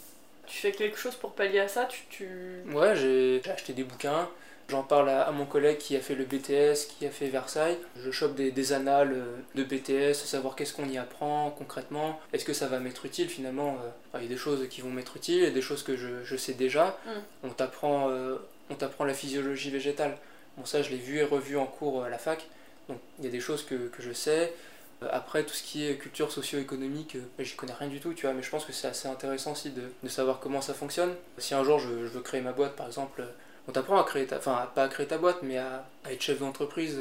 Tu 0.46 0.58
fais 0.58 0.72
quelque 0.72 0.98
chose 0.98 1.14
pour 1.14 1.32
pallier 1.32 1.60
à 1.60 1.68
ça 1.68 1.86
tu, 1.86 2.02
tu... 2.10 2.28
Ouais, 2.72 2.94
j'ai 2.96 3.40
acheté 3.50 3.72
des 3.72 3.84
bouquins. 3.84 4.28
J'en 4.68 4.82
parle 4.82 5.10
à, 5.10 5.30
mon 5.30 5.44
collègue 5.44 5.76
qui 5.76 5.94
a 5.94 6.00
fait 6.00 6.14
le 6.14 6.24
BTS, 6.24 6.88
qui 6.88 7.04
a 7.06 7.10
fait 7.10 7.28
Versailles. 7.28 7.76
Je 8.02 8.10
chope 8.10 8.34
des, 8.34 8.50
des 8.50 8.72
annales 8.72 9.12
euh, 9.12 9.36
de 9.54 9.62
BTS, 9.62 10.14
savoir 10.14 10.56
qu'est-ce 10.56 10.72
qu'on 10.72 10.88
y 10.88 10.96
apprend 10.96 11.50
concrètement. 11.50 12.18
Est-ce 12.32 12.46
que 12.46 12.54
ça 12.54 12.66
va 12.66 12.78
m'être 12.78 13.04
utile 13.04 13.28
finalement 13.28 13.76
euh, 14.14 14.18
Il 14.18 14.22
y 14.22 14.26
a 14.26 14.28
des 14.28 14.38
choses 14.38 14.66
qui 14.70 14.80
vont 14.80 14.90
m'être 14.90 15.16
utiles 15.16 15.42
et 15.42 15.50
des 15.50 15.60
choses 15.60 15.82
que 15.82 15.96
je, 15.96 16.24
je 16.24 16.36
sais 16.36 16.54
déjà. 16.54 16.98
Mm. 17.06 17.10
On 17.44 17.50
t'apprend 17.50 18.08
euh, 18.08 18.36
on 18.70 18.74
t'apprend 18.74 19.04
la 19.04 19.12
physiologie 19.12 19.70
végétale. 19.70 20.16
Bon, 20.56 20.64
ça, 20.64 20.80
je 20.80 20.90
l'ai 20.90 20.96
vu 20.96 21.18
et 21.18 21.24
revu 21.24 21.58
en 21.58 21.66
cours 21.66 22.04
à 22.04 22.08
la 22.08 22.18
fac. 22.18 22.46
Donc, 22.88 22.98
il 23.18 23.26
y 23.26 23.28
a 23.28 23.30
des 23.30 23.40
choses 23.40 23.64
que, 23.64 23.88
que 23.88 24.02
je 24.02 24.12
sais. 24.12 24.52
Euh, 25.02 25.08
après, 25.10 25.44
tout 25.44 25.54
ce 25.54 25.62
qui 25.62 25.86
est 25.86 25.96
culture 25.96 26.30
socio-économique, 26.30 27.16
euh, 27.16 27.44
j'y 27.44 27.56
connais 27.56 27.72
rien 27.72 27.88
du 27.88 28.00
tout, 28.00 28.14
tu 28.14 28.26
vois, 28.26 28.34
mais 28.34 28.42
je 28.42 28.50
pense 28.50 28.64
que 28.64 28.72
c'est 28.72 28.88
assez 28.88 29.08
intéressant 29.08 29.52
aussi 29.52 29.70
de, 29.70 29.82
de, 30.02 30.08
savoir 30.08 30.40
comment 30.40 30.60
ça 30.60 30.74
fonctionne. 30.74 31.14
Si 31.38 31.54
un 31.54 31.64
jour 31.64 31.78
je, 31.78 31.88
veux 31.88 32.20
créer 32.20 32.40
ma 32.40 32.52
boîte, 32.52 32.76
par 32.76 32.86
exemple, 32.86 33.22
euh, 33.22 33.26
on 33.68 33.72
t'apprend 33.72 34.00
à 34.00 34.04
créer 34.04 34.26
ta, 34.26 34.38
enfin, 34.38 34.68
pas 34.74 34.84
à 34.84 34.88
créer 34.88 35.06
ta 35.06 35.18
boîte, 35.18 35.38
mais 35.42 35.58
à, 35.58 35.86
être 36.10 36.22
chef 36.22 36.40
d'entreprise. 36.40 37.00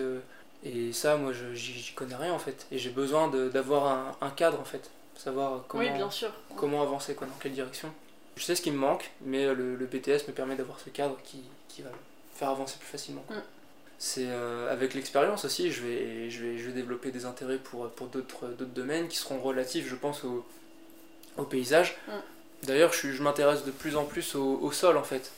Et 0.64 0.94
ça, 0.94 1.18
moi, 1.18 1.34
j'y 1.54 1.94
connais 1.94 2.16
rien 2.16 2.34
en 2.34 2.40
fait. 2.40 2.68
Et 2.72 2.78
j'ai 2.78 2.90
besoin 2.90 3.28
d'avoir 3.28 3.88
un, 3.88 4.16
un, 4.22 4.30
cadre 4.30 4.60
en 4.60 4.64
fait. 4.64 4.90
Savoir 5.18 5.66
comment, 5.68 5.84
bien 5.94 6.10
sûr. 6.10 6.32
comment 6.56 6.82
avancer, 6.82 7.16
quoi, 7.16 7.28
dans 7.28 7.34
quelle 7.40 7.52
direction. 7.52 7.92
Je 8.38 8.44
sais 8.44 8.56
ce 8.56 8.62
qui 8.62 8.72
me 8.72 8.78
manque, 8.78 9.12
mais 9.22 9.54
le, 9.54 9.76
le 9.76 9.86
BTS 9.86 10.28
me 10.28 10.32
permet 10.34 10.56
d'avoir 10.56 10.80
ce 10.80 10.90
cadre 10.90 11.18
qui, 11.24 11.44
qui, 11.68 11.82
va 11.82 11.90
faire 12.34 12.50
avancer 12.50 12.78
plus 12.80 12.88
facilement. 12.88 13.24
Mm 13.30 13.53
c'est 14.06 14.28
euh, 14.28 14.70
avec 14.70 14.96
l'expérience 14.96 15.46
aussi, 15.46 15.72
je 15.72 15.82
vais, 15.82 16.30
je, 16.30 16.44
vais, 16.44 16.58
je 16.58 16.66
vais 16.66 16.74
développer 16.74 17.10
des 17.10 17.24
intérêts 17.24 17.58
pour, 17.58 17.90
pour 17.92 18.08
d'autres, 18.08 18.48
domaines 18.50 19.08
qui 19.08 19.16
seront 19.16 19.40
relatifs, 19.40 19.88
je 19.88 19.96
pense, 19.96 20.26
au, 20.26 20.46
au 21.38 21.44
paysage. 21.44 21.96
Mm. 22.10 22.12
D'ailleurs, 22.64 22.92
je, 22.92 23.14
je 23.14 23.24
m'intéresse 23.24 23.64
de 23.64 23.72
plus 23.72 23.96
en 23.96 24.04
plus 24.04 24.36
au, 24.36 24.60
au, 24.62 24.74
sol 24.74 24.98
en 24.98 25.04
fait. 25.04 25.32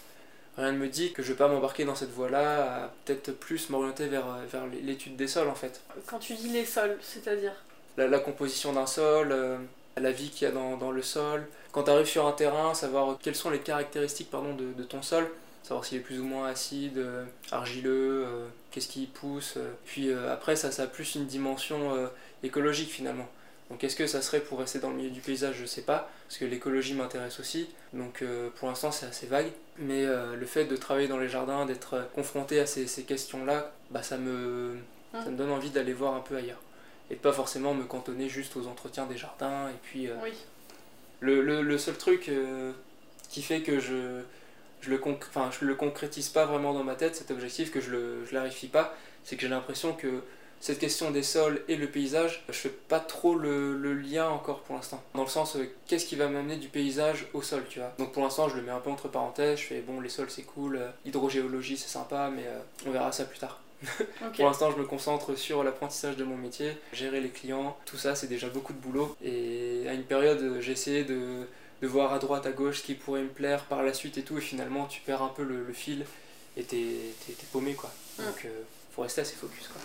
Rien 0.58 0.71
ne 0.71 0.80
me 0.80 0.88
dit 0.88 1.13
que 1.13 1.21
je 1.21 1.28
vais 1.28 1.38
pas 1.38 1.47
m'embarquer 1.47 1.86
dans 1.86 1.93
cette 1.93 2.10
voie-là, 2.10 2.91
peut-être 3.06 3.34
plus 3.34 3.69
m'orienter 3.69 4.08
vers, 4.08 4.25
vers 4.51 4.63
l'étude 4.82 5.15
des 5.15 5.28
sols 5.28 5.47
en 5.47 5.56
fait. 5.56 5.82
Quand 6.08 6.17
tu 6.17 6.34
dis 6.34 6.49
les 6.49 6.65
sols, 6.65 6.97
c'est-à-dire? 7.04 7.54
La, 7.97 8.08
la, 8.08 8.17
composition 8.17 8.73
d'un 8.73 8.88
sol, 8.88 9.32
euh, 9.32 9.58
la 9.95 10.12
vie 10.12 10.32
qu'il 10.32 10.47
y 10.47 10.49
a 10.49 10.54
dans, 10.54 10.75
dans, 10.75 10.91
le 10.91 11.04
sol. 11.04 11.45
Quand 11.71 11.84
tu 11.84 11.91
arrives 11.91 12.08
sur 12.08 12.25
un 12.25 12.32
terrain, 12.32 12.73
savoir 12.73 13.19
quelles 13.21 13.36
sont 13.36 13.51
les 13.51 13.60
caractéristiques 13.60 14.32
pardon, 14.32 14.56
de, 14.56 14.73
de 14.73 14.84
ton 14.84 15.04
sol, 15.04 15.30
savoir 15.67 15.86
s'il 15.86 15.97
est 15.97 16.01
plus 16.01 16.19
ou 16.19 16.25
moins 16.25 16.47
acide, 16.47 17.04
argileux, 17.51 18.25
qu'est-ce 18.71 18.88
qui 18.88 19.08
pousse. 19.08 19.58
Puis 19.86 20.12
après, 20.13 20.56
ça, 20.56 20.71
ça 20.71 20.84
a 20.84 20.88
plus 20.88 21.15
une 21.15 21.25
dimension 21.25 22.10
écologique 22.43 22.89
finalement. 22.89 23.28
Donc 23.69 23.84
est-ce 23.84 23.95
que 23.95 24.06
ça 24.06 24.21
serait 24.21 24.41
pour 24.41 24.60
rester 24.60 24.80
dans 24.80 24.91
le 24.91 24.95
milieu 24.95 25.10
du 25.10 25.21
paysage? 25.21 25.56
Je 25.60 25.65
sais 25.65 25.82
pas, 25.82 26.10
parce 26.28 26.38
que 26.38 26.45
l'écologie 26.45 26.93
m'intéresse 26.93 27.39
aussi. 27.39 27.67
Donc 27.93 28.21
euh, 28.21 28.49
pour 28.56 28.67
l'instant 28.67 28.91
c'est 28.91 29.08
assez 29.08 29.25
vague. 29.25 29.51
Mais 29.80 30.06
euh, 30.06 30.36
le 30.36 30.45
fait 30.45 30.65
de 30.65 30.75
travailler 30.75 31.08
dans 31.08 31.17
les 31.17 31.30
jardins, 31.30 31.65
d'être 31.65 32.08
confronté 32.13 32.60
à 32.60 32.65
ces, 32.65 32.86
questions-là, 33.04 33.71
bah, 33.89 34.04
ça, 34.04 34.17
me, 34.17 34.78
ça 35.13 35.30
me 35.30 35.36
donne 35.36 35.51
envie 35.51 35.71
d'aller 35.71 35.93
voir 35.93 36.13
un 36.13 36.21
peu 36.21 36.36
ailleurs. 36.38 36.62
Et 37.10 37.15
pas 37.15 37.34
forcément 37.34 37.73
me 37.73 37.84
cantonner 37.84 38.30
juste 38.30 38.56
aux 38.56 38.67
entretiens 38.67 39.06
des 39.06 39.17
jardins. 39.17 39.69
Et 39.69 39.80
puis 39.82 40.08
euh, 40.08 40.15
oui. 40.23 40.34
le, 41.19 41.41
le, 41.41 41.62
le, 41.62 41.78
seul 41.78 41.97
truc 41.97 42.30
qui 43.30 43.41
fait 43.41 43.62
que 43.62 43.80
je 43.80 44.21
je 44.86 44.91
le, 44.91 45.02
enfin, 45.04 45.50
je 45.60 45.65
le 45.65 45.76
concrétise 45.76 46.30
pas 46.30 46.45
vraiment 46.45 46.74
dans 46.74 46.84
ma 46.84 46.95
tête, 46.95 47.15
cet 47.15 47.32
objectif, 47.32 47.71
que 47.71 47.82
je 47.82 47.91
le 47.91 48.26
je 48.26 48.34
l'arifie 48.34 48.67
pas, 48.67 48.95
c'est 49.24 49.36
que 49.36 49.41
j'ai 49.41 49.48
l'impression 49.48 49.93
que 49.93 50.21
cette 50.60 50.80
question 50.80 51.12
des 51.12 51.24
sols 51.24 51.62
et 51.67 51.76
le 51.76 51.88
paysage, 51.88 52.43
je 52.48 52.54
fais 52.54 52.69
pas 52.69 53.00
trop 53.00 53.36
le, 53.36 53.93
lien 53.93 54.30
encore 54.30 54.62
pour 54.62 54.76
l'instant. 54.76 55.04
Dans 55.13 55.24
le 55.24 55.30
sens, 55.30 55.56
euh, 55.56 55.69
qu'est-ce 55.88 56.06
qui 56.06 56.15
va 56.15 56.28
m'amener 56.28 56.58
du 56.58 56.67
paysage 56.67 57.28
au 57.34 57.41
sol, 57.41 57.63
tu 57.69 57.80
vois? 57.80 57.93
Donc 57.98 58.12
pour 58.12 58.24
l'instant, 58.24 58.50
je 58.50 58.56
le 58.56 58.62
mets 58.62 58.71
un 58.71 58.80
peu 58.80 58.89
entre 58.89 59.08
parenthèses, 59.08 59.60
je 59.60 59.65
fais 59.65 59.82
bon, 59.82 60.00
les 60.02 60.10
sols 60.10 60.30
c'est 60.30 60.43
cool, 60.43 60.78
euh, 60.78 60.89
hydrogéologie 61.06 61.78
c'est 61.78 61.89
sympa, 61.89 62.32
mais 62.36 62.45
euh, 62.48 62.60
on 62.88 62.91
verra 62.91 63.12
ça 63.12 63.26
plus 63.26 63.39
tard. 63.39 63.62
pour 64.36 64.45
l'instant, 64.45 64.71
je 64.71 64.78
me 64.78 64.86
concentre 64.86 65.36
sur 65.36 65.63
l'apprentissage 65.63 66.15
de 66.15 66.24
mon 66.24 66.38
métier, 66.38 66.78
gérer 66.93 67.21
les 67.21 67.30
clients, 67.30 67.78
tout 67.86 67.98
ça 67.98 68.15
c'est 68.15 68.28
déjà 68.28 68.48
beaucoup 68.48 68.74
de 68.74 68.80
boulot. 68.80 69.15
Et 69.24 69.86
à 69.88 69.93
une 69.93 70.04
période, 70.04 70.58
j'ai 70.62 70.71
essayé 70.71 71.04
de, 71.04 71.45
de, 71.82 71.88
voir 71.88 72.14
à 72.14 72.20
droite, 72.20 72.46
à 72.46 72.52
gauche 72.52 72.80
ce 72.80 72.84
qui 72.84 72.96
pourrait 72.96 73.24
me 73.24 73.30
plaire 73.30 73.66
par 73.66 73.84
la 73.84 73.94
suite 73.94 74.18
et 74.18 74.24
tout, 74.24 74.38
et 74.38 74.42
finalement 74.42 74.86
tu 74.86 75.02
perds 75.02 75.22
un 75.22 75.30
peu 75.30 75.44
le, 75.44 75.72
fil 75.74 76.06
et 76.58 76.64
t'es 76.64 77.14
paumé 77.52 77.74
quoi. 77.74 77.92
Mm. 78.20 78.24
Donc 78.26 78.48
faut 78.92 79.02
rester 79.02 79.22
assez 79.22 79.36
focus 79.36 79.68
quoi. 79.68 79.82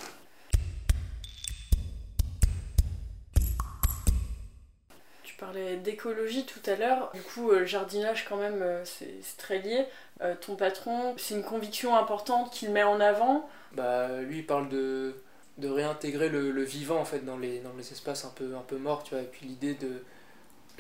parlais 5.40 5.76
d'écologie 5.76 6.44
tout 6.44 6.60
à 6.70 6.76
l'heure. 6.76 7.10
Du 7.14 7.22
coup, 7.22 7.50
le 7.50 7.62
euh, 7.62 7.66
jardinage, 7.66 8.26
quand 8.28 8.36
même, 8.36 8.60
euh, 8.62 8.84
c'est 8.84 9.36
très 9.38 9.58
lié. 9.58 9.86
Euh, 10.20 10.34
ton 10.40 10.54
patron, 10.54 11.14
c'est 11.16 11.34
une 11.34 11.42
conviction 11.42 11.96
importante 11.96 12.52
qu'il 12.52 12.70
met 12.70 12.82
en 12.82 13.00
avant. 13.00 13.48
Bah, 13.72 14.20
lui, 14.20 14.38
il 14.38 14.46
parle 14.46 14.68
de, 14.68 15.14
de 15.58 15.68
réintégrer 15.68 16.28
le, 16.28 16.62
vivant, 16.62 16.98
en 16.98 17.04
fait, 17.04 17.24
dans 17.24 17.38
les, 17.38 17.60
dans 17.60 17.72
les 17.76 17.90
espaces 17.90 18.24
un 18.24 18.32
peu, 18.34 18.54
un 18.54 18.62
peu 18.62 18.76
morts, 18.76 19.02
tu 19.02 19.14
vois. 19.14 19.22
Et 19.22 19.26
puis 19.26 19.46
l'idée 19.46 19.74
de, 19.74 20.04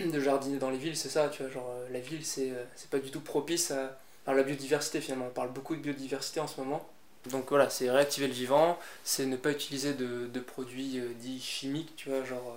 de 0.06 0.20
jardiner 0.20 0.58
dans 0.58 0.70
les 0.70 0.78
villes, 0.78 0.96
c'est 0.96 1.08
ça, 1.08 1.28
tu 1.28 1.42
vois. 1.42 1.50
Genre, 1.52 1.74
la 1.90 2.00
ville, 2.00 2.24
c'est 2.24 2.52
pas 2.90 2.98
du 2.98 3.10
tout 3.10 3.20
propice 3.20 3.70
à, 3.70 3.98
à 4.26 4.34
la 4.34 4.42
biodiversité, 4.42 5.00
finalement. 5.00 5.26
On 5.26 5.34
parle 5.34 5.52
beaucoup 5.52 5.74
de 5.74 5.80
biodiversité 5.80 6.40
en 6.40 6.46
ce 6.46 6.60
moment. 6.60 6.88
Donc 7.30 7.50
voilà, 7.50 7.68
c'est 7.68 7.90
réactiver 7.90 8.28
le 8.28 8.32
vivant, 8.32 8.78
c'est 9.04 9.26
ne 9.26 9.36
pas 9.36 9.50
utiliser 9.50 9.92
de, 9.92 10.26
de 10.26 10.40
produits 10.40 11.02
dits 11.20 11.38
chimiques, 11.38 11.94
tu 11.96 12.08
vois, 12.08 12.24
genre 12.24 12.56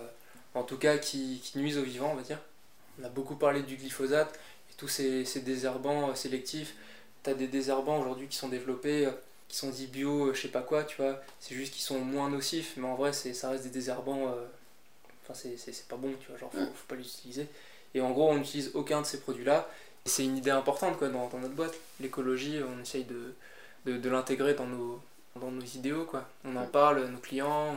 en 0.55 0.63
tout 0.63 0.77
cas 0.77 0.97
qui, 0.97 1.41
nuisent 1.55 1.77
aux 1.77 1.83
vivants, 1.83 2.11
on 2.11 2.15
va 2.15 2.21
dire. 2.21 2.39
On 2.99 3.03
a 3.05 3.09
beaucoup 3.09 3.35
parlé 3.35 3.63
du 3.63 3.75
glyphosate 3.75 4.39
et 4.71 4.73
tous 4.77 4.87
ces, 4.87 5.23
désherbants 5.41 6.11
euh, 6.11 6.15
sélectifs. 6.15 6.75
Tu 7.23 7.29
as 7.29 7.33
des 7.33 7.47
désherbants 7.47 7.99
aujourd'hui 7.99 8.27
qui 8.27 8.37
sont 8.37 8.49
développés, 8.49 9.07
euh, 9.07 9.11
qui 9.47 9.57
sont 9.57 9.69
dits 9.69 9.87
bio, 9.87 10.27
euh, 10.27 10.33
je 10.33 10.41
sais 10.41 10.47
pas 10.49 10.61
quoi, 10.61 10.83
tu 10.83 11.01
vois. 11.01 11.19
C'est 11.39 11.55
juste 11.55 11.73
qu'ils 11.73 11.81
sont 11.81 11.99
moins 11.99 12.29
nocifs, 12.29 12.73
mais 12.77 12.87
en 12.87 12.95
vrai, 12.95 13.13
ça 13.13 13.49
reste 13.49 13.63
des 13.63 13.69
désherbants. 13.69 14.35
Enfin, 15.23 15.33
c'est 15.33 15.87
pas 15.87 15.95
bon, 15.95 16.13
tu 16.19 16.29
vois, 16.29 16.37
genre, 16.37 16.51
faut, 16.51 16.59
faut 16.59 16.87
pas 16.87 16.95
l'utiliser. 16.95 17.47
Et 17.93 18.01
en 18.01 18.11
gros, 18.11 18.29
on 18.29 18.35
n'utilise 18.35 18.71
aucun 18.73 19.01
de 19.01 19.05
ces 19.05 19.19
produits-là. 19.19 19.69
C'est 20.05 20.25
une 20.25 20.37
idée 20.37 20.51
importante 20.51 20.97
quoi, 20.97 21.09
dans, 21.09 21.29
notre 21.39 21.53
boîte. 21.53 21.75
L'écologie, 21.99 22.59
on 22.63 22.81
essaye 22.81 23.05
de, 23.05 23.33
de, 23.85 24.09
l'intégrer 24.09 24.53
dans 24.53 24.65
nos, 24.65 24.99
dans 25.39 25.51
nos 25.51 25.61
idéaux, 25.61 26.05
quoi. 26.05 26.27
On 26.43 26.55
en 26.55 26.65
parle, 26.65 27.05
nos 27.07 27.19
clients, 27.19 27.73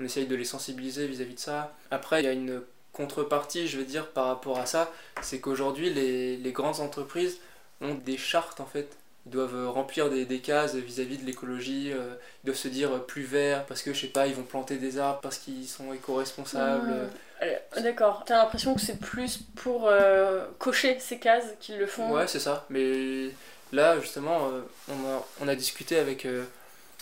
on 0.00 0.04
essaye 0.04 0.26
de 0.26 0.34
les 0.34 0.44
sensibiliser 0.44 1.06
vis-à-vis 1.06 1.34
de 1.34 1.40
ça. 1.40 1.72
Après, 1.90 2.22
il 2.22 2.24
y 2.24 2.28
a 2.28 2.32
une 2.32 2.62
contrepartie, 2.92 3.68
je 3.68 3.78
vais 3.78 3.84
dire, 3.84 4.10
par 4.10 4.26
rapport 4.26 4.58
à 4.58 4.66
ça, 4.66 4.92
c'est 5.22 5.40
qu'aujourd'hui, 5.40 5.90
les, 5.90 6.52
grandes 6.52 6.80
entreprises 6.80 7.38
ont 7.80 7.94
des 7.94 8.16
chartes, 8.16 8.60
en 8.60 8.66
fait. 8.66 8.96
Ils 9.26 9.32
doivent 9.32 9.68
remplir 9.70 10.10
des, 10.10 10.38
cases 10.40 10.74
vis-à-vis 10.74 11.18
de 11.18 11.24
l'écologie, 11.24 11.92
euh, 11.92 12.14
ils 12.42 12.46
doivent 12.46 12.58
se 12.58 12.68
dire 12.68 13.04
plus 13.04 13.22
vert, 13.22 13.64
parce 13.66 13.82
que, 13.82 13.92
je 13.92 14.00
sais 14.00 14.06
pas, 14.08 14.26
ils 14.26 14.34
vont 14.34 14.42
planter 14.42 14.76
des 14.76 14.98
arbres 14.98 15.20
parce 15.20 15.38
qu'ils 15.38 15.68
sont 15.68 15.92
éco-responsables. 15.92 16.90
Mmh. 16.90 17.10
Euh, 17.42 17.80
d'accord, 17.82 18.24
t'as 18.26 18.38
l'impression 18.38 18.74
que 18.74 18.80
c'est 18.80 18.98
plus 18.98 19.38
pour 19.56 19.88
euh, 19.88 20.44
cocher 20.58 20.98
ces 20.98 21.18
cases 21.18 21.46
qu'ils 21.60 21.78
le 21.78 21.86
font? 21.86 22.12
Ouais, 22.12 22.26
c'est 22.26 22.40
ça, 22.40 22.66
mais 22.68 23.30
là, 23.72 23.98
justement, 24.00 24.50
on, 24.88 24.92
a, 24.92 25.26
on 25.40 25.48
a 25.48 25.54
discuté 25.54 25.98
avec 25.98 26.26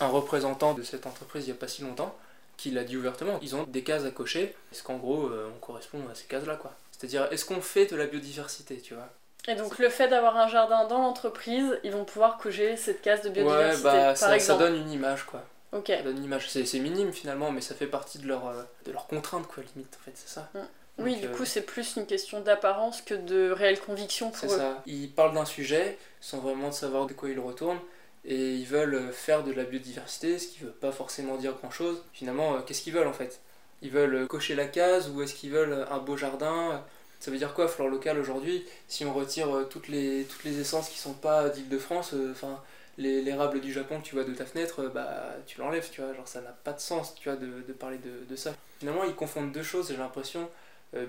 un 0.00 0.08
représentant 0.08 0.74
de 0.74 0.82
cette 0.82 1.06
entreprise 1.06 1.44
il 1.44 1.50
n'y 1.50 1.56
a 1.56 1.60
pas 1.60 1.68
si 1.68 1.82
longtemps, 1.82 2.16
qui 2.60 2.70
l'a 2.70 2.84
dit 2.84 2.96
ouvertement, 2.96 3.38
ils 3.40 3.56
ont 3.56 3.64
des 3.64 3.82
cases 3.82 4.04
à 4.04 4.10
cocher, 4.10 4.54
est-ce 4.70 4.82
qu'en 4.82 4.98
gros 4.98 5.28
euh, 5.28 5.50
on 5.54 5.58
correspond 5.60 6.00
à 6.10 6.14
ces 6.14 6.24
cases-là 6.24 6.56
quoi. 6.56 6.74
C'est-à-dire, 6.92 7.26
est-ce 7.30 7.46
qu'on 7.46 7.62
fait 7.62 7.86
de 7.86 7.96
la 7.96 8.06
biodiversité, 8.06 8.78
tu 8.78 8.92
vois? 8.92 9.08
Et 9.48 9.54
donc 9.54 9.78
le 9.78 9.88
fait 9.88 10.08
d'avoir 10.08 10.36
un 10.36 10.48
jardin 10.48 10.86
dans 10.86 10.98
l'entreprise, 10.98 11.78
ils 11.82 11.92
vont 11.92 12.04
pouvoir 12.04 12.36
cocher 12.38 12.76
cette 12.76 13.00
case 13.00 13.22
de 13.22 13.30
biodiversité. 13.30 13.88
Ouais, 13.88 13.94
bah, 13.94 14.14
ça, 14.14 14.38
ça, 14.38 14.56
donne 14.56 14.76
une 14.76 14.90
image 14.90 15.24
quoi. 15.24 15.44
Ok. 15.72 15.86
Ça 15.88 16.02
donne 16.02 16.18
une 16.18 16.24
image. 16.24 16.48
C'est 16.48 16.78
minime 16.78 17.12
finalement, 17.12 17.50
mais 17.50 17.60
ça 17.60 17.74
fait 17.74 17.86
partie 17.86 18.18
de 18.18 18.26
leur, 18.26 18.48
euh, 18.48 18.62
de 18.84 18.92
leur 18.92 19.06
contrainte 19.06 19.46
quoi, 19.46 19.62
limite 19.74 19.96
en 20.00 20.04
fait, 20.04 20.12
c'est 20.14 20.28
ça. 20.28 20.50
Mm. 20.54 20.58
oui, 20.98 21.16
du 21.16 21.26
euh, 21.26 21.34
coup 21.34 21.44
c'est 21.44 21.62
plus 21.62 21.96
une 21.96 22.06
question 22.06 22.40
d'apparence 22.40 23.02
que 23.02 23.14
de 23.14 23.50
réelle 23.50 23.80
conviction 23.80 24.30
pour 24.30 24.44
eux. 24.46 24.48
C'est 24.48 24.58
ça. 24.58 24.82
Ils 24.86 25.10
parlent 25.10 25.34
d'un 25.34 25.46
sujet 25.46 25.96
sans 26.20 26.38
vraiment 26.38 26.70
savoir 26.70 27.06
de 27.06 27.14
quoi 27.14 27.30
ils 27.30 27.40
retournent 27.40 27.80
et 28.26 28.54
ils 28.54 28.66
veulent 28.66 29.10
faire 29.12 29.42
de 29.42 29.52
la 29.52 29.64
biodiversité, 29.64 30.38
ce 30.38 30.48
qui 30.48 30.58
veut 30.58 30.70
pas 30.70 30.92
forcément 30.92 31.36
dire 31.36 31.54
grand 31.54 31.70
chose. 31.70 32.04
Finalement, 32.12 32.56
euh, 32.56 32.60
qu'est-ce 32.60 32.82
qu'ils 32.82 32.92
veulent 32.92 33.08
en 33.08 33.14
fait? 33.14 33.40
Ils 33.80 33.90
veulent 33.90 34.26
cocher 34.26 34.54
la 34.54 34.66
case 34.66 35.08
ou 35.08 35.22
est-ce 35.22 35.32
qu'ils 35.32 35.52
veulent 35.52 35.86
un 35.90 35.98
beau 35.98 36.18
jardin? 36.18 36.84
Ça 37.20 37.30
veut 37.30 37.38
dire 37.38 37.54
quoi, 37.54 37.68
flore 37.68 37.88
locale 37.88 38.18
aujourd'hui 38.18 38.64
Si 38.88 39.04
on 39.04 39.12
retire 39.12 39.54
euh, 39.54 39.64
toutes 39.64 39.88
les, 39.88 40.24
toutes 40.24 40.44
les 40.44 40.58
essences 40.60 40.88
qui 40.88 40.98
sont 40.98 41.12
pas 41.12 41.48
d'Île-de-France, 41.48 42.14
euh, 42.14 42.32
enfin. 42.32 42.60
l'érable 42.98 43.60
du 43.60 43.72
Japon 43.72 44.00
que 44.00 44.06
tu 44.06 44.14
vois 44.14 44.24
de 44.24 44.34
ta 44.34 44.44
fenêtre, 44.44 44.90
bah 44.94 45.36
tu 45.46 45.58
l'enlèves, 45.60 45.88
tu 45.90 46.00
vois, 46.00 46.12
genre 46.14 46.28
ça 46.28 46.40
n'a 46.40 46.50
pas 46.50 46.72
de 46.72 46.80
sens, 46.80 47.14
tu 47.14 47.28
vois, 47.28 47.38
de, 47.38 47.62
de 47.66 47.72
parler 47.72 47.98
de, 47.98 48.24
de, 48.28 48.36
ça. 48.36 48.54
Finalement, 48.78 49.04
ils 49.04 49.14
confondent 49.14 49.52
deux 49.52 49.62
choses, 49.62 49.88
j'ai 49.88 49.96
l'impression, 49.96 50.50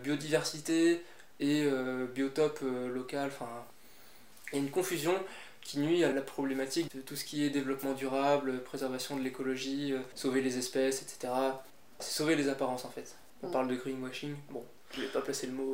biodiversité 0.04 1.04
et 1.39 1.67
biotope 2.13 2.62
local, 2.93 3.28
enfin, 3.34 3.50
il 4.52 4.60
y 4.60 4.62
a 4.62 4.63
une 4.63 4.71
confusion 4.71 5.15
qui 5.62 5.80
nuit 5.80 6.04
à 6.04 6.12
la 6.12 6.21
problématique 6.21 6.93
de 6.95 7.02
tout 7.02 7.15
ce 7.15 7.24
qui 7.24 7.45
est 7.45 7.50
développement 7.50 7.93
durable, 7.93 8.62
préservation 8.63 9.15
de 9.15 9.21
l'écologie, 9.21 9.93
euh, 9.93 10.00
sauver 10.15 10.41
les 10.41 10.58
espèces, 10.58 11.02
etc. 11.02 11.34
C'est 12.00 12.12
sauver 12.12 12.36
les 12.36 12.50
apparences 12.50 12.86
en 12.86 12.89
fait. 12.89 13.15
On 13.43 13.47
mm. 13.47 13.52
parle 13.52 13.67
de 13.67 13.76
greenwashing, 13.76 14.36
bon, 14.50 14.63
je 14.93 15.01
vais 15.01 15.08
pas 15.08 15.21
placer 15.21 15.47
le 15.47 15.54
mot, 15.54 15.73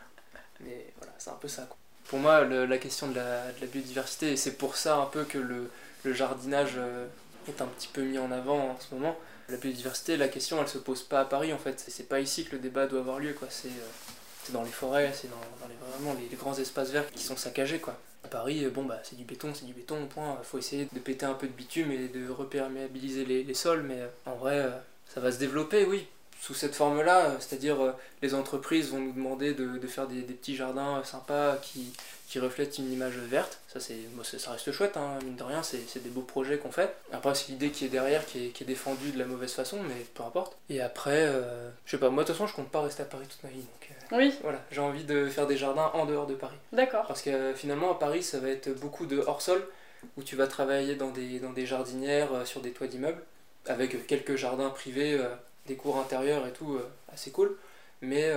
mais 0.60 0.92
voilà, 0.98 1.12
c'est 1.18 1.30
un 1.30 1.34
peu 1.40 1.48
ça. 1.48 1.68
Pour 2.08 2.18
moi, 2.18 2.44
la 2.44 2.78
question 2.78 3.08
de 3.08 3.16
la, 3.16 3.66
biodiversité, 3.72 4.36
c'est 4.36 4.56
pour 4.56 4.76
ça 4.76 4.96
un 4.96 5.06
peu 5.06 5.24
que 5.24 5.38
le, 5.38 5.70
jardinage 6.04 6.74
euh, 6.76 7.06
est 7.48 7.60
un 7.60 7.66
petit 7.66 7.88
peu 7.88 8.02
mis 8.02 8.18
en 8.18 8.30
avant 8.30 8.70
en 8.70 8.78
ce 8.78 8.94
moment. 8.94 9.18
La 9.48 9.56
biodiversité, 9.56 10.16
la 10.16 10.28
question, 10.28 10.60
elle 10.60 10.68
se 10.68 10.78
pose 10.78 11.02
pas 11.02 11.20
à 11.20 11.24
Paris 11.24 11.52
en 11.52 11.58
fait. 11.58 11.84
C'est 11.88 12.08
pas 12.08 12.20
ici 12.20 12.44
que 12.44 12.52
le 12.52 12.60
débat 12.60 12.86
doit 12.86 13.00
avoir 13.00 13.18
lieu, 13.18 13.32
quoi. 13.32 13.48
C'est 13.50 13.68
euh, 13.68 14.52
dans 14.52 14.62
les 14.62 14.70
forêts, 14.70 15.12
c'est 15.14 15.28
dans, 15.28 15.68
les, 15.68 15.74
vraiment 15.92 16.16
les, 16.18 16.36
grands 16.36 16.54
espaces 16.54 16.90
verts 16.90 17.10
qui 17.10 17.22
sont 17.22 17.36
saccagés, 17.36 17.78
quoi. 17.78 17.98
À 18.24 18.28
Paris, 18.28 18.64
euh, 18.64 18.70
bon 18.70 18.84
bah 18.84 19.00
c'est 19.02 19.16
du 19.16 19.24
béton, 19.24 19.52
c'est 19.54 19.66
du 19.66 19.72
béton, 19.72 20.06
point. 20.06 20.38
Faut 20.42 20.58
essayer 20.58 20.88
de 20.92 20.98
péter 20.98 21.26
un 21.26 21.34
peu 21.34 21.46
de 21.46 21.52
bitume 21.52 21.92
et 21.92 22.08
de 22.08 22.28
reperméabiliser 22.28 23.24
les, 23.24 23.54
sols, 23.54 23.82
mais 23.82 24.00
euh, 24.00 24.08
en 24.26 24.34
vrai, 24.34 24.58
euh, 24.58 24.70
ça 25.06 25.20
va 25.20 25.30
se 25.30 25.38
développer, 25.38 25.84
oui, 25.84 26.06
sous 26.46 26.54
cette 26.54 26.74
forme-là, 26.74 27.32
c'est-à-dire 27.40 27.94
les 28.22 28.34
entreprises 28.34 28.90
vont 28.90 29.00
nous 29.00 29.12
demander 29.12 29.54
de, 29.54 29.78
de 29.78 29.86
faire 29.86 30.06
des, 30.06 30.22
des, 30.22 30.34
petits 30.34 30.54
jardins 30.54 31.02
sympas 31.04 31.56
qui, 31.56 31.92
qui 32.28 32.38
reflètent 32.38 32.78
une 32.78 32.92
image 32.92 33.16
verte. 33.16 33.58
Ça, 33.66 33.80
c'est, 33.80 33.98
ça 34.38 34.52
reste 34.52 34.70
chouette, 34.70 34.96
hein, 34.96 35.18
mine 35.24 35.36
de 35.36 35.42
rien, 35.42 35.62
c'est, 35.62 36.02
des 36.02 36.10
beaux 36.10 36.22
projets 36.22 36.58
qu'on 36.58 36.70
fait. 36.70 36.94
Après, 37.12 37.34
c'est 37.34 37.48
l'idée 37.48 37.70
qui 37.70 37.84
est 37.84 37.88
derrière 37.88 38.24
qui 38.26 38.46
est, 38.46 38.48
qui 38.50 38.62
est, 38.62 38.66
défendue 38.66 39.10
de 39.10 39.18
la 39.18 39.24
mauvaise 39.24 39.52
façon, 39.52 39.78
mais 39.82 40.06
peu 40.14 40.22
importe. 40.22 40.56
Et 40.70 40.80
après, 40.80 41.32
je 41.84 41.90
sais 41.90 41.98
pas, 41.98 42.10
moi 42.10 42.22
de 42.22 42.28
toute 42.28 42.36
façon, 42.36 42.46
je 42.46 42.54
compte 42.54 42.70
pas 42.70 42.82
rester 42.82 43.02
à 43.02 43.06
Paris 43.06 43.26
toute 43.28 43.42
ma 43.42 43.50
vie, 43.50 43.62
donc 43.62 43.90
oui. 44.12 44.34
Voilà, 44.42 44.60
j'ai 44.70 44.80
envie 44.80 45.04
de 45.04 45.26
faire 45.26 45.46
des 45.46 45.56
jardins 45.56 45.90
en 45.94 46.06
dehors 46.06 46.26
de 46.26 46.34
Paris. 46.34 46.56
D'accord. 46.72 47.06
Parce 47.06 47.22
que 47.22 47.30
euh, 47.30 47.54
finalement, 47.54 47.92
à 47.92 47.98
Paris, 47.98 48.22
ça 48.22 48.38
va 48.38 48.48
être 48.48 48.68
beaucoup 48.80 49.06
de 49.06 49.18
hors-sol, 49.18 49.66
où 50.16 50.22
tu 50.22 50.36
vas 50.36 50.46
travailler 50.46 50.94
dans 50.94 51.10
des, 51.10 51.40
dans 51.40 51.52
des 51.52 51.66
jardinières, 51.66 52.32
euh, 52.32 52.44
sur 52.44 52.60
des 52.60 52.70
toits 52.70 52.86
d'immeubles, 52.86 53.22
avec 53.66 54.06
quelques 54.06 54.36
jardins 54.36 54.70
privés, 54.70 55.14
euh, 55.14 55.28
des 55.66 55.76
cours 55.76 55.98
intérieurs 55.98 56.46
et 56.46 56.52
tout, 56.52 56.78
assez 57.12 57.30
cool. 57.30 57.56
Mais 58.02 58.32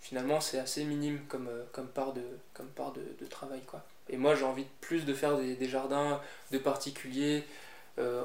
finalement, 0.00 0.40
c'est 0.40 0.58
assez 0.58 0.84
minime 0.84 1.20
comme, 1.28 1.48
comme 1.72 1.88
part, 1.88 2.12
de, 2.12 2.22
comme 2.54 2.68
part 2.68 2.92
de, 2.92 3.02
de 3.20 3.26
travail. 3.28 3.60
Quoi. 3.66 3.82
Et 4.08 4.16
moi, 4.16 4.34
j'ai 4.34 4.44
envie 4.44 4.66
plus 4.80 5.04
de 5.04 5.14
faire 5.14 5.36
des, 5.36 5.68
jardins 5.68 6.20
de 6.50 6.58
particuliers. 6.58 7.44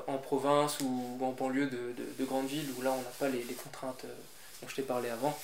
en 0.08 0.18
province 0.18 0.80
ou, 0.82 1.18
en 1.22 1.32
banlieue 1.32 1.68
de, 1.68 1.94
de, 1.98 2.06
de, 2.20 2.26
grandes 2.26 2.48
villes 2.48 2.70
où 2.78 2.82
là 2.82 2.92
on 2.92 3.02
n'a 3.02 3.14
pas 3.20 3.28
les, 3.30 3.42
contraintes 3.56 4.06
dont 4.62 4.68
je 4.68 4.76
t'ai 4.76 4.84
parlé 4.84 5.10
avant 5.10 5.38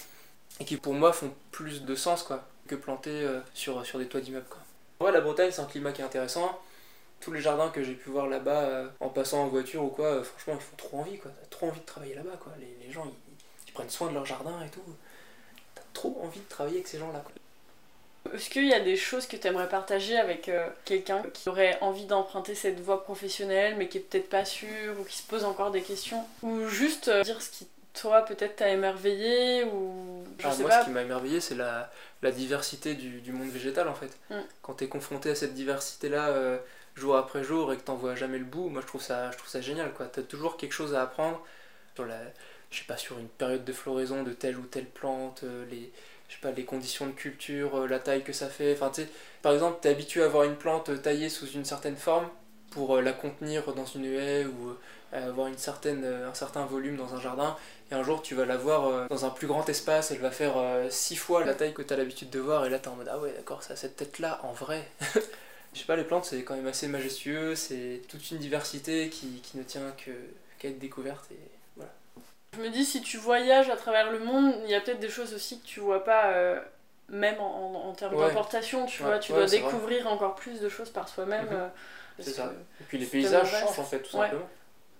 et 0.61 0.65
qui 0.65 0.77
pour 0.77 0.93
moi 0.93 1.11
font 1.11 1.33
plus 1.51 1.83
de 1.83 1.95
sens 1.95 2.23
quoi 2.23 2.43
que 2.67 2.75
planter 2.75 3.09
euh, 3.09 3.39
sur, 3.53 3.85
sur 3.85 3.99
des 3.99 4.05
toits 4.05 4.21
d'immeubles. 4.21 4.45
Ouais, 4.99 5.11
la 5.11 5.21
Bretagne 5.21 5.51
c'est 5.51 5.61
un 5.61 5.65
climat 5.65 5.91
qui 5.91 6.01
est 6.01 6.05
intéressant. 6.05 6.59
Tous 7.21 7.31
les 7.31 7.41
jardins 7.41 7.69
que 7.69 7.83
j'ai 7.83 7.93
pu 7.93 8.09
voir 8.09 8.27
là-bas 8.27 8.61
euh, 8.63 8.87
en 8.99 9.09
passant 9.09 9.43
en 9.43 9.47
voiture 9.47 9.83
ou 9.83 9.89
quoi, 9.89 10.07
euh, 10.07 10.23
franchement 10.23 10.55
ils 10.55 10.61
font 10.63 10.75
trop 10.75 10.99
envie 10.99 11.17
quoi. 11.19 11.31
T'as 11.41 11.47
trop 11.49 11.67
envie 11.67 11.79
de 11.79 11.85
travailler 11.85 12.15
là-bas 12.15 12.37
quoi. 12.41 12.51
Les, 12.59 12.85
les 12.85 12.91
gens 12.91 13.05
ils, 13.05 13.13
ils 13.67 13.73
prennent 13.73 13.89
soin 13.89 14.09
de 14.09 14.13
leur 14.15 14.25
jardin 14.25 14.61
et 14.65 14.69
tout. 14.69 14.81
T'as 15.75 15.83
trop 15.93 16.19
envie 16.23 16.39
de 16.39 16.49
travailler 16.49 16.77
avec 16.77 16.87
ces 16.87 16.97
gens-là 16.99 17.19
quoi. 17.19 17.31
Est-ce 18.33 18.49
qu'il 18.51 18.67
y 18.67 18.73
a 18.73 18.79
des 18.79 18.95
choses 18.95 19.25
que 19.25 19.35
tu 19.35 19.47
aimerais 19.47 19.67
partager 19.69 20.17
avec 20.17 20.47
euh, 20.47 20.67
quelqu'un 20.85 21.23
qui 21.33 21.49
aurait 21.49 21.77
envie 21.81 22.05
d'emprunter 22.05 22.53
cette 22.55 22.79
voie 22.79 23.03
professionnelle 23.03 23.75
mais 23.77 23.87
qui 23.87 23.97
est 23.97 24.01
peut-être 24.01 24.29
pas 24.29 24.45
sûr 24.45 24.99
ou 24.99 25.03
qui 25.03 25.17
se 25.17 25.23
pose 25.27 25.43
encore 25.43 25.71
des 25.71 25.81
questions? 25.81 26.23
Ou 26.43 26.67
juste 26.67 27.09
dire 27.23 27.41
ce 27.41 27.49
qui, 27.49 27.67
toi, 27.93 28.21
peut-être 28.21 28.57
t'a 28.57 28.69
émerveillé 28.69 29.63
ou 29.65 30.23
je 30.39 30.47
Ah, 30.47 30.51
sais 30.51 30.61
moi, 30.61 30.69
pas. 30.69 30.79
ce 30.81 30.85
qui 30.85 30.91
m'a 30.91 31.01
émerveillé, 31.01 31.41
c'est 31.41 31.55
la, 31.55 31.91
la 32.21 32.31
diversité 32.31 32.93
du, 32.93 33.21
du 33.21 33.31
monde 33.31 33.49
végétal 33.49 33.87
en 33.87 33.95
fait. 33.95 34.11
Mm. 34.29 34.41
Quand 34.61 34.75
tu 34.75 34.83
es 34.83 34.87
confronté 34.87 35.31
à 35.31 35.35
cette 35.35 35.55
diversité-là 35.55 36.29
euh, 36.29 36.57
jour 36.95 37.15
après 37.15 37.43
jour 37.43 37.71
et 37.73 37.77
que 37.77 37.81
t'en 37.81 37.95
vois 37.95 38.15
jamais 38.15 38.37
le 38.37 38.45
bout, 38.45 38.69
moi 38.69 38.81
je 38.81 38.87
trouve 38.87 39.01
ça, 39.01 39.31
je 39.31 39.37
trouve 39.37 39.49
ça 39.49 39.61
génial. 39.61 39.91
Tu 40.13 40.19
as 40.19 40.23
toujours 40.23 40.57
quelque 40.57 40.73
chose 40.73 40.93
à 40.93 41.01
apprendre 41.03 41.41
sur 41.95 42.05
la, 42.05 42.19
je 42.69 42.79
sais 42.79 42.85
pas, 42.85 42.97
sur 42.97 43.19
une 43.19 43.27
période 43.27 43.63
de 43.63 43.73
floraison 43.73 44.23
de 44.23 44.31
telle 44.31 44.57
ou 44.57 44.63
telle 44.63 44.85
plante, 44.85 45.43
euh, 45.43 45.65
les, 45.69 45.91
conditions 46.63 47.07
de 47.07 47.11
culture, 47.11 47.81
euh, 47.81 47.87
la 47.87 47.99
taille 47.99 48.23
que 48.23 48.33
ça 48.33 48.47
fait. 48.47 48.73
Enfin, 48.73 48.91
tu 48.93 49.03
par 49.41 49.53
exemple, 49.53 49.79
tu 49.81 49.87
es 49.87 49.91
habitué 49.91 50.21
à 50.21 50.25
avoir 50.25 50.43
une 50.43 50.55
plante 50.55 50.89
euh, 50.89 50.97
taillée 50.97 51.29
sous 51.29 51.47
une 51.47 51.65
certaine 51.65 51.97
forme 51.97 52.27
pour 52.71 53.01
la 53.01 53.11
contenir 53.11 53.73
dans 53.73 53.85
une 53.85 54.05
haie 54.05 54.45
ou 54.45 54.73
avoir 55.11 55.47
une 55.47 55.57
certaine, 55.57 56.05
un 56.05 56.33
certain 56.33 56.65
volume 56.65 56.95
dans 56.95 57.13
un 57.13 57.19
jardin. 57.19 57.57
Et 57.91 57.95
un 57.95 58.01
jour, 58.01 58.21
tu 58.21 58.33
vas 58.33 58.45
la 58.45 58.55
voir 58.55 59.09
dans 59.09 59.25
un 59.25 59.29
plus 59.29 59.45
grand 59.45 59.67
espace, 59.67 60.11
elle 60.11 60.19
va 60.19 60.31
faire 60.31 60.53
six 60.89 61.17
fois 61.17 61.43
la 61.43 61.53
taille 61.53 61.73
que 61.73 61.81
tu 61.81 61.93
as 61.93 61.97
l'habitude 61.97 62.29
de 62.29 62.39
voir, 62.39 62.65
et 62.65 62.69
là, 62.69 62.79
tu 62.79 62.85
es 62.85 62.87
en 62.87 62.95
mode 62.95 63.09
Ah 63.11 63.19
ouais, 63.19 63.33
d'accord, 63.33 63.61
ça 63.61 63.73
a 63.73 63.75
cette 63.75 63.97
tête-là, 63.97 64.39
en 64.43 64.53
vrai. 64.53 64.89
Je 65.73 65.79
sais 65.79 65.85
pas, 65.85 65.95
les 65.95 66.03
plantes, 66.03 66.25
c'est 66.25 66.43
quand 66.43 66.55
même 66.55 66.67
assez 66.67 66.87
majestueux, 66.87 67.55
c'est 67.55 68.01
toute 68.09 68.29
une 68.31 68.37
diversité 68.39 69.09
qui, 69.09 69.39
qui 69.41 69.57
ne 69.57 69.63
tient 69.63 69.91
que- 69.91 70.11
qu'à 70.59 70.67
être 70.67 70.79
découverte. 70.79 71.25
Et 71.31 71.39
voilà. 71.77 71.91
Je 72.57 72.61
me 72.61 72.69
dis, 72.69 72.83
si 72.83 73.01
tu 73.01 73.17
voyages 73.17 73.69
à 73.69 73.77
travers 73.77 74.11
le 74.11 74.19
monde, 74.19 74.53
il 74.65 74.69
y 74.69 74.75
a 74.75 74.81
peut-être 74.81 74.99
des 74.99 75.09
choses 75.09 75.33
aussi 75.33 75.61
que 75.61 75.65
tu 75.65 75.79
vois 75.79 76.03
pas, 76.03 76.31
euh, 76.33 76.59
même 77.07 77.39
en, 77.39 77.71
en- 77.85 77.89
en 77.89 77.93
termes 77.93 78.15
Ouais. 78.15 78.27
d'importation, 78.27 78.85
tu 78.85 79.01
Ouais, 79.03 79.09
vois. 79.09 79.19
Tu 79.19 79.31
ouais, 79.31 79.37
dois 79.39 79.47
vrai. 79.47 79.57
découvrir 79.57 80.07
encore 80.07 80.35
plus 80.35 80.59
de 80.59 80.67
choses 80.67 80.89
par 80.89 81.07
soi-même. 81.07 81.45
Mhm. 81.45 81.53
euh, 81.53 81.67
C'est 82.19 82.33
ça. 82.33 82.51
Et 82.81 82.83
puis 82.83 82.97
les 82.97 83.05
paysages 83.05 83.49
changent 83.51 83.79
en 83.79 83.83
fait, 83.83 84.01
tout 84.01 84.11
simplement. 84.11 84.47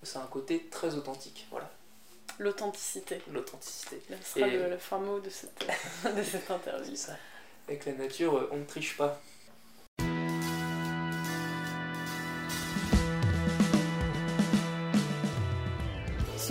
C'est 0.03 0.17
un 0.17 0.25
côté 0.27 0.67
très 0.71 0.95
authentique, 0.95 1.45
voilà, 1.51 1.69
L'authenticité. 2.39 3.21
l'authenticité. 3.31 4.01
Ce 4.23 4.39
sera 4.39 4.47
Et- 4.47 4.57
le, 4.57 4.69
le 4.69 4.77
fin 4.77 4.97
mot 4.97 5.19
de 5.19 5.29
cette, 5.29 5.59
de 6.17 6.23
cette 6.23 6.49
interview. 6.49 6.95
C'est 6.95 7.07
ça. 7.11 7.17
Avec 7.67 7.85
la 7.85 7.91
nature, 7.93 8.37
euh, 8.37 8.49
on 8.51 8.57
ne 8.57 8.65
triche 8.65 8.97
pas. 8.97 9.21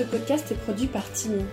Ce 0.00 0.06
podcast 0.06 0.50
est 0.50 0.54
produit 0.54 0.86
par 0.86 1.12
Timmy. 1.12 1.44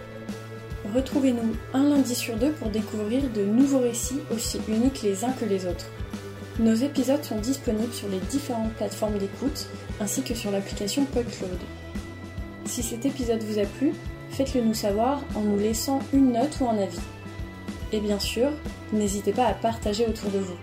Retrouvez-nous 0.95 1.53
un 1.73 1.83
lundi 1.89 2.15
sur 2.15 2.37
deux 2.37 2.53
pour 2.53 2.69
découvrir 2.69 3.29
de 3.31 3.43
nouveaux 3.43 3.81
récits 3.81 4.21
aussi 4.33 4.61
uniques 4.69 5.01
les 5.01 5.25
uns 5.25 5.33
que 5.33 5.43
les 5.43 5.65
autres. 5.65 5.87
Nos 6.57 6.73
épisodes 6.73 7.25
sont 7.25 7.41
disponibles 7.41 7.91
sur 7.91 8.07
les 8.07 8.21
différentes 8.29 8.71
plateformes 8.75 9.17
d'écoute 9.17 9.67
ainsi 9.99 10.21
que 10.21 10.33
sur 10.33 10.49
l'application 10.49 11.03
PodCloud. 11.03 11.59
Si 12.63 12.83
cet 12.83 13.05
épisode 13.05 13.43
vous 13.43 13.59
a 13.59 13.65
plu, 13.65 13.91
faites-le 14.29 14.61
nous 14.61 14.73
savoir 14.73 15.21
en 15.35 15.41
nous 15.41 15.59
laissant 15.59 15.99
une 16.13 16.31
note 16.31 16.57
ou 16.61 16.69
un 16.69 16.77
avis. 16.77 17.01
Et 17.91 17.99
bien 17.99 18.19
sûr, 18.19 18.51
n'hésitez 18.93 19.33
pas 19.33 19.47
à 19.47 19.55
partager 19.55 20.07
autour 20.07 20.31
de 20.31 20.39
vous. 20.39 20.57